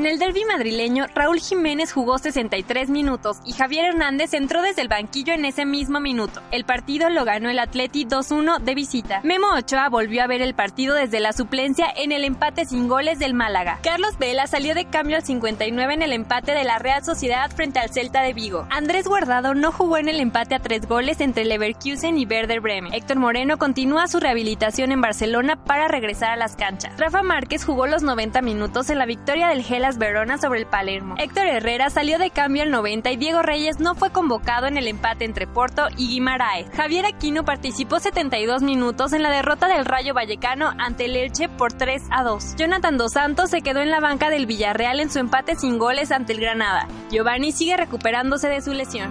En 0.00 0.06
el 0.06 0.18
derby 0.18 0.46
madrileño, 0.46 1.08
Raúl 1.14 1.40
Jiménez 1.40 1.92
jugó 1.92 2.16
63 2.16 2.88
minutos 2.88 3.36
y 3.44 3.52
Javier 3.52 3.84
Hernández 3.84 4.32
entró 4.32 4.62
desde 4.62 4.80
el 4.80 4.88
banquillo 4.88 5.34
en 5.34 5.44
ese 5.44 5.66
mismo 5.66 6.00
minuto. 6.00 6.40
El 6.52 6.64
partido 6.64 7.10
lo 7.10 7.26
ganó 7.26 7.50
el 7.50 7.58
Atleti 7.58 8.06
2-1 8.06 8.60
de 8.60 8.74
visita. 8.74 9.20
Memo 9.24 9.48
Ochoa 9.54 9.90
volvió 9.90 10.22
a 10.22 10.26
ver 10.26 10.40
el 10.40 10.54
partido 10.54 10.94
desde 10.94 11.20
la 11.20 11.34
suplencia 11.34 11.84
en 11.94 12.12
el 12.12 12.24
empate 12.24 12.64
sin 12.64 12.88
goles 12.88 13.18
del 13.18 13.34
Málaga. 13.34 13.78
Carlos 13.82 14.16
Vela 14.18 14.46
salió 14.46 14.74
de 14.74 14.86
cambio 14.86 15.16
al 15.16 15.22
59 15.22 15.92
en 15.92 16.00
el 16.00 16.14
empate 16.14 16.52
de 16.52 16.64
la 16.64 16.78
Real 16.78 17.04
Sociedad 17.04 17.50
frente 17.50 17.78
al 17.78 17.90
Celta 17.90 18.22
de 18.22 18.32
Vigo. 18.32 18.66
Andrés 18.70 19.06
Guardado 19.06 19.54
no 19.54 19.70
jugó 19.70 19.98
en 19.98 20.08
el 20.08 20.20
empate 20.20 20.54
a 20.54 20.60
tres 20.60 20.88
goles 20.88 21.20
entre 21.20 21.44
Leverkusen 21.44 22.16
y 22.16 22.24
Werder 22.24 22.62
Bremen. 22.62 22.94
Héctor 22.94 23.18
Moreno 23.18 23.58
continúa 23.58 24.08
su 24.08 24.18
rehabilitación 24.18 24.92
en 24.92 25.02
Barcelona 25.02 25.62
para 25.62 25.88
regresar 25.88 26.30
a 26.30 26.36
las 26.36 26.56
canchas. 26.56 26.98
Rafa 26.98 27.22
Márquez 27.22 27.66
jugó 27.66 27.86
los 27.86 28.02
90 28.02 28.40
minutos 28.40 28.88
en 28.88 28.96
la 28.96 29.04
victoria 29.04 29.48
del 29.48 29.62
Verona 29.98 30.38
sobre 30.38 30.60
el 30.60 30.66
Palermo. 30.66 31.14
Héctor 31.18 31.46
Herrera 31.46 31.90
salió 31.90 32.18
de 32.18 32.30
cambio 32.30 32.62
al 32.62 32.70
90 32.70 33.10
y 33.10 33.16
Diego 33.16 33.42
Reyes 33.42 33.80
no 33.80 33.94
fue 33.94 34.10
convocado 34.10 34.66
en 34.66 34.76
el 34.76 34.88
empate 34.88 35.24
entre 35.24 35.46
Porto 35.46 35.88
y 35.96 36.08
Guimaraes. 36.08 36.68
Javier 36.74 37.06
Aquino 37.06 37.44
participó 37.44 38.00
72 38.00 38.62
minutos 38.62 39.12
en 39.12 39.22
la 39.22 39.30
derrota 39.30 39.68
del 39.68 39.84
Rayo 39.84 40.14
Vallecano 40.14 40.72
ante 40.78 41.06
el 41.06 41.16
Elche 41.16 41.48
por 41.48 41.72
3 41.72 42.02
a 42.10 42.22
2. 42.22 42.56
Jonathan 42.56 42.98
Dos 42.98 43.12
Santos 43.12 43.50
se 43.50 43.62
quedó 43.62 43.80
en 43.80 43.90
la 43.90 44.00
banca 44.00 44.30
del 44.30 44.46
Villarreal 44.46 45.00
en 45.00 45.10
su 45.10 45.18
empate 45.18 45.56
sin 45.56 45.78
goles 45.78 46.12
ante 46.12 46.32
el 46.32 46.40
Granada. 46.40 46.86
Giovanni 47.10 47.52
sigue 47.52 47.76
recuperándose 47.76 48.48
de 48.48 48.60
su 48.60 48.72
lesión. 48.72 49.10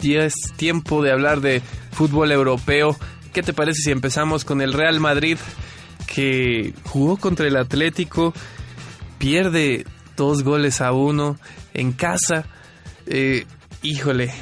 Ya 0.00 0.24
es 0.24 0.34
tiempo 0.56 1.02
de 1.02 1.12
hablar 1.12 1.40
de 1.40 1.62
fútbol 1.92 2.30
europeo. 2.30 2.96
¿Qué 3.32 3.42
te 3.42 3.52
parece 3.52 3.80
si 3.82 3.90
empezamos 3.90 4.44
con 4.44 4.60
el 4.60 4.74
Real 4.74 5.00
Madrid 5.00 5.38
que 6.14 6.72
jugó 6.84 7.16
contra 7.16 7.46
el 7.48 7.56
Atlético, 7.56 8.32
pierde 9.18 9.84
dos 10.16 10.42
goles 10.42 10.80
a 10.80 10.92
uno 10.92 11.36
en 11.72 11.92
casa? 11.92 12.44
Eh, 13.06 13.46
híjole, 13.82 14.32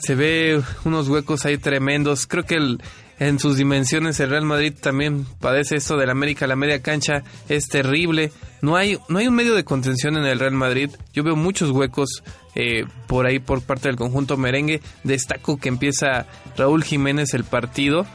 se 0.00 0.14
ve 0.14 0.60
unos 0.84 1.08
huecos 1.08 1.44
ahí 1.46 1.58
tremendos. 1.58 2.26
Creo 2.26 2.44
que 2.44 2.56
el- 2.56 2.82
en 3.20 3.40
sus 3.40 3.56
dimensiones 3.56 4.20
el 4.20 4.30
Real 4.30 4.44
Madrid 4.44 4.72
también 4.80 5.26
padece 5.40 5.74
esto 5.76 5.96
del 5.96 6.10
América. 6.10 6.46
La 6.46 6.54
media 6.54 6.80
cancha 6.82 7.24
es 7.48 7.66
terrible. 7.66 8.30
No 8.62 8.76
hay, 8.76 8.96
no 9.08 9.18
hay 9.18 9.26
un 9.26 9.34
medio 9.34 9.54
de 9.56 9.64
contención 9.64 10.16
en 10.16 10.24
el 10.24 10.38
Real 10.38 10.52
Madrid. 10.52 10.90
Yo 11.12 11.24
veo 11.24 11.34
muchos 11.34 11.70
huecos 11.70 12.22
eh, 12.54 12.84
por 13.08 13.26
ahí 13.26 13.38
por 13.40 13.62
parte 13.62 13.88
del 13.88 13.96
conjunto 13.96 14.36
merengue. 14.36 14.80
Destaco 15.02 15.56
que 15.58 15.68
empieza 15.68 16.26
Raúl 16.56 16.84
Jiménez 16.84 17.34
el 17.34 17.42
partido. 17.44 18.06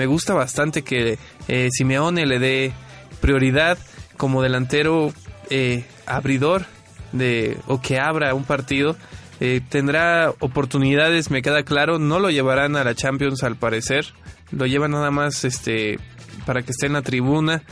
Me 0.00 0.06
gusta 0.06 0.32
bastante 0.32 0.80
que 0.80 1.18
eh, 1.46 1.68
Simeone 1.70 2.24
le 2.24 2.38
dé 2.38 2.72
prioridad 3.20 3.76
como 4.16 4.40
delantero 4.40 5.12
eh, 5.50 5.84
abridor 6.06 6.64
de 7.12 7.58
o 7.66 7.82
que 7.82 7.98
abra 7.98 8.32
un 8.32 8.44
partido. 8.44 8.96
Eh, 9.40 9.60
tendrá 9.68 10.30
oportunidades, 10.38 11.30
me 11.30 11.42
queda 11.42 11.64
claro. 11.64 11.98
No 11.98 12.18
lo 12.18 12.30
llevarán 12.30 12.76
a 12.76 12.84
la 12.84 12.94
Champions 12.94 13.42
al 13.42 13.56
parecer. 13.56 14.06
Lo 14.52 14.64
llevan 14.64 14.92
nada 14.92 15.10
más 15.10 15.44
este 15.44 15.98
para 16.46 16.62
que 16.62 16.70
esté 16.70 16.86
en 16.86 16.94
la 16.94 17.02
tribuna. 17.02 17.62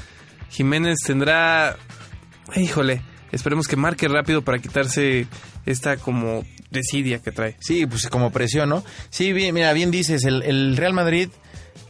Jiménez 0.51 0.99
tendrá, 1.07 1.79
híjole, 2.57 3.01
esperemos 3.33 3.67
que 3.67 3.77
marque 3.77 4.07
rápido 4.07 4.43
para 4.43 4.59
quitarse 4.59 5.27
esta 5.65 5.97
como 5.97 6.45
desidia 6.71 7.23
que 7.23 7.33
trae. 7.33 7.57
Sí, 7.61 7.87
pues 7.87 8.07
como 8.09 8.31
presión, 8.33 8.69
¿no? 8.69 8.85
Sí, 9.09 9.33
bien, 9.33 9.55
mira, 9.55 9.73
bien 9.73 9.91
dices, 9.91 10.27
el, 10.27 10.43
el 10.43 10.77
Real 10.77 10.93
Madrid 10.93 11.31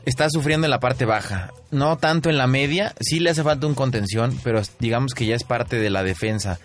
está 0.09 0.28
sufriendo 0.30 0.66
en 0.66 0.70
la 0.70 0.80
parte 0.80 1.04
baja, 1.04 1.52
no 1.70 1.98
tanto 1.98 2.30
en 2.30 2.38
la 2.38 2.46
media, 2.46 2.94
sí 3.00 3.20
le 3.20 3.30
hace 3.30 3.42
falta 3.42 3.66
un 3.66 3.74
contención, 3.74 4.38
pero 4.42 4.62
digamos 4.78 5.14
que 5.14 5.26
ya 5.26 5.34
es 5.34 5.44
parte 5.44 5.78
de 5.78 5.90
la 5.90 6.02
defensa. 6.02 6.59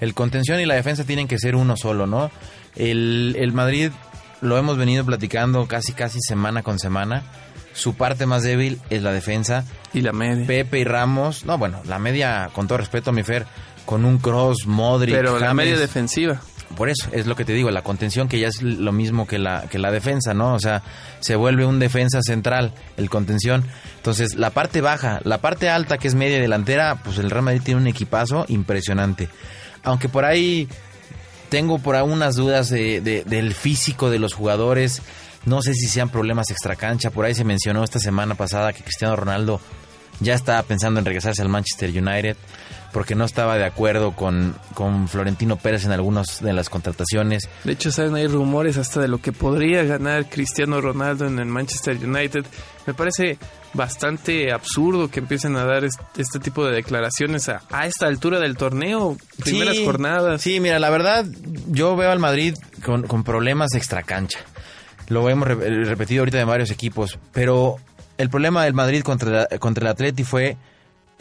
El 0.00 0.14
contención 0.14 0.60
y 0.60 0.66
la 0.66 0.74
defensa 0.74 1.04
tienen 1.04 1.28
que 1.28 1.38
ser 1.38 1.56
uno 1.56 1.76
solo, 1.76 2.06
¿no? 2.06 2.30
El, 2.76 3.36
el 3.38 3.52
Madrid 3.52 3.90
lo 4.40 4.56
hemos 4.56 4.78
venido 4.78 5.04
platicando 5.04 5.66
casi 5.66 5.92
casi 5.92 6.18
semana 6.20 6.62
con 6.62 6.78
semana. 6.78 7.22
Su 7.72 7.94
parte 7.94 8.26
más 8.26 8.42
débil 8.42 8.80
es 8.90 9.02
la 9.02 9.12
defensa. 9.12 9.64
Y 9.92 10.00
la 10.00 10.12
media. 10.12 10.46
Pepe 10.46 10.80
y 10.80 10.84
Ramos, 10.84 11.44
no, 11.44 11.58
bueno, 11.58 11.82
la 11.86 11.98
media, 11.98 12.50
con 12.52 12.66
todo 12.66 12.78
respeto 12.78 13.12
mi 13.12 13.22
Fer, 13.22 13.46
con 13.84 14.04
un 14.04 14.18
cross, 14.18 14.66
Modric. 14.66 15.14
Pero 15.14 15.38
la 15.38 15.54
media 15.54 15.78
defensiva. 15.78 16.40
Por 16.76 16.88
eso, 16.88 17.08
es 17.12 17.26
lo 17.26 17.34
que 17.36 17.44
te 17.44 17.52
digo, 17.52 17.70
la 17.70 17.82
contención 17.82 18.28
que 18.28 18.38
ya 18.38 18.48
es 18.48 18.62
lo 18.62 18.92
mismo 18.92 19.26
que 19.26 19.38
la, 19.38 19.64
que 19.68 19.78
la 19.78 19.90
defensa, 19.90 20.34
¿no? 20.34 20.54
O 20.54 20.58
sea, 20.60 20.82
se 21.20 21.34
vuelve 21.36 21.66
un 21.66 21.78
defensa 21.78 22.20
central, 22.22 22.72
el 22.96 23.10
contención. 23.10 23.64
Entonces, 23.96 24.36
la 24.36 24.50
parte 24.50 24.80
baja, 24.80 25.20
la 25.24 25.38
parte 25.38 25.68
alta, 25.68 25.98
que 25.98 26.08
es 26.08 26.14
media 26.14 26.40
delantera, 26.40 27.00
pues 27.02 27.18
el 27.18 27.28
Real 27.30 27.42
Madrid 27.44 27.60
tiene 27.64 27.80
un 27.80 27.86
equipazo 27.88 28.44
impresionante. 28.48 29.28
Aunque 29.82 30.08
por 30.08 30.24
ahí 30.24 30.68
tengo 31.48 31.78
por 31.80 31.96
ahí 31.96 32.04
unas 32.04 32.36
dudas 32.36 32.70
de, 32.70 33.00
de- 33.00 33.24
del 33.24 33.54
físico 33.54 34.08
de 34.10 34.18
los 34.20 34.34
jugadores. 34.34 35.02
No 35.44 35.62
sé 35.62 35.74
si 35.74 35.88
sean 35.88 36.08
problemas 36.10 36.50
extracancha. 36.50 37.10
Por 37.10 37.24
ahí 37.24 37.34
se 37.34 37.44
mencionó 37.44 37.82
esta 37.82 37.98
semana 37.98 38.34
pasada 38.36 38.72
que 38.72 38.82
Cristiano 38.84 39.16
Ronaldo 39.16 39.60
ya 40.20 40.34
estaba 40.34 40.62
pensando 40.62 41.00
en 41.00 41.06
regresarse 41.06 41.42
al 41.42 41.48
Manchester 41.48 41.90
United 41.90 42.36
porque 42.92 43.14
no 43.14 43.24
estaba 43.24 43.56
de 43.56 43.64
acuerdo 43.64 44.12
con, 44.12 44.54
con 44.74 45.08
Florentino 45.08 45.56
Pérez 45.56 45.84
en 45.84 45.92
algunas 45.92 46.42
de 46.42 46.52
las 46.52 46.68
contrataciones. 46.68 47.48
De 47.64 47.72
hecho, 47.72 47.90
saben, 47.92 48.14
hay 48.14 48.26
rumores 48.26 48.76
hasta 48.78 49.00
de 49.00 49.08
lo 49.08 49.18
que 49.18 49.32
podría 49.32 49.84
ganar 49.84 50.28
Cristiano 50.28 50.80
Ronaldo 50.80 51.26
en 51.26 51.38
el 51.38 51.46
Manchester 51.46 51.96
United. 52.04 52.44
Me 52.86 52.94
parece 52.94 53.38
bastante 53.74 54.52
absurdo 54.52 55.08
que 55.08 55.20
empiecen 55.20 55.56
a 55.56 55.64
dar 55.64 55.84
este, 55.84 56.38
tipo 56.40 56.64
de 56.66 56.74
declaraciones 56.74 57.48
a, 57.48 57.62
a 57.70 57.86
esta 57.86 58.06
altura 58.06 58.40
del 58.40 58.56
torneo, 58.56 59.16
primeras 59.42 59.76
Sí, 59.76 59.84
jornadas. 59.84 60.42
Sí, 60.42 60.60
mira, 60.60 60.78
la 60.78 60.90
verdad, 60.90 61.24
yo 61.68 61.94
veo 61.96 62.10
al 62.10 62.18
Madrid 62.18 62.54
con, 62.84 63.04
con 63.06 63.22
problemas 63.24 63.74
extracancha. 63.74 64.40
Lo 65.08 65.28
hemos 65.30 65.46
re- 65.46 65.84
repetido 65.84 66.22
ahorita 66.22 66.38
de 66.38 66.44
varios 66.44 66.70
equipos, 66.70 67.18
pero 67.32 67.76
el 68.18 68.28
problema 68.30 68.64
del 68.64 68.74
Madrid 68.74 69.02
contra, 69.02 69.30
la- 69.50 69.58
contra 69.58 69.82
el 69.84 69.90
Atleti 69.92 70.24
fue 70.24 70.56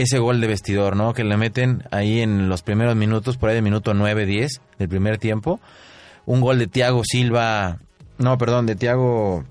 ese 0.01 0.17
gol 0.17 0.39
de 0.41 0.47
vestidor, 0.47 0.95
¿no? 0.95 1.13
Que 1.13 1.23
le 1.23 1.35
meten 1.37 1.83
ahí 1.91 2.21
en 2.21 2.49
los 2.49 2.61
primeros 2.61 2.95
minutos, 2.95 3.37
por 3.37 3.49
ahí 3.49 3.55
de 3.55 3.61
minuto 3.61 3.93
9, 3.93 4.25
10 4.25 4.61
del 4.79 4.89
primer 4.89 5.17
tiempo. 5.17 5.59
Un 6.25 6.41
gol 6.41 6.57
de 6.59 6.67
Thiago 6.67 7.01
Silva, 7.03 7.79
no, 8.17 8.37
perdón, 8.37 8.65
de 8.65 8.75
Thiago 8.75 9.43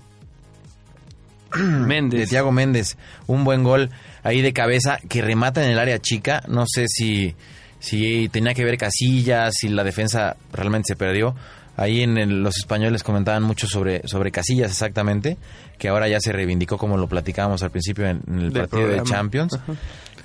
de 1.55 1.61
Méndez. 1.63 2.29
Thiago 2.29 2.51
Méndez. 2.51 2.97
Un 3.27 3.43
buen 3.43 3.63
gol 3.63 3.89
ahí 4.23 4.41
de 4.41 4.53
cabeza 4.53 4.97
que 5.07 5.21
remata 5.21 5.63
en 5.63 5.71
el 5.71 5.79
área 5.79 5.99
chica. 5.99 6.43
No 6.47 6.65
sé 6.67 6.85
si, 6.87 7.35
si 7.79 8.29
tenía 8.29 8.53
que 8.53 8.63
ver 8.65 8.77
Casillas, 8.77 9.53
si 9.55 9.69
la 9.69 9.83
defensa 9.83 10.35
realmente 10.53 10.87
se 10.89 10.95
perdió. 10.95 11.35
Ahí 11.77 12.01
en 12.01 12.17
el- 12.17 12.43
los 12.43 12.57
españoles 12.57 13.03
comentaban 13.03 13.41
mucho 13.41 13.65
sobre, 13.65 14.05
sobre 14.05 14.31
Casillas 14.31 14.69
exactamente, 14.69 15.37
que 15.77 15.87
ahora 15.87 16.09
ya 16.09 16.19
se 16.19 16.33
reivindicó 16.33 16.77
como 16.77 16.97
lo 16.97 17.07
platicábamos 17.07 17.63
al 17.63 17.71
principio 17.71 18.05
en, 18.05 18.21
en 18.27 18.39
el 18.39 18.51
Del 18.53 18.67
partido 18.67 18.87
de. 18.89 19.03
Champions. 19.03 19.53
Ajá. 19.53 19.73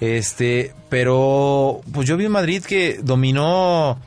Este, 0.05 0.73
pero 0.89 1.81
pues 1.93 2.07
yo 2.09 2.17
vi 2.17 2.27
un 2.27 2.33
Madrid 2.33 2.63
que 2.63 2.99
dominó 3.03 3.99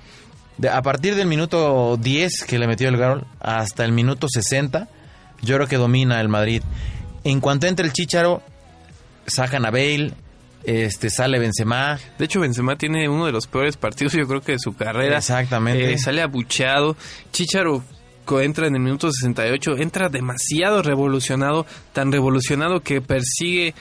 de- 0.57 0.69
a 0.69 0.81
partir 0.81 1.15
del 1.15 1.27
minuto 1.27 1.97
10 1.97 2.43
que 2.45 2.59
le 2.59 2.67
metió 2.67 2.89
el 2.89 2.97
gol 2.97 3.25
hasta 3.39 3.83
el 3.85 3.91
minuto 3.91 4.27
60. 4.29 4.87
Yo 5.41 5.55
creo 5.55 5.67
que 5.67 5.77
domina 5.77 6.19
el 6.21 6.29
Madrid. 6.29 6.61
En 7.23 7.39
cuanto 7.41 7.67
entra 7.67 7.85
el 7.85 7.93
Chicharo, 7.93 8.41
sacan 9.25 9.65
a 9.65 9.71
Bale, 9.71 10.13
este 10.63 11.09
sale 11.09 11.39
Benzema. 11.39 11.99
De 12.17 12.25
hecho, 12.25 12.39
Benzema 12.39 12.75
tiene 12.77 13.07
uno 13.09 13.25
de 13.25 13.31
los 13.31 13.47
peores 13.47 13.77
partidos, 13.77 14.13
yo 14.13 14.27
creo 14.27 14.41
que 14.41 14.53
de 14.53 14.59
su 14.59 14.75
carrera. 14.75 15.17
Exactamente. 15.17 15.93
Eh, 15.93 15.97
sale 15.97 16.21
abucheado. 16.21 16.95
Chicharo 17.31 17.83
entra 18.41 18.67
en 18.67 18.75
el 18.75 18.81
minuto 18.81 19.09
68, 19.11 19.77
entra 19.77 20.09
demasiado 20.09 20.81
revolucionado, 20.81 21.65
tan 21.93 22.11
revolucionado 22.11 22.81
que 22.81 22.99
persigue 22.99 23.73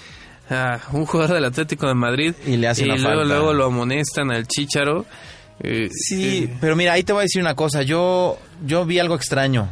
a 0.51 0.81
un 0.93 1.07
jugador 1.07 1.35
del 1.35 1.45
Atlético 1.45 1.87
de 1.89 1.95
Madrid 1.95 2.35
Y 2.47 2.57
le 2.57 2.69
hace 2.69 2.85
una 2.85 2.97
luego, 2.97 3.09
falta. 3.21 3.25
luego 3.25 3.53
lo 3.53 3.67
amonestan 3.67 4.31
al 4.31 4.47
Chicharo. 4.47 5.05
Eh, 5.61 5.89
Sí, 5.93 6.45
eh, 6.51 6.57
pero 6.61 6.77
mira, 6.77 6.93
ahí 6.93 7.03
te 7.03 7.13
voy 7.13 7.21
a 7.21 7.23
decir 7.23 7.41
una 7.43 7.55
cosa. 7.55 7.83
Yo, 7.83 8.39
yo 8.65 8.85
vi 8.85 8.99
algo 8.99 9.15
extraño. 9.15 9.69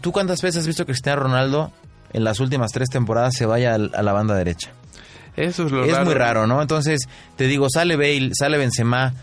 ¿Tú 0.00 0.12
cuántas 0.12 0.42
veces 0.42 0.60
has 0.60 0.66
visto 0.66 0.84
que 0.84 0.92
Cristiano 0.92 1.22
Ronaldo 1.22 1.72
en 2.12 2.24
las 2.24 2.40
últimas 2.40 2.72
tres 2.72 2.88
temporadas 2.90 3.34
se 3.36 3.46
vaya 3.46 3.74
a 3.74 3.78
la 3.78 4.12
banda 4.12 4.34
derecha? 4.34 4.70
eso 5.36 5.64
es 5.66 5.72
lo 5.72 5.84
es 5.84 5.92
raro. 5.92 6.04
muy 6.04 6.14
raro, 6.14 6.46
¿no? 6.46 6.60
Entonces, 6.60 7.00
te 7.36 7.46
digo, 7.46 7.68
sale 7.70 7.96
Bale, 7.96 8.30
sale 8.38 8.58
Benzema, 8.58 9.14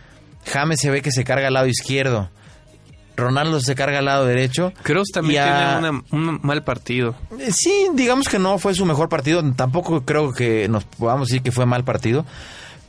James 0.45 0.79
se 0.81 0.89
ve 0.89 1.01
que 1.01 1.11
se 1.11 1.23
carga 1.23 1.47
al 1.47 1.53
lado 1.53 1.67
izquierdo, 1.67 2.29
Ronaldo 3.17 3.59
se 3.59 3.75
carga 3.75 3.99
al 3.99 4.05
lado 4.05 4.25
derecho. 4.25 4.71
Kroos 4.83 5.09
también 5.13 5.43
a- 5.43 5.79
tiene 5.79 5.89
una- 5.89 6.03
un 6.11 6.39
mal 6.43 6.63
partido. 6.63 7.15
Eh, 7.39 7.51
Sí, 7.51 7.87
digamos 7.93 8.29
que 8.29 8.39
no 8.39 8.57
fue 8.59 8.73
su 8.75 8.85
mejor 8.85 9.09
partido, 9.09 9.43
tampoco 9.55 10.01
creo 10.05 10.31
que 10.33 10.67
nos 10.69 10.83
podamos 10.85 11.27
decir 11.27 11.41
que 11.41 11.51
fue 11.51 11.65
mal 11.65 11.83
partido, 11.83 12.25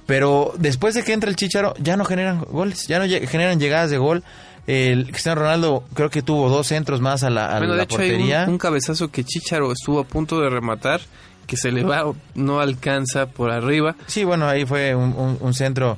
pero 0.07 0.53
después 0.59 0.95
de 0.95 1.03
que 1.03 1.13
entra 1.13 1.29
el 1.31 1.37
Chicharo 1.37 1.75
ya 1.79 1.97
no 1.97 2.05
generan 2.05 2.41
goles, 2.45 2.87
ya 2.87 2.99
no 2.99 3.07
generan 3.27 3.59
llegadas 3.59 3.91
de 3.91 3.99
gol. 3.99 4.23
El 4.67 5.07
Cristiano 5.11 5.41
Ronaldo 5.41 5.85
creo 5.95 6.11
que 6.11 6.21
tuvo 6.21 6.51
dos 6.51 6.67
centros 6.67 7.01
más 7.01 7.23
a 7.23 7.31
la, 7.31 7.47
a 7.47 7.59
bueno, 7.59 7.73
de 7.73 7.79
la 7.79 7.83
hecho 7.85 7.99
hay 8.01 8.11
portería. 8.11 8.45
un, 8.45 8.51
un 8.53 8.59
cabezazo 8.59 9.09
que 9.11 9.25
Chicharo 9.25 9.73
estuvo 9.73 9.99
a 10.01 10.05
punto 10.05 10.39
de 10.41 10.51
rematar, 10.51 11.01
que 11.47 11.57
se 11.57 11.73
le 11.73 11.85
va, 11.85 12.05
no 12.35 12.61
alcanza 12.61 13.27
por 13.31 13.51
arriba. 13.51 13.97
Sí, 14.07 14.25
bueno, 14.25 14.47
ahí 14.47 14.67
fue 14.67 14.95
un, 14.95 15.15
un- 15.17 15.39
un 15.41 15.55
centro 15.55 15.97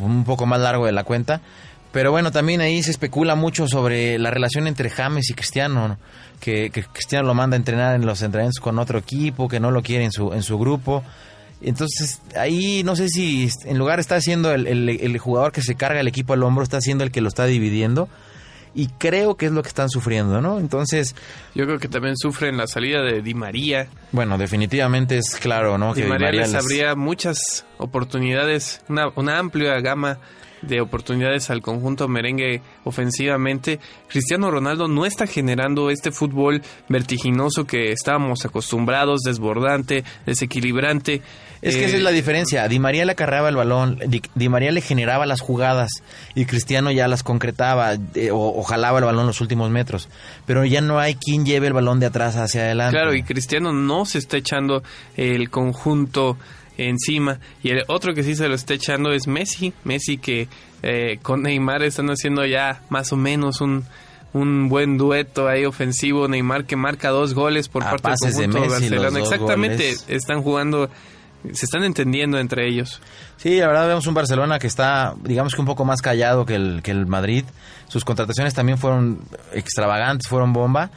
un 0.00 0.24
poco 0.24 0.46
más 0.46 0.58
largo 0.60 0.86
de 0.86 0.90
la 0.92 1.04
cuenta. 1.04 1.40
Pero 1.92 2.10
bueno, 2.10 2.30
también 2.32 2.60
ahí 2.62 2.82
se 2.82 2.90
especula 2.90 3.34
mucho 3.34 3.68
sobre 3.68 4.18
la 4.18 4.30
relación 4.30 4.66
entre 4.66 4.88
James 4.90 5.28
y 5.30 5.34
Cristiano, 5.34 5.88
¿no? 5.88 5.98
que, 6.40 6.70
que 6.70 6.82
Cristiano 6.84 7.26
lo 7.28 7.34
manda 7.34 7.54
a 7.54 7.58
entrenar 7.58 7.94
en 7.94 8.06
los 8.06 8.22
entrenamientos 8.22 8.60
con 8.60 8.78
otro 8.78 8.98
equipo, 8.98 9.46
que 9.48 9.60
no 9.60 9.70
lo 9.70 9.82
quiere 9.82 10.04
en 10.04 10.12
su, 10.12 10.32
en 10.32 10.42
su 10.42 10.58
grupo. 10.58 11.04
Entonces, 11.60 12.20
ahí 12.36 12.82
no 12.82 12.96
sé 12.96 13.08
si 13.08 13.48
en 13.66 13.78
lugar 13.78 14.00
está 14.00 14.20
siendo 14.20 14.52
el, 14.52 14.66
el- 14.66 14.88
el 14.88 15.18
jugador 15.18 15.52
que 15.52 15.62
se 15.62 15.74
carga 15.76 16.00
el 16.00 16.08
equipo 16.08 16.32
al 16.32 16.42
hombro, 16.42 16.64
está 16.64 16.80
siendo 16.80 17.04
el 17.04 17.10
que 17.12 17.20
lo 17.20 17.28
está 17.28 17.44
dividiendo. 17.44 18.08
Y 18.74 18.86
creo 18.98 19.36
que 19.36 19.44
es 19.46 19.52
lo 19.52 19.60
que 19.62 19.68
están 19.68 19.90
sufriendo, 19.90 20.40
¿no? 20.40 20.58
Entonces, 20.58 21.14
Yo 21.54 21.66
creo 21.66 21.78
que 21.78 21.88
también 21.88 22.16
sufren 22.16 22.56
la 22.56 22.66
salida 22.66 23.02
de 23.02 23.20
Di 23.20 23.34
María. 23.34 23.86
bueno, 24.12 24.38
definitivamente 24.38 25.18
es 25.18 25.36
claro, 25.36 25.76
¿no? 25.76 25.92
Di 25.92 26.02
Di 26.02 26.08
María 26.08 26.28
María 26.28 26.40
les 26.40 26.52
les- 26.54 26.64
abría 26.64 26.94
muchas 26.94 27.66
oportunidades, 27.76 28.80
una, 28.88 29.08
una 29.14 29.38
amplia 29.38 29.78
gama 29.80 30.18
de 30.62 30.80
oportunidades 30.80 31.50
al 31.50 31.60
conjunto 31.62 32.08
merengue 32.08 32.62
ofensivamente. 32.84 33.80
Cristiano 34.08 34.50
Ronaldo 34.50 34.88
no 34.88 35.04
está 35.06 35.26
generando 35.26 35.90
este 35.90 36.12
fútbol 36.12 36.62
vertiginoso 36.88 37.66
que 37.66 37.92
estábamos 37.92 38.44
acostumbrados, 38.44 39.20
desbordante, 39.22 40.04
desequilibrante. 40.26 41.22
Es 41.62 41.76
que 41.76 41.82
Eh, 41.82 41.86
esa 41.86 41.96
es 41.96 42.02
la 42.02 42.10
diferencia. 42.10 42.66
Di 42.66 42.78
María 42.80 43.04
le 43.04 43.12
acarreaba 43.12 43.48
el 43.48 43.54
balón, 43.56 43.98
Di, 44.06 44.20
Di 44.34 44.48
María 44.48 44.72
le 44.72 44.80
generaba 44.80 45.26
las 45.26 45.40
jugadas 45.40 45.90
y 46.34 46.44
Cristiano 46.44 46.90
ya 46.90 47.06
las 47.06 47.22
concretaba 47.22 47.94
eh, 48.14 48.30
o, 48.32 48.58
o 48.58 48.62
jalaba 48.64 48.98
el 48.98 49.04
balón 49.04 49.26
los 49.26 49.40
últimos 49.40 49.70
metros. 49.70 50.08
Pero 50.44 50.64
ya 50.64 50.80
no 50.80 50.98
hay 50.98 51.14
quien 51.14 51.44
lleve 51.46 51.68
el 51.68 51.72
balón 51.72 52.00
de 52.00 52.06
atrás 52.06 52.36
hacia 52.36 52.62
adelante. 52.62 52.96
Claro, 52.96 53.14
y 53.14 53.22
Cristiano 53.22 53.72
no 53.72 54.04
se 54.06 54.18
está 54.18 54.36
echando 54.38 54.82
el 55.16 55.50
conjunto 55.50 56.36
encima. 56.78 57.38
Y 57.62 57.70
el 57.70 57.84
otro 57.88 58.14
que 58.14 58.22
sí 58.22 58.34
se 58.34 58.48
lo 58.48 58.54
está 58.54 58.74
echando 58.74 59.12
es 59.12 59.26
Messi. 59.26 59.72
Messi 59.84 60.18
que 60.18 60.48
eh, 60.82 61.18
con 61.22 61.42
Neymar 61.42 61.82
están 61.82 62.08
haciendo 62.08 62.44
ya 62.44 62.82
más 62.90 63.12
o 63.12 63.16
menos 63.16 63.60
un, 63.60 63.84
un 64.32 64.68
buen 64.68 64.98
dueto 64.98 65.48
ahí 65.48 65.64
ofensivo. 65.64 66.28
Neymar 66.28 66.64
que 66.64 66.76
marca 66.76 67.10
dos 67.10 67.34
goles 67.34 67.68
por 67.68 67.84
A 67.84 67.96
parte 67.96 68.10
del 68.10 68.32
conjunto 68.32 68.60
de 68.60 68.68
Messi, 68.68 68.70
Barcelona. 68.70 69.18
Exactamente, 69.20 69.84
goles. 69.84 70.04
están 70.08 70.42
jugando, 70.42 70.90
se 71.52 71.64
están 71.66 71.84
entendiendo 71.84 72.38
entre 72.38 72.68
ellos. 72.68 73.00
Sí, 73.36 73.58
la 73.58 73.66
verdad 73.66 73.88
vemos 73.88 74.06
un 74.06 74.14
Barcelona 74.14 74.58
que 74.58 74.66
está, 74.66 75.14
digamos 75.22 75.54
que 75.54 75.60
un 75.60 75.66
poco 75.66 75.84
más 75.84 76.00
callado 76.00 76.46
que 76.46 76.54
el, 76.54 76.80
que 76.82 76.92
el 76.92 77.06
Madrid. 77.06 77.44
Sus 77.88 78.04
contrataciones 78.04 78.54
también 78.54 78.78
fueron 78.78 79.20
extravagantes, 79.52 80.28
fueron 80.28 80.52
bomba. 80.52 80.90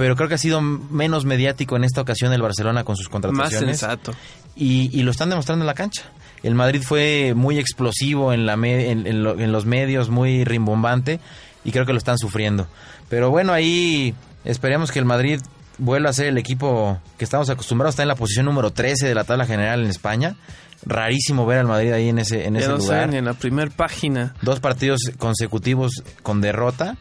Pero 0.00 0.16
creo 0.16 0.28
que 0.30 0.34
ha 0.36 0.38
sido 0.38 0.62
menos 0.62 1.26
mediático 1.26 1.76
en 1.76 1.84
esta 1.84 2.00
ocasión 2.00 2.32
el 2.32 2.40
Barcelona 2.40 2.84
con 2.84 2.96
sus 2.96 3.08
Más 3.08 3.12
contrataciones. 3.20 3.78
sensato. 3.80 4.12
y, 4.56 4.88
y 4.98 5.02
lo 5.02 5.10
están 5.10 5.28
demostrando 5.28 5.62
en 5.62 5.66
la 5.66 5.74
cancha. 5.74 6.04
El 6.42 6.54
Madrid 6.54 6.80
fue 6.82 7.34
muy 7.36 7.58
explosivo 7.58 8.32
en, 8.32 8.46
la 8.46 8.56
me- 8.56 8.90
en, 8.90 9.06
en 9.06 9.22
lo- 9.22 9.38
en 9.38 9.52
los 9.52 9.66
medios, 9.66 10.08
muy 10.08 10.44
rimbombante, 10.44 11.20
y 11.64 11.70
creo 11.70 11.84
que 11.84 11.92
lo 11.92 11.98
están 11.98 12.16
sufriendo. 12.16 12.66
Pero 13.10 13.28
bueno, 13.28 13.52
ahí 13.52 14.14
esperemos 14.46 14.90
que 14.90 15.00
el 15.00 15.04
Madrid 15.04 15.38
vuelve 15.76 16.08
a 16.08 16.14
ser 16.14 16.28
el 16.28 16.38
equipo 16.38 16.98
que 17.18 17.24
estamos 17.24 17.50
acostumbrados, 17.50 17.92
está 17.92 18.02
en 18.02 18.08
la 18.08 18.14
posición 18.16 18.46
número 18.46 18.70
13 18.72 19.06
de 19.06 19.14
la 19.14 19.24
tabla 19.24 19.44
general 19.44 19.82
en 19.84 19.90
España. 19.90 20.36
Rarísimo 20.82 21.44
ver 21.44 21.58
al 21.58 21.66
Madrid 21.66 21.92
ahí 21.92 22.08
en 22.08 22.18
ese, 22.20 22.46
en 22.46 22.54
Ya 22.54 22.60
ese 22.60 22.68
no 22.70 22.78
lugar. 22.78 23.14
en 23.14 23.24
la 23.26 23.34
primera 23.34 23.70
página. 23.70 24.34
Dos 24.40 24.60
partidos 24.60 24.98
consecutivos 25.18 26.02
con 26.22 26.40
derrota. 26.40 26.96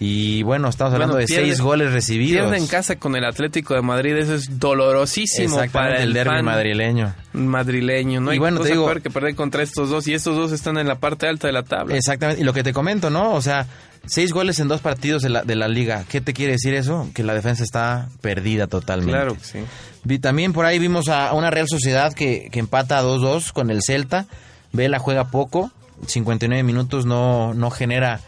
Y 0.00 0.42
bueno, 0.42 0.68
estamos 0.68 0.90
Bueno, 0.92 1.04
hablando 1.04 1.18
de 1.18 1.26
pierde- 1.26 1.46
seis 1.46 1.60
goles 1.60 1.92
recibidos. 1.92 2.42
Pierde 2.50 2.58
en 2.58 2.66
casa 2.66 2.96
con 2.96 3.14
el 3.16 3.24
Atlético 3.24 3.74
de 3.74 3.82
Madrid, 3.82 4.16
eso 4.16 4.34
es 4.34 4.58
dolorosísimo 4.58 5.60
para 5.72 5.96
el, 5.98 6.08
el 6.08 6.12
derbi 6.12 6.42
madrileño. 6.42 7.14
madrileño. 7.32 8.20
No 8.20 8.30
Y 8.30 8.34
hay 8.34 8.38
bueno, 8.38 8.56
te 8.58 8.62
cosa 8.62 8.72
digo- 8.72 8.86
peor 8.86 9.02
que 9.02 9.10
perder 9.10 9.34
contra 9.34 9.62
estos 9.62 9.90
dos 9.90 10.06
y 10.08 10.14
estos 10.14 10.36
dos 10.36 10.52
están 10.52 10.78
en 10.78 10.88
la 10.88 10.96
parte 10.96 11.28
alta 11.28 11.46
de 11.46 11.52
la 11.52 11.62
tabla. 11.62 11.96
Exactamente, 11.96 12.40
y 12.40 12.44
lo 12.44 12.52
que 12.52 12.62
te 12.62 12.72
comento, 12.72 13.08
¿no? 13.08 13.32
O 13.34 13.40
sea, 13.40 13.66
seis 14.04 14.32
goles 14.32 14.58
en 14.58 14.68
dos 14.68 14.80
partidos 14.80 15.22
de 15.22 15.28
la, 15.30 15.42
de 15.44 15.54
la 15.54 15.68
liga. 15.68 16.04
¿Qué 16.08 16.20
te 16.20 16.32
quiere 16.34 16.52
decir 16.52 16.74
eso? 16.74 17.08
Que 17.14 17.22
la 17.22 17.34
defensa 17.34 17.62
está 17.62 18.08
perdida 18.20 18.66
totalmente. 18.66 19.12
Claro 19.12 19.34
que 19.34 19.44
sí. 19.44 20.18
También 20.20 20.52
por 20.52 20.66
ahí 20.66 20.78
vimos 20.78 21.08
a 21.08 21.32
una 21.34 21.50
Real 21.50 21.68
Sociedad 21.68 22.12
que, 22.12 22.48
que 22.52 22.58
empata 22.58 22.98
a 22.98 23.02
2-2 23.02 23.52
con 23.52 23.70
el 23.70 23.80
Celta. 23.82 24.26
Vela 24.72 24.98
juega 24.98 25.28
poco, 25.30 25.70
59 26.06 26.62
minutos, 26.64 27.06
no, 27.06 27.54
no 27.54 27.70
genera 27.70 28.20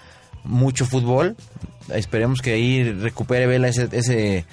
mucho 0.46 0.86
fútbol. 0.86 1.36
Esperemos 1.94 2.40
que 2.42 2.52
ahí 2.52 2.82
recupere 2.92 3.46
Vela 3.46 3.68
ese, 3.68 3.88
ese 3.92 4.44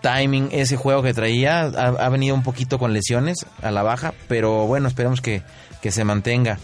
timing, 0.00 0.48
ese 0.52 0.76
juego 0.76 1.02
que 1.02 1.14
traía. 1.14 1.62
Ha, 1.62 1.86
ha 1.88 2.08
venido 2.08 2.34
un 2.34 2.42
poquito 2.42 2.78
con 2.78 2.92
lesiones 2.92 3.46
a 3.62 3.70
la 3.70 3.82
baja, 3.82 4.14
pero 4.28 4.66
bueno, 4.66 4.88
esperemos 4.88 5.20
que, 5.20 5.42
que 5.82 5.90
se 5.90 6.04
mantenga. 6.04 6.58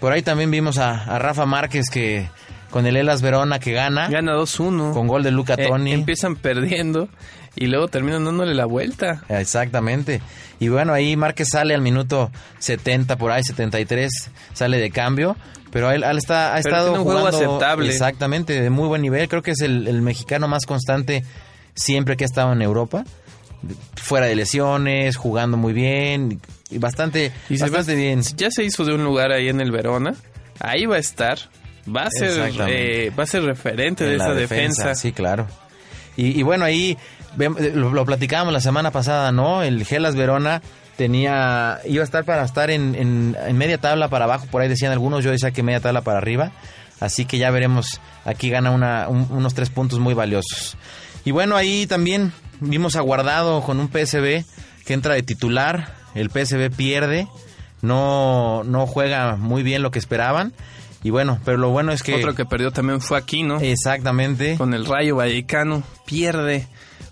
Por 0.00 0.12
ahí 0.12 0.22
también 0.22 0.50
vimos 0.50 0.78
a, 0.78 1.04
a 1.04 1.18
Rafa 1.18 1.46
Márquez 1.46 1.88
que 1.90 2.28
con 2.70 2.86
el 2.86 2.96
Elas 2.96 3.22
Verona 3.22 3.58
que 3.58 3.72
gana, 3.72 4.08
Gana 4.08 4.34
2-1. 4.34 4.92
con 4.92 5.06
gol 5.06 5.22
de 5.22 5.30
Luca 5.30 5.54
Eh, 5.56 5.66
Toni. 5.68 5.92
empiezan 5.92 6.36
perdiendo 6.36 7.08
y 7.56 7.66
luego 7.66 7.88
terminan 7.88 8.24
dándole 8.24 8.54
la 8.54 8.66
vuelta. 8.66 9.24
Exactamente. 9.28 10.20
Y 10.60 10.68
bueno, 10.68 10.92
ahí 10.92 11.16
Márquez 11.16 11.48
sale 11.50 11.74
al 11.74 11.80
minuto 11.80 12.30
70, 12.60 13.16
por 13.16 13.32
ahí 13.32 13.42
73, 13.42 14.10
sale 14.52 14.78
de 14.78 14.90
cambio. 14.90 15.36
Pero 15.72 15.90
él, 15.90 16.04
él 16.04 16.16
está, 16.18 16.54
ha 16.54 16.62
Pero 16.62 16.68
estado 16.68 16.84
tiene 16.88 16.98
un 17.00 17.04
juego 17.04 17.18
jugando 17.20 17.38
aceptable. 17.38 17.88
Exactamente, 17.90 18.60
de 18.60 18.70
muy 18.70 18.88
buen 18.88 19.02
nivel. 19.02 19.28
Creo 19.28 19.42
que 19.42 19.50
es 19.50 19.60
el, 19.60 19.88
el 19.88 20.00
mexicano 20.00 20.48
más 20.48 20.64
constante 20.64 21.24
siempre 21.74 22.16
que 22.16 22.24
ha 22.24 22.26
estado 22.26 22.52
en 22.52 22.62
Europa. 22.62 23.04
Fuera 23.96 24.26
de 24.26 24.36
lesiones, 24.36 25.16
jugando 25.16 25.56
muy 25.56 25.72
bien. 25.72 26.40
Y 26.70 26.78
bastante, 26.78 27.32
Y 27.50 27.56
se 27.58 27.64
bastante 27.64 27.94
ve- 27.94 28.00
bien. 28.00 28.22
Ya 28.36 28.50
se 28.50 28.64
hizo 28.64 28.84
de 28.84 28.94
un 28.94 29.04
lugar 29.04 29.32
ahí 29.32 29.48
en 29.48 29.60
el 29.60 29.70
Verona. 29.72 30.14
Ahí 30.60 30.86
va 30.86 30.96
a 30.96 31.00
estar. 31.00 31.38
Va 31.94 32.04
a 32.04 32.10
ser, 32.10 32.52
eh, 32.68 33.12
va 33.18 33.22
a 33.24 33.26
ser 33.26 33.42
referente 33.44 34.04
de 34.04 34.14
en 34.14 34.20
esa 34.20 34.34
defensa. 34.34 34.94
Sí, 34.94 35.12
claro. 35.12 35.46
Y, 36.16 36.38
y 36.38 36.42
bueno, 36.42 36.64
ahí 36.64 36.96
lo, 37.36 37.92
lo 37.92 38.04
platicábamos 38.04 38.52
la 38.52 38.60
semana 38.60 38.90
pasada, 38.90 39.32
¿no? 39.32 39.62
El 39.62 39.84
Gelas 39.84 40.14
Verona 40.16 40.62
tenía 40.96 41.78
iba 41.84 42.02
a 42.02 42.04
estar 42.04 42.24
para 42.24 42.44
estar 42.44 42.70
en, 42.70 42.94
en- 42.94 43.36
en 43.46 43.56
media 43.58 43.78
tabla 43.78 44.08
para 44.08 44.24
abajo, 44.24 44.46
por 44.50 44.62
ahí 44.62 44.68
decían 44.68 44.92
algunos, 44.92 45.22
yo 45.24 45.30
decía 45.30 45.50
que 45.50 45.62
media 45.62 45.80
tabla 45.80 46.00
para 46.02 46.18
arriba. 46.18 46.52
Así 46.98 47.26
que 47.26 47.36
ya 47.36 47.50
veremos, 47.50 48.00
aquí 48.24 48.48
gana 48.48 48.70
una, 48.70 49.08
un- 49.08 49.26
unos 49.30 49.52
tres 49.54 49.68
puntos 49.68 49.98
muy 49.98 50.14
valiosos. 50.14 50.76
Y 51.26 51.30
bueno, 51.30 51.54
ahí 51.56 51.86
también 51.86 52.32
vimos 52.60 52.96
a 52.96 53.00
Guardado 53.02 53.60
con 53.62 53.80
un 53.80 53.88
PSB 53.88 54.44
que 54.86 54.94
entra 54.94 55.14
de 55.14 55.22
titular, 55.22 55.94
el 56.14 56.30
PSB 56.30 56.70
pierde, 56.74 57.28
no, 57.82 58.62
no 58.64 58.86
juega 58.86 59.36
muy 59.36 59.62
bien 59.62 59.82
lo 59.82 59.90
que 59.90 59.98
esperaban. 59.98 60.52
Y 61.02 61.10
bueno, 61.10 61.38
pero 61.44 61.58
lo 61.58 61.68
bueno 61.70 61.92
es 61.92 62.02
que... 62.02 62.14
Otro 62.14 62.34
que 62.34 62.46
perdió 62.46 62.70
también 62.72 63.00
fue 63.00 63.18
Aquino. 63.18 63.60
Exactamente. 63.60 64.56
Con 64.56 64.72
el 64.74 64.86
Rayo 64.86 65.16
Vallecano. 65.16 65.82
Pierde. 66.04 66.66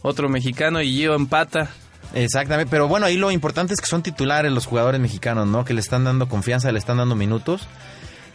Otro 0.07 0.29
mexicano 0.29 0.83
y 0.83 0.93
Gio 0.93 1.15
empata. 1.15 1.71
Exactamente, 2.13 2.71
pero 2.71 2.87
bueno, 2.89 3.07
ahí 3.07 3.17
lo 3.17 3.31
importante 3.31 3.73
es 3.73 3.81
que 3.81 3.87
son 3.87 4.03
titulares 4.03 4.53
los 4.53 4.67
jugadores 4.67 5.01
mexicanos, 5.01 5.47
¿no? 5.49 5.65
Que 5.65 5.73
le 5.73 5.81
están 5.81 6.05
dando 6.05 6.29
confianza, 6.29 6.71
le 6.71 6.79
están 6.79 6.99
dando 6.99 7.15
minutos. 7.17 7.67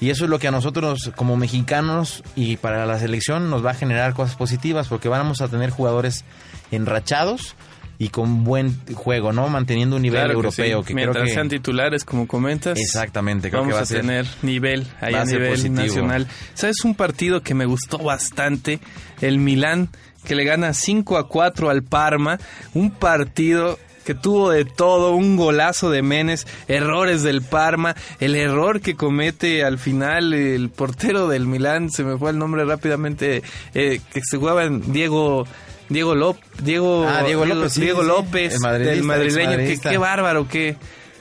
Y 0.01 0.09
eso 0.09 0.23
es 0.23 0.29
lo 0.31 0.39
que 0.39 0.47
a 0.47 0.51
nosotros 0.51 1.11
como 1.15 1.37
mexicanos 1.37 2.23
y 2.35 2.57
para 2.57 2.85
la 2.87 2.97
selección 2.99 3.49
nos 3.51 3.63
va 3.63 3.71
a 3.71 3.73
generar 3.75 4.13
cosas 4.15 4.35
positivas 4.35 4.87
porque 4.87 5.09
vamos 5.09 5.41
a 5.41 5.47
tener 5.49 5.69
jugadores 5.69 6.25
enrachados 6.71 7.55
y 7.97 8.07
con 8.09 8.45
buen 8.45 8.79
juego, 8.95 9.33
¿no? 9.33 9.49
Manteniendo 9.49 9.97
un 9.97 10.01
nivel 10.01 10.19
Claro 10.21 10.29
que 10.29 10.35
europeo 10.47 10.81
sí. 10.81 10.87
que, 10.87 10.93
Mientras 10.93 11.15
creo 11.17 11.25
que 11.27 11.33
sean 11.33 11.49
titulares, 11.49 12.05
como 12.05 12.27
comentas. 12.27 12.79
Exactamente, 12.79 13.49
creo 13.49 13.61
vamos 13.61 13.73
que 13.73 13.75
va 13.75 13.81
a, 13.83 13.85
ser- 13.85 14.01
tener 14.01 14.25
nivel 14.41 14.87
ahí 15.01 15.13
a 15.15 15.25
nivel 15.25 15.49
positivo. 15.51 15.75
nacional. 15.75 16.27
¿Sabes 16.53 16.77
un 16.85 16.95
partido 16.95 17.41
que 17.41 17.53
me 17.53 17.65
gustó 17.65 17.97
bastante? 17.97 18.79
El 19.19 19.37
Milán, 19.37 19.89
que 20.29 20.35
le 20.35 20.43
gana 20.43 20.75
5 20.75 21.17
a 21.17 21.27
4 21.27 21.71
al 21.71 21.81
Parma. 21.81 22.39
Un 22.75 22.91
partido 22.91 23.79
que 24.05 24.13
tuvo 24.13 24.51
de 24.51 24.63
todo, 24.63 25.15
un 25.15 25.35
golazo 25.35 25.89
de 25.89 26.03
Menes, 26.03 26.45
errores 26.67 27.23
del 27.23 27.41
Parma, 27.41 27.95
el 28.19 28.35
error 28.35 28.79
que 28.79 28.95
comete 28.95 29.63
al 29.63 29.79
final 29.79 30.35
el 30.35 30.69
portero 30.69 31.27
del 31.27 31.47
Milán, 31.47 31.89
se 31.89 32.03
me 32.03 32.15
fue 32.15 32.29
el 32.29 32.37
nombre 32.37 32.63
rápidamente, 32.63 33.41
eh, 33.73 33.99
que 34.13 34.21
se 34.23 34.37
jugaba 34.37 34.63
en 34.63 34.93
Diego... 34.93 35.47
Diego 35.89 36.13
López, 36.13 36.43
Diego, 36.61 37.07
Ah, 37.09 37.23
Diego 37.23 37.45
López, 37.47 37.73
Diego 37.73 38.01
sí. 38.01 38.07
López, 38.07 38.57
El 38.63 38.83
del 38.83 39.01
madrileño, 39.03 39.57
que 39.57 39.79
qué 39.81 39.97
bárbaro, 39.97 40.47
qué, 40.47 40.75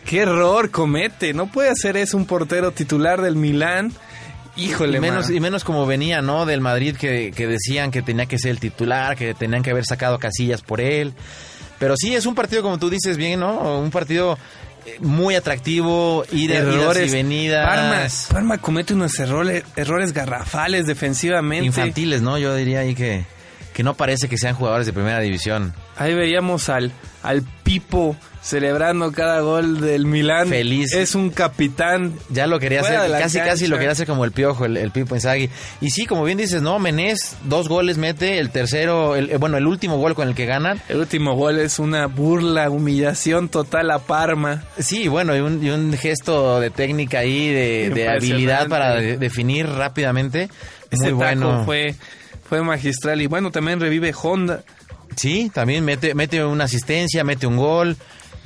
qué 0.05 0.19
error 0.21 0.71
comete. 0.71 1.33
No 1.33 1.47
puede 1.51 1.71
hacer 1.71 1.97
eso 1.97 2.19
un 2.19 2.27
portero 2.27 2.71
titular 2.73 3.23
del 3.23 3.37
Milán. 3.37 3.95
Híjole, 4.59 4.99
y 4.99 5.01
menos, 5.01 5.31
y 5.31 5.41
menos 5.41 5.65
como 5.65 5.87
venía, 5.87 6.21
¿no? 6.21 6.45
Del 6.45 6.61
Madrid 6.61 6.97
que, 6.97 7.33
que 7.35 7.47
decían 7.47 7.91
que 7.91 8.03
tenía 8.03 8.27
que 8.27 8.39
ser 8.39 8.51
el 8.51 8.61
titular, 8.61 9.17
que 9.17 9.33
tenían 9.35 9.63
que 9.63 9.71
haber 9.71 9.85
sacado 9.87 10.19
casillas 10.19 10.63
por 10.63 10.81
él. 10.81 11.15
Pero 11.79 11.95
sí, 11.97 12.15
es 12.15 12.27
un 12.27 12.35
partido, 12.35 12.63
como 12.63 12.79
tú 12.79 12.91
dices 12.91 13.17
bien, 13.17 13.41
¿no? 13.41 13.79
Un 13.79 13.91
partido 13.91 14.37
eh, 14.85 14.97
muy 15.01 15.37
atractivo, 15.37 16.25
idas 16.33 16.59
errores. 16.59 17.09
y 17.09 17.15
venidas. 17.15 17.67
Parma, 17.67 18.07
Parma 18.33 18.59
comete 18.59 18.95
unos 18.95 19.19
errores, 19.21 19.63
errores 19.77 20.13
garrafales 20.13 20.87
defensivamente. 20.87 21.67
infantiles, 21.67 22.21
¿no? 22.21 22.37
Yo 22.37 22.55
diría 22.57 22.81
ahí 22.81 22.95
que, 22.97 23.25
que 23.73 23.83
no 23.85 23.95
parece 23.95 24.29
que 24.29 24.39
sean 24.39 24.55
jugadores 24.57 24.87
de 24.87 24.93
primera 24.93 25.21
división. 25.21 25.73
Ahí 25.97 26.15
veíamos 26.15 26.69
al, 26.69 26.91
al 27.23 27.43
Pipo 27.63 28.17
celebrando 28.41 29.13
cada 29.13 29.41
gol 29.41 29.81
del 29.81 30.07
Milán. 30.07 30.49
Feliz. 30.49 30.95
Es 30.95 31.15
un 31.15 31.29
capitán. 31.31 32.15
Ya 32.31 32.47
lo 32.47 32.59
quería 32.59 32.81
hacer, 32.81 32.97
casi 33.11 33.39
cancha. 33.39 33.45
casi 33.45 33.67
lo 33.67 33.77
quería 33.77 33.91
hacer 33.93 34.07
como 34.07 34.25
el 34.25 34.33
piojo, 34.33 34.65
el, 34.65 34.77
el 34.79 34.91
Pipo 34.91 35.15
Inzaghi. 35.15 35.51
Y 35.83 35.91
sí, 35.91 36.07
como 36.07 36.25
bien 36.25 36.39
dices, 36.39 36.63
no, 36.63 36.79
Menés, 36.79 37.37
dos 37.45 37.69
goles 37.69 37.99
mete, 37.99 38.39
el 38.39 38.49
tercero, 38.51 39.17
el, 39.17 39.31
eh, 39.31 39.37
bueno, 39.37 39.59
el 39.59 39.67
último 39.67 39.99
gol 39.99 40.15
con 40.15 40.29
el 40.29 40.35
que 40.35 40.47
ganan. 40.47 40.81
El 40.89 40.99
último 40.99 41.35
gol 41.35 41.59
es 41.59 41.79
una 41.79 42.07
burla, 42.07 42.71
humillación 42.71 43.49
total 43.51 43.91
a 43.91 43.99
Parma. 43.99 44.65
Sí, 44.79 45.09
bueno, 45.09 45.37
y 45.37 45.41
un, 45.41 45.63
y 45.63 45.69
un 45.71 45.93
gesto 45.93 46.59
de 46.61 46.71
técnica 46.71 47.19
ahí, 47.19 47.49
de, 47.53 48.09
habilidad 48.09 48.69
para 48.69 48.95
de- 48.95 49.19
definir 49.19 49.67
rápidamente. 49.69 50.49
Ese 50.91 51.13
Muy 51.13 51.23
taco 51.23 51.41
bueno. 51.49 51.65
fue, 51.67 51.95
fue 52.49 52.63
magistral. 52.63 53.21
Y 53.21 53.27
bueno, 53.27 53.51
también 53.51 53.79
revive 53.79 54.15
Honda. 54.23 54.63
Sí, 55.19 55.51
también 55.53 55.85
mete, 55.85 56.15
mete 56.15 56.45
una 56.45 56.65
asistencia, 56.65 57.25
mete 57.25 57.47
un 57.47 57.57
gol. 57.57 57.97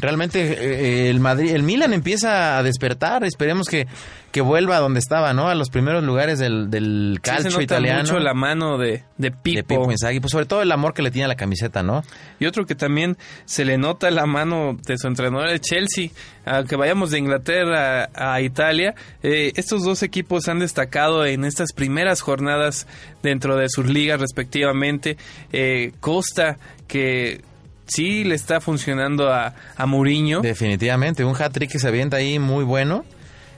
Realmente 0.03 0.41
eh, 0.43 1.09
el 1.11 1.21
Madrid, 1.21 1.53
el 1.55 1.63
Milan 1.63 1.93
empieza 1.95 2.59
a 2.59 2.63
despertar. 2.65 3.25
Esperemos 3.25 3.69
que, 3.69 3.87
que 4.33 4.41
vuelva 4.41 4.77
a 4.77 4.81
donde 4.81 4.99
estaba, 4.99 5.33
¿no? 5.33 5.49
A 5.49 5.55
los 5.55 5.71
primeros 5.71 6.03
lugares 6.03 6.39
del, 6.41 6.69
del 6.71 7.15
Sí 7.17 7.23
calcio 7.23 7.51
se 7.53 7.57
nota 7.59 7.63
italiano. 7.63 8.01
mucho 8.03 8.19
la 8.19 8.35
mano 8.35 8.79
de, 8.79 9.05
de 9.17 9.31
Pipo. 9.31 9.57
de 9.57 9.63
Pipo 9.63 9.91
Inzaghi. 9.93 10.19
Pues 10.19 10.33
sobre 10.33 10.47
todo 10.47 10.61
el 10.61 10.73
amor 10.73 10.93
que 10.93 11.03
le 11.03 11.11
tiene 11.13 11.27
a 11.27 11.29
la 11.29 11.37
camiseta, 11.37 11.83
¿no? 11.85 12.03
Y 12.41 12.47
otro 12.47 12.67
que 12.67 12.75
también 12.75 13.17
se 13.45 13.65
le 13.65 13.79
nota 13.79 14.11
la 14.11 14.27
mano 14.27 14.77
de 14.87 14.99
su 14.99 15.07
entrenador 15.07 15.49
de 15.49 15.61
Chelsea, 15.61 16.09
aunque 16.45 16.75
vayamos 16.75 17.13
de 17.13 17.19
Inglaterra 17.21 18.09
a, 18.13 18.35
a 18.35 18.41
Italia, 18.41 18.97
eh, 19.23 19.53
estos 19.55 19.85
dos 19.85 20.03
equipos 20.03 20.49
han 20.49 20.59
destacado 20.59 21.25
en 21.25 21.45
estas 21.45 21.73
primeras 21.73 22.21
jornadas 22.23 22.89
dentro 23.23 23.57
de 23.57 23.69
sus 23.69 23.87
ligas 23.87 24.21
respectivamente. 24.21 25.17
Eh, 25.53 25.93
Costa, 26.01 26.59
que 26.89 27.41
sí 27.87 28.25
le 28.25 28.35
está 28.35 28.61
funcionando 28.61 29.33
a, 29.33 29.55
a 29.77 29.87
Mourinho. 29.87 30.41
Definitivamente, 30.41 31.25
un 31.25 31.35
hat-trick 31.41 31.71
que 31.71 31.79
se 31.79 31.89
avienta 31.89 32.19
ahí 32.19 32.39
muy 32.39 32.65
bueno. 32.65 33.05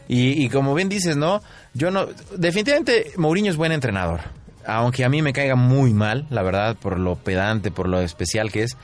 Y, 0.07 0.51
como 0.51 0.75
bien 0.75 0.91
dices, 0.91 1.17
¿no? 1.17 1.43
Yo 1.73 1.91
no. 1.91 2.07
Definitivamente, 2.37 3.13
Mourinho 3.17 3.51
es 3.51 3.57
buen 3.57 3.73
entrenador. 3.73 4.21
Aunque 4.67 5.05
a 5.05 5.09
mí 5.09 5.23
me 5.23 5.33
caiga 5.33 5.57
muy 5.57 5.95
mal, 5.95 6.27
la 6.31 6.43
verdad, 6.43 6.77
por 6.77 6.99
lo 6.99 7.17
pedante, 7.17 7.71
por 7.71 7.89
lo 7.89 8.01
especial 8.01 8.53
que 8.53 8.65
es. 8.65 8.77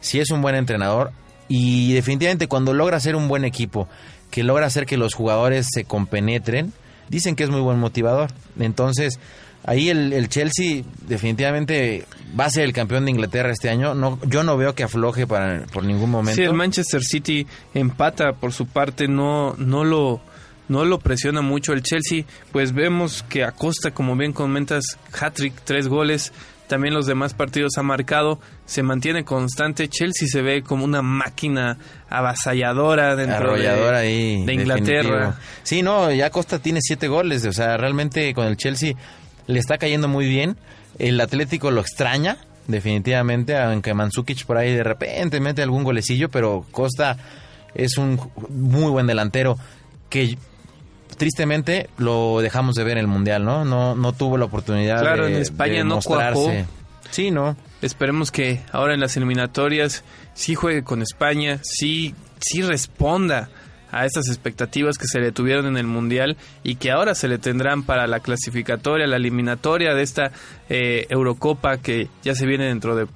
Sí 0.00 0.20
es 0.20 0.30
un 0.30 0.42
buen 0.42 0.54
entrenador. 0.54 1.12
Y 1.48 1.94
definitivamente, 1.94 2.46
cuando 2.46 2.74
logra 2.74 2.98
hacer 2.98 3.16
un 3.16 3.26
buen 3.28 3.44
equipo, 3.44 3.88
que 4.30 4.42
logra 4.42 4.66
hacer 4.66 4.84
que 4.84 4.96
los 4.98 5.14
jugadores 5.14 5.66
se 5.72 5.84
compenetren, 5.84 6.72
dicen 7.08 7.36
que 7.36 7.44
es 7.44 7.50
muy 7.50 7.60
buen 7.60 7.78
motivador. 7.78 8.30
Entonces, 8.58 9.18
ahí 9.66 9.90
el, 9.90 10.12
el 10.12 10.28
Chelsea 10.28 10.82
definitivamente 11.06 12.06
va 12.38 12.46
a 12.46 12.50
ser 12.50 12.64
el 12.64 12.72
campeón 12.72 13.04
de 13.04 13.10
Inglaterra 13.10 13.50
este 13.50 13.68
año. 13.68 13.94
No, 13.94 14.18
yo 14.26 14.42
no 14.42 14.56
veo 14.56 14.74
que 14.74 14.84
afloje 14.84 15.26
para, 15.26 15.66
por 15.66 15.84
ningún 15.84 16.10
momento. 16.10 16.36
Sí, 16.36 16.42
el 16.42 16.54
Manchester 16.54 17.02
City 17.02 17.46
empata 17.74 18.32
por 18.32 18.52
su 18.52 18.66
parte, 18.66 19.08
no, 19.08 19.54
no 19.58 19.84
lo 19.84 20.20
no 20.68 20.84
lo 20.84 20.98
presiona 20.98 21.42
mucho 21.42 21.72
el 21.72 21.82
Chelsea, 21.82 22.24
pues 22.50 22.72
vemos 22.72 23.22
que 23.28 23.44
Acosta, 23.44 23.92
como 23.92 24.16
bien 24.16 24.32
comentas, 24.32 24.98
hat-trick, 25.12 25.54
tres 25.62 25.86
goles, 25.86 26.32
también 26.66 26.92
los 26.92 27.06
demás 27.06 27.34
partidos 27.34 27.78
ha 27.78 27.84
marcado, 27.84 28.40
se 28.64 28.82
mantiene 28.82 29.24
constante, 29.24 29.88
Chelsea 29.88 30.26
se 30.26 30.42
ve 30.42 30.62
como 30.62 30.84
una 30.84 31.02
máquina 31.02 31.78
avasalladora 32.08 33.14
dentro 33.14 33.56
de, 33.56 33.68
ahí, 33.68 34.44
de 34.44 34.54
Inglaterra. 34.54 35.18
definitivo. 35.18 35.34
Sí, 35.62 35.82
no, 35.82 36.10
ya 36.10 36.30
Costa 36.30 36.58
tiene 36.58 36.80
siete 36.82 37.06
goles, 37.06 37.46
o 37.46 37.52
sea, 37.52 37.76
realmente 37.76 38.34
con 38.34 38.48
el 38.48 38.56
Chelsea 38.56 38.94
le 39.46 39.58
está 39.58 39.78
cayendo 39.78 40.08
muy 40.08 40.26
bien, 40.28 40.56
el 40.98 41.20
Atlético 41.20 41.70
lo 41.70 41.80
extraña, 41.80 42.38
definitivamente, 42.66 43.56
aunque 43.56 43.94
Mansukic 43.94 44.44
por 44.46 44.56
ahí 44.56 44.74
de 44.74 44.82
repente 44.82 45.40
mete 45.40 45.62
algún 45.62 45.84
golecillo, 45.84 46.28
pero 46.30 46.64
Costa 46.70 47.16
es 47.74 47.96
un 47.98 48.18
muy 48.48 48.90
buen 48.90 49.06
delantero 49.06 49.58
que 50.08 50.36
tristemente 51.16 51.88
lo 51.98 52.40
dejamos 52.40 52.74
de 52.74 52.84
ver 52.84 52.92
en 52.92 52.98
el 52.98 53.06
mundial, 53.06 53.44
¿no? 53.44 53.64
No, 53.64 53.94
no 53.94 54.12
tuvo 54.12 54.36
la 54.36 54.46
oportunidad 54.46 55.00
Claro, 55.00 55.26
de, 55.26 55.34
en 55.36 55.42
España 55.42 55.74
de 55.78 55.84
no 55.84 55.96
mostrarse. 55.96 56.34
cuajó. 56.42 56.66
Sí, 57.10 57.30
no. 57.30 57.56
Esperemos 57.82 58.30
que 58.30 58.60
ahora 58.72 58.94
en 58.94 59.00
las 59.00 59.16
eliminatorias 59.16 60.02
sí 60.34 60.54
juegue 60.54 60.82
con 60.82 61.02
España, 61.02 61.60
sí, 61.62 62.14
sí 62.40 62.62
responda 62.62 63.48
a 63.90 64.04
estas 64.04 64.28
expectativas 64.28 64.98
que 64.98 65.06
se 65.06 65.20
le 65.20 65.32
tuvieron 65.32 65.66
en 65.66 65.76
el 65.76 65.86
Mundial 65.86 66.36
y 66.62 66.76
que 66.76 66.90
ahora 66.90 67.14
se 67.14 67.28
le 67.28 67.38
tendrán 67.38 67.82
para 67.82 68.06
la 68.06 68.20
clasificatoria, 68.20 69.06
la 69.06 69.16
eliminatoria 69.16 69.94
de 69.94 70.02
esta 70.02 70.32
eh, 70.68 71.06
Eurocopa 71.08 71.78
que 71.78 72.08
ya 72.22 72.34
se 72.34 72.46
viene 72.46 72.66
dentro 72.66 72.96
de, 72.96 73.06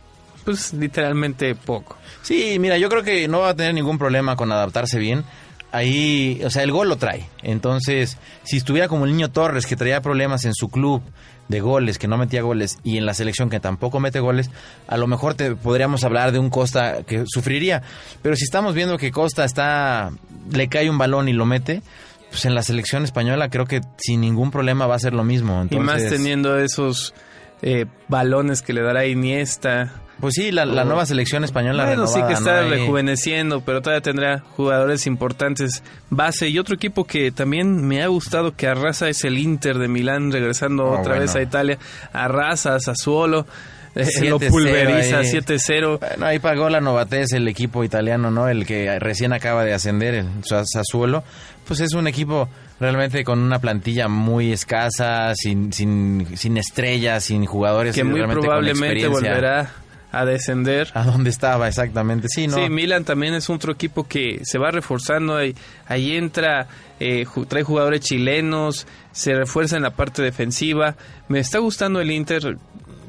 pues 0.44 0.72
literalmente 0.72 1.54
poco. 1.54 1.96
Sí, 2.22 2.58
mira, 2.58 2.78
yo 2.78 2.88
creo 2.88 3.02
que 3.02 3.28
no 3.28 3.40
va 3.40 3.50
a 3.50 3.56
tener 3.56 3.74
ningún 3.74 3.98
problema 3.98 4.36
con 4.36 4.52
adaptarse 4.52 4.98
bien. 4.98 5.24
Ahí, 5.72 6.40
o 6.44 6.50
sea, 6.50 6.62
el 6.62 6.72
gol 6.72 6.88
lo 6.88 6.96
trae. 6.96 7.28
Entonces, 7.42 8.18
si 8.42 8.56
estuviera 8.56 8.88
como 8.88 9.04
el 9.04 9.12
niño 9.12 9.30
Torres, 9.30 9.66
que 9.66 9.76
traía 9.76 10.00
problemas 10.00 10.44
en 10.44 10.54
su 10.54 10.68
club 10.68 11.02
de 11.48 11.60
goles, 11.60 11.98
que 11.98 12.08
no 12.08 12.16
metía 12.16 12.42
goles, 12.42 12.78
y 12.84 12.96
en 12.96 13.06
la 13.06 13.14
selección 13.14 13.50
que 13.50 13.60
tampoco 13.60 14.00
mete 14.00 14.20
goles, 14.20 14.50
a 14.86 14.96
lo 14.96 15.06
mejor 15.06 15.34
te 15.34 15.54
podríamos 15.54 16.04
hablar 16.04 16.32
de 16.32 16.38
un 16.38 16.50
Costa 16.50 17.02
que 17.04 17.24
sufriría. 17.26 17.82
Pero 18.22 18.36
si 18.36 18.44
estamos 18.44 18.74
viendo 18.74 18.98
que 18.98 19.10
Costa 19.10 19.44
está, 19.44 20.12
le 20.52 20.68
cae 20.68 20.90
un 20.90 20.98
balón 20.98 21.28
y 21.28 21.32
lo 21.32 21.46
mete, 21.46 21.82
pues 22.30 22.44
en 22.44 22.54
la 22.54 22.62
selección 22.62 23.04
española 23.04 23.48
creo 23.48 23.66
que 23.66 23.80
sin 23.96 24.20
ningún 24.20 24.50
problema 24.50 24.86
va 24.86 24.94
a 24.94 25.00
ser 25.00 25.12
lo 25.12 25.24
mismo. 25.24 25.66
y 25.70 25.78
más 25.78 26.04
teniendo 26.08 26.58
esos 26.58 27.14
eh, 27.62 27.86
balones 28.08 28.62
que 28.62 28.72
le 28.72 28.82
dará 28.82 29.06
Iniesta. 29.06 29.92
Pues 30.20 30.34
sí, 30.34 30.52
la, 30.52 30.64
la 30.66 30.84
nueva 30.84 31.06
selección 31.06 31.44
española 31.44 31.84
Bueno, 31.86 32.06
sí 32.06 32.20
que 32.26 32.34
está 32.34 32.62
rejuveneciendo, 32.62 33.62
pero 33.62 33.80
todavía 33.80 34.02
tendrá 34.02 34.40
jugadores 34.56 35.06
importantes 35.06 35.82
base. 36.10 36.48
Y 36.48 36.58
otro 36.58 36.74
equipo 36.74 37.04
que 37.04 37.30
también 37.32 37.86
me 37.86 38.02
ha 38.02 38.06
gustado 38.08 38.54
que 38.54 38.66
arrasa 38.66 39.08
es 39.08 39.24
el 39.24 39.38
Inter 39.38 39.78
de 39.78 39.88
Milán, 39.88 40.30
regresando 40.32 40.84
Oh, 40.84 41.00
otra 41.00 41.18
vez 41.18 41.34
a 41.34 41.42
Italia. 41.42 41.78
Arrasa 42.12 42.74
a 42.74 42.80
Sassuolo, 42.80 43.46
eh, 43.94 44.04
lo 44.28 44.38
7-0 44.38 44.50
pulveriza 44.50 45.18
ahí. 45.20 45.26
7-0. 45.26 45.98
Bueno, 45.98 46.26
ahí 46.26 46.38
pagó 46.38 46.68
la 46.68 46.80
novatez 46.80 47.32
el 47.32 47.48
equipo 47.48 47.82
italiano, 47.82 48.30
¿no? 48.30 48.48
El 48.48 48.66
que 48.66 48.98
recién 48.98 49.32
acaba 49.32 49.64
de 49.64 49.72
ascender, 49.74 50.14
el 50.14 50.26
Sa- 50.44 50.64
Sassuolo. 50.64 51.24
Pues 51.66 51.80
es 51.80 51.92
un 51.94 52.06
equipo 52.08 52.48
realmente 52.80 53.22
con 53.24 53.38
una 53.40 53.58
plantilla 53.60 54.08
muy 54.08 54.52
escasa, 54.52 55.32
sin, 55.34 55.72
sin, 55.72 56.26
sin 56.36 56.56
estrellas, 56.56 57.24
sin 57.24 57.44
jugadores 57.46 57.94
Que 57.94 58.02
muy 58.02 58.20
probablemente 58.26 59.06
volverá 59.06 59.70
a 60.12 60.24
descender. 60.24 60.88
A 60.94 61.04
donde 61.04 61.30
estaba, 61.30 61.68
exactamente. 61.68 62.28
Sí, 62.28 62.46
¿no? 62.46 62.56
Sí, 62.56 62.68
Milan 62.68 63.04
también 63.04 63.34
es 63.34 63.48
otro 63.50 63.72
equipo 63.72 64.04
que 64.04 64.40
se 64.44 64.58
va 64.58 64.70
reforzando. 64.70 65.36
Ahí, 65.36 65.54
ahí 65.86 66.16
entra, 66.16 66.66
eh, 66.98 67.26
trae 67.48 67.62
jugadores 67.62 68.00
chilenos, 68.00 68.86
se 69.12 69.34
refuerza 69.34 69.76
en 69.76 69.82
la 69.82 69.90
parte 69.90 70.22
defensiva. 70.22 70.96
Me 71.28 71.38
está 71.38 71.58
gustando 71.58 72.00
el 72.00 72.10
Inter. 72.10 72.56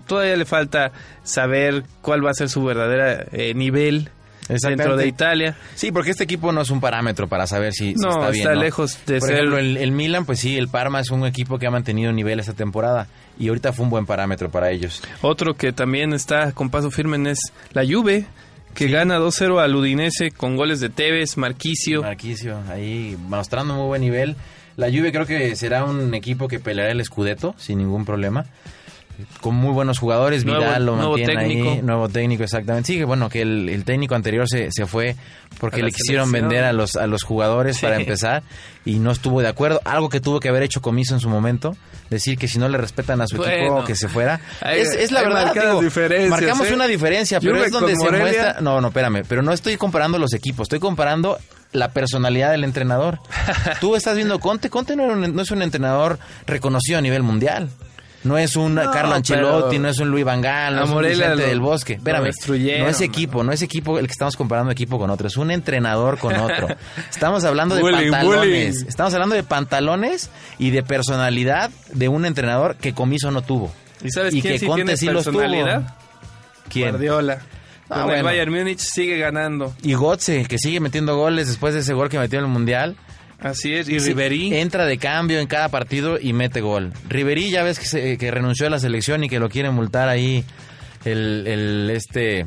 Todavía 0.07 0.35
le 0.35 0.45
falta 0.45 0.91
saber 1.23 1.83
cuál 2.01 2.25
va 2.25 2.31
a 2.31 2.33
ser 2.33 2.49
su 2.49 2.63
verdadera 2.63 3.25
eh, 3.31 3.53
nivel. 3.53 4.09
Dentro 4.47 4.95
de 4.97 5.07
Italia. 5.07 5.55
Sí, 5.75 5.91
porque 5.91 6.11
este 6.11 6.23
equipo 6.23 6.51
no 6.51 6.61
es 6.61 6.69
un 6.69 6.81
parámetro 6.81 7.27
para 7.27 7.47
saber 7.47 7.73
si, 7.73 7.93
si 7.93 7.95
No, 7.95 8.09
está 8.11 8.29
bien. 8.31 8.41
está 8.43 8.55
¿no? 8.55 8.61
lejos 8.61 8.97
de 9.05 9.19
Por 9.19 9.27
ser- 9.29 9.37
ejemplo, 9.37 9.57
el, 9.59 9.77
el 9.77 9.91
Milan, 9.91 10.25
pues 10.25 10.39
sí, 10.39 10.57
el 10.57 10.67
Parma 10.67 10.99
es 10.99 11.09
un 11.11 11.25
equipo 11.25 11.57
que 11.59 11.67
ha 11.67 11.71
mantenido 11.71 12.11
nivel 12.11 12.39
esta 12.39 12.53
temporada 12.53 13.07
y 13.39 13.47
ahorita 13.49 13.73
fue 13.73 13.83
un 13.85 13.89
buen 13.89 14.05
parámetro 14.05 14.49
para 14.49 14.71
ellos. 14.71 15.01
Otro 15.21 15.53
que 15.55 15.71
también 15.73 16.13
está 16.13 16.51
con 16.51 16.69
paso 16.69 16.91
firme 16.91 17.31
es 17.31 17.39
la 17.71 17.83
Juve, 17.85 18.25
que 18.73 18.87
gana 18.87 19.19
2-0 19.19 19.59
al 19.61 19.75
Udinese 19.75 20.31
con 20.31 20.55
goles 20.57 20.79
de 20.79 20.89
Tevez, 20.89 21.37
Marquicio. 21.37 22.01
Marquicio, 22.01 22.59
ahí 22.69 23.17
mostrando 23.27 23.73
muy 23.75 23.87
buen 23.87 24.01
nivel. 24.01 24.35
La 24.77 24.87
Juve 24.87 25.11
creo 25.11 25.25
que 25.25 25.55
será 25.57 25.83
un 25.83 26.13
equipo 26.13 26.47
que 26.47 26.59
peleará 26.59 26.91
el 26.91 27.03
Scudetto 27.03 27.53
sin 27.57 27.79
ningún 27.79 28.05
problema. 28.05 28.45
Con 29.41 29.55
muy 29.55 29.71
buenos 29.73 29.99
jugadores, 29.99 30.45
Nuevo- 30.45 30.61
Vidal 30.61 30.85
lo 30.85 30.95
nuevo 30.95 31.17
mantiene 31.17 31.41
ahí, 31.41 31.81
nuevo 31.81 32.09
técnico 32.09 32.43
exactamente. 32.43 32.87
Sí, 32.87 32.97
que 32.99 33.05
bueno, 33.05 33.29
que 33.29 33.41
el, 33.41 33.69
el 33.69 33.83
técnico 33.85 34.15
anterior 34.15 34.47
se, 34.47 34.69
se 34.71 34.85
fue 34.85 35.15
porque 35.59 35.81
le 35.83 35.91
quisieron 35.91 36.27
selección. 36.27 36.49
vender 36.49 36.63
a 36.65 36.73
los 36.73 36.95
a 36.95 37.07
los 37.07 37.23
jugadores 37.23 37.77
Sí. 37.77 37.83
para 37.85 37.97
empezar 37.97 38.43
y 38.85 38.99
no 38.99 39.11
estuvo 39.11 39.41
de 39.41 39.47
acuerdo. 39.47 39.81
Algo 39.85 40.09
que 40.09 40.19
tuvo 40.19 40.39
que 40.39 40.49
haber 40.49 40.63
hecho 40.63 40.81
Comiso 40.81 41.13
en 41.13 41.19
su 41.19 41.29
momento, 41.29 41.75
decir 42.09 42.37
que 42.37 42.47
si 42.47 42.59
no 42.59 42.67
le 42.69 42.77
respetan 42.77 43.21
a 43.21 43.27
su 43.27 43.37
Bueno. 43.37 43.53
equipo 43.53 43.83
que 43.83 43.95
se 43.95 44.07
fuera. 44.07 44.39
Hay- 44.61 44.79
es, 44.81 44.91
es 44.93 45.11
la 45.11 45.21
verdad, 45.23 45.53
digo, 45.53 45.81
marcamos 46.29 46.67
¿eh? 46.69 46.73
una 46.73 46.87
diferencia, 46.87 47.39
pero 47.39 47.55
Juve 47.55 47.65
es 47.67 47.71
donde 47.71 47.95
se 47.95 48.09
muestra 48.11 48.57
no, 48.61 48.81
no, 48.81 48.87
espérame, 48.89 49.23
pero 49.27 49.41
no 49.41 49.51
estoy 49.53 49.77
comparando 49.77 50.17
los 50.19 50.33
equipos, 50.33 50.65
estoy 50.65 50.79
comparando 50.79 51.37
la 51.73 51.91
personalidad 51.93 52.51
del 52.51 52.63
entrenador. 52.65 53.19
Tú 53.79 53.95
estás 53.95 54.15
viendo 54.15 54.39
Conte, 54.39 54.69
Conte 54.69 54.95
no, 54.95 55.03
era 55.05 55.13
un- 55.13 55.33
no 55.35 55.41
es 55.41 55.51
un 55.51 55.61
entrenador 55.61 56.19
reconocido 56.45 56.97
a 56.97 57.01
nivel 57.01 57.23
mundial. 57.23 57.69
No 58.23 58.37
es 58.37 58.55
un 58.55 58.75
No, 58.75 58.91
Carlo 58.91 59.15
Ancelotti, 59.15 59.79
no 59.79 59.89
es 59.89 59.99
un 59.99 60.09
Luis 60.09 60.23
Van 60.23 60.41
Gaal, 60.41 60.75
no 60.75 60.83
es 60.83 60.89
un 60.91 61.01
Vicente 61.01 61.41
del 61.47 61.59
Bosque. 61.59 61.93
Espérame, 61.93 62.29
no 62.79 62.87
es 62.87 63.01
equipo, 63.01 63.43
no 63.43 63.51
es 63.51 63.61
equipo 63.61 63.97
el 63.97 64.05
que 64.05 64.11
estamos 64.11 64.35
comparando 64.37 64.71
equipo 64.71 64.99
con 64.99 65.09
otro, 65.09 65.27
es 65.27 65.37
un 65.37 65.49
entrenador 65.51 66.19
con 66.19 66.35
otro. 66.35 66.67
Estamos 67.09 67.43
hablando 67.43 67.75
de 67.75 67.81
Bullying, 67.81 68.11
pantalones, 68.11 68.75
bullying. 68.75 68.87
estamos 68.87 69.13
hablando 69.13 69.35
de 69.35 69.43
pantalones 69.43 70.29
y 70.59 70.69
de 70.69 70.83
personalidad 70.83 71.71
de 71.93 72.07
un 72.09 72.25
entrenador 72.25 72.75
que 72.75 72.93
Comiso 72.93 73.31
no 73.31 73.41
tuvo. 73.41 73.71
¿Y 74.03 74.11
sabes 74.11 74.33
Y 74.35 74.41
quién 74.41 74.53
que 74.53 74.59
sí 74.59 74.65
Conte 74.67 74.83
tiene 74.83 74.97
sí 74.97 75.05
los 75.07 75.25
tuvo. 75.25 75.39
personalidad? 75.39 75.95
¿Quién? 76.69 76.89
Guardiola. 76.91 77.39
Ah, 77.89 77.93
Con 77.93 77.99
el 78.01 78.05
bueno. 78.05 78.23
Bayern 78.23 78.51
Múnich 78.53 78.79
sigue 78.79 79.17
ganando. 79.17 79.73
Y 79.83 79.93
Gotze, 79.95 80.45
que 80.45 80.57
sigue 80.57 80.79
metiendo 80.79 81.15
goles 81.17 81.47
después 81.47 81.73
de 81.73 81.81
ese 81.81 81.93
gol 81.93 82.07
que 82.09 82.17
metió 82.19 82.39
en 82.39 82.45
el 82.45 82.51
Mundial. 82.51 82.95
Así 83.41 83.73
es. 83.73 83.89
Y 83.89 83.99
Sí, 83.99 84.09
Ribery. 84.09 84.55
Entra 84.55 84.85
de 84.85 84.97
cambio 84.97 85.39
en 85.39 85.47
cada 85.47 85.69
partido 85.69 86.19
y 86.21 86.31
mete 86.33 86.61
gol. 86.61 86.93
Riverí 87.09 87.49
ya 87.49 87.63
ves 87.63 87.79
que, 87.79 87.85
se- 87.85 88.17
que 88.17 88.31
renunció 88.31 88.67
a 88.67 88.69
la 88.69 88.79
selección 88.79 89.23
y 89.23 89.29
que 89.29 89.39
lo 89.39 89.49
quiere 89.49 89.71
multar 89.71 90.09
ahí 90.09 90.45
el, 91.05 91.45
el 91.47 91.89
este 91.89 92.45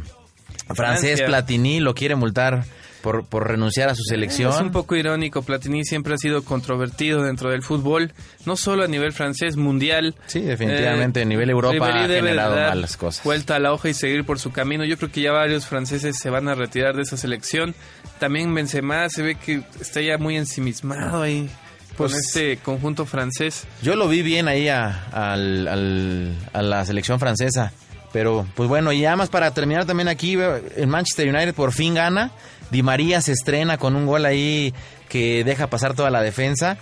francés 0.68 1.18
Francia. 1.18 1.26
Platini, 1.26 1.80
lo 1.80 1.95
quiere 1.95 2.14
multar 2.14 2.64
por, 3.05 3.26
por 3.26 3.46
renunciar 3.46 3.90
a 3.90 3.94
su 3.94 4.02
selección. 4.02 4.50
Es 4.50 4.61
un 4.62 4.72
poco 4.72 4.96
irónico. 4.96 5.42
Platini 5.42 5.84
siempre 5.84 6.14
ha 6.14 6.16
sido 6.16 6.42
controvertido 6.42 7.22
dentro 7.22 7.50
del 7.50 7.62
fútbol, 7.62 8.12
no 8.46 8.57
solo 8.57 8.82
a 8.82 8.88
nivel 8.88 9.12
francés, 9.12 9.57
mundial. 9.57 10.14
Sí, 10.26 10.40
definitivamente, 10.40 11.20
a 11.20 11.24
nivel 11.26 11.50
Europa 11.50 11.86
ha 11.86 12.09
generado 12.09 12.57
malas 12.57 12.96
cosas. 12.96 13.22
Vuelta 13.22 13.57
a 13.57 13.59
la 13.59 13.74
hoja 13.74 13.90
y 13.90 13.94
seguir 13.94 14.24
por 14.24 14.38
su 14.38 14.50
camino. 14.52 14.84
Yo 14.86 14.96
creo 14.96 15.12
que 15.12 15.20
ya 15.20 15.32
varios 15.32 15.66
franceses 15.66 16.16
se 16.18 16.30
van 16.30 16.48
a 16.48 16.55
retirar 16.55 16.96
de 16.96 17.02
esa 17.02 17.18
selección. 17.18 17.74
También 18.18 18.55
Benzema 18.55 19.07
se 19.11 19.22
ve 19.22 19.34
que 19.34 19.62
está 19.80 20.00
ya 20.00 20.16
muy 20.16 20.38
ensimismado 20.38 21.22
ahí 21.22 21.50
con 21.98 22.09
Pues- 22.09 22.14
este 22.14 22.57
conjunto 22.57 23.05
francés. 23.05 23.66
Yo 23.82 23.96
lo 23.96 24.09
vi 24.09 24.22
bien 24.22 24.48
ahí 24.48 24.68
a, 24.68 25.05
al- 25.12 25.68
al- 25.68 26.34
a 26.55 26.62
la 26.62 26.84
selección 26.86 27.20
francesa. 27.20 27.70
Pero, 28.14 28.46
pues 28.55 28.68
bueno, 28.68 28.92
y 28.92 29.00
ya 29.00 29.16
más 29.16 29.28
para 29.28 29.52
terminar 29.52 29.86
también 29.86 30.07
aquí, 30.09 30.38
el 30.76 30.86
Manchester 30.86 31.28
United 31.28 31.52
por 31.52 31.72
fin 31.72 31.94
gana. 31.94 32.30
Di 32.74 32.82
María 32.82 33.20
se 33.20 33.30
estrena 33.30 33.78
con 33.78 33.94
un 33.94 34.04
gol 34.04 34.26
ahí 34.26 34.74
que 35.08 35.44
deja 35.44 35.68
pasar 35.68 35.94
toda 35.94 36.10
la 36.10 36.22
defensa. 36.22 36.76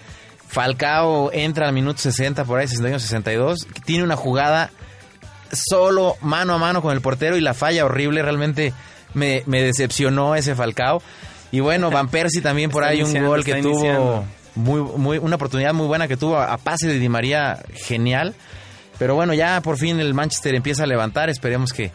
Falcao 0.49 1.30
entra 1.34 1.68
al 1.68 1.74
minuto 1.74 2.01
60, 2.01 2.47
por 2.47 2.59
ahí 2.59 2.66
61-62. 2.66 3.66
Tiene 3.84 4.03
una 4.03 4.16
jugada 4.16 4.70
solo 5.53 6.16
mano 6.22 6.55
a 6.55 6.59
mano 6.59 6.80
con 6.80 6.95
el 6.95 7.03
portero 7.03 7.36
y 7.36 7.43
la 7.43 7.53
falla 7.53 7.84
horrible. 7.84 8.22
Realmente 8.22 8.72
me, 9.12 9.43
me 9.45 9.62
decepcionó 9.62 10.34
ese 10.34 10.55
Falcao. 10.55 11.03
Y 11.51 11.61
bueno, 11.61 11.90
Van 11.90 12.09
Persie 12.09 12.40
también 12.40 12.70
por 12.70 12.84
Está 12.84 12.93
ahí 12.93 13.03
un 13.03 13.26
gol 13.26 13.45
que 13.45 13.57
tuvo 13.57 13.72
iniciando. 13.72 14.24
muy, 14.55 14.80
muy, 14.80 15.18
una 15.18 15.36
oportunidad 15.36 15.74
muy 15.74 15.86
buena 15.86 16.09
que 16.09 16.16
tuvo 16.16 16.38
a, 16.38 16.55
a 16.55 16.57
pase 16.57 16.88
de 16.88 16.99
Di 16.99 17.11
María, 17.11 17.62
genial. 17.74 18.34
Pero 18.99 19.14
bueno, 19.14 19.34
ya 19.34 19.61
por 19.61 19.76
fin 19.76 20.01
el 20.01 20.14
Manchester 20.14 20.55
empieza 20.55 20.84
a 20.84 20.86
levantar, 20.86 21.28
esperemos 21.28 21.74
que, 21.74 21.93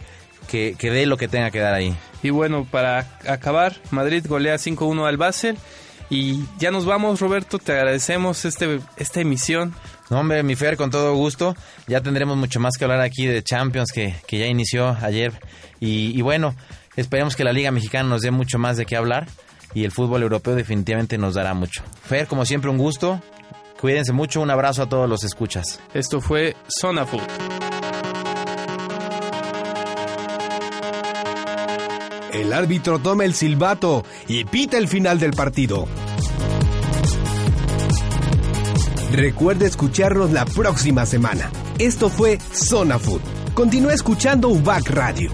que, 0.48 0.76
que 0.78 0.90
dé 0.92 1.06
lo 1.06 1.18
que 1.18 1.28
tenga 1.28 1.52
que 1.52 1.60
dar 1.60 1.74
ahí. 1.74 1.96
Y 2.24 2.30
bueno, 2.30 2.66
para 2.70 3.06
acabar, 3.28 3.76
Madrid 3.92 4.26
golea 4.28 4.56
5-1 4.56 5.08
al 5.08 5.18
Basel. 5.18 5.58
Y 6.10 6.44
ya 6.58 6.72
nos 6.72 6.86
vamos, 6.86 7.20
Roberto. 7.20 7.60
Te 7.60 7.74
agradecemos 7.74 8.46
este, 8.46 8.80
esta 8.96 9.20
emisión. 9.20 9.76
No, 10.10 10.20
hombre, 10.22 10.42
mi 10.42 10.56
Fer, 10.56 10.78
con 10.78 10.90
todo 10.90 11.14
gusto. 11.16 11.56
Ya 11.86 12.02
tendremos 12.02 12.38
mucho 12.38 12.60
más 12.62 12.78
que 12.78 12.86
hablar 12.86 13.02
aquí 13.02 13.26
de 13.26 13.44
Champions 13.44 13.92
que, 13.92 14.16
que 14.26 14.40
ya 14.40 14.46
inició 14.48 14.98
ayer. 15.02 15.34
Y, 15.82 16.18
y 16.18 16.22
bueno, 16.22 16.56
esperemos 16.96 17.36
que 17.36 17.44
la 17.44 17.52
Liga 17.52 17.72
Mexicana 17.72 18.08
nos 18.08 18.22
dé 18.22 18.32
mucho 18.32 18.58
más 18.58 18.78
de 18.78 18.86
qué 18.86 18.96
hablar. 18.96 19.28
y 19.74 19.84
el 19.84 19.92
fútbol 19.92 20.24
europeo 20.24 20.56
definitivamente 20.56 21.18
nos 21.18 21.36
dará 21.36 21.54
mucho. 21.54 21.84
Fer, 22.04 22.28
como 22.28 22.46
siempre, 22.46 22.70
un 22.72 22.78
gusto. 22.78 23.22
Cuídense 23.82 24.14
mucho, 24.14 24.42
un 24.42 24.50
abrazo 24.50 24.84
a 24.84 24.90
todos 24.90 25.08
los 25.10 25.24
escuchas. 25.24 25.80
Esto 25.94 26.20
fue 26.22 26.56
Zona 26.68 27.06
Food. 27.06 27.67
El 32.38 32.54
árbitro 32.54 33.00
toma 33.00 33.26
el 33.26 33.34
silbato 33.34 34.06
y 34.28 34.46
pita 34.46 34.78
el 34.78 34.88
final 34.88 35.20
del 35.20 35.32
partido. 35.32 35.88
Recuerde 39.12 39.66
escucharnos 39.66 40.32
la 40.32 40.46
próxima 40.46 41.08
semana. 41.08 41.50
Esto 41.80 42.10
fue 42.10 42.38
Zona 42.54 43.00
Food. 43.00 43.22
Continúa 43.56 43.94
escuchando 43.94 44.50
UBAC 44.50 44.88
Radio. 44.92 45.32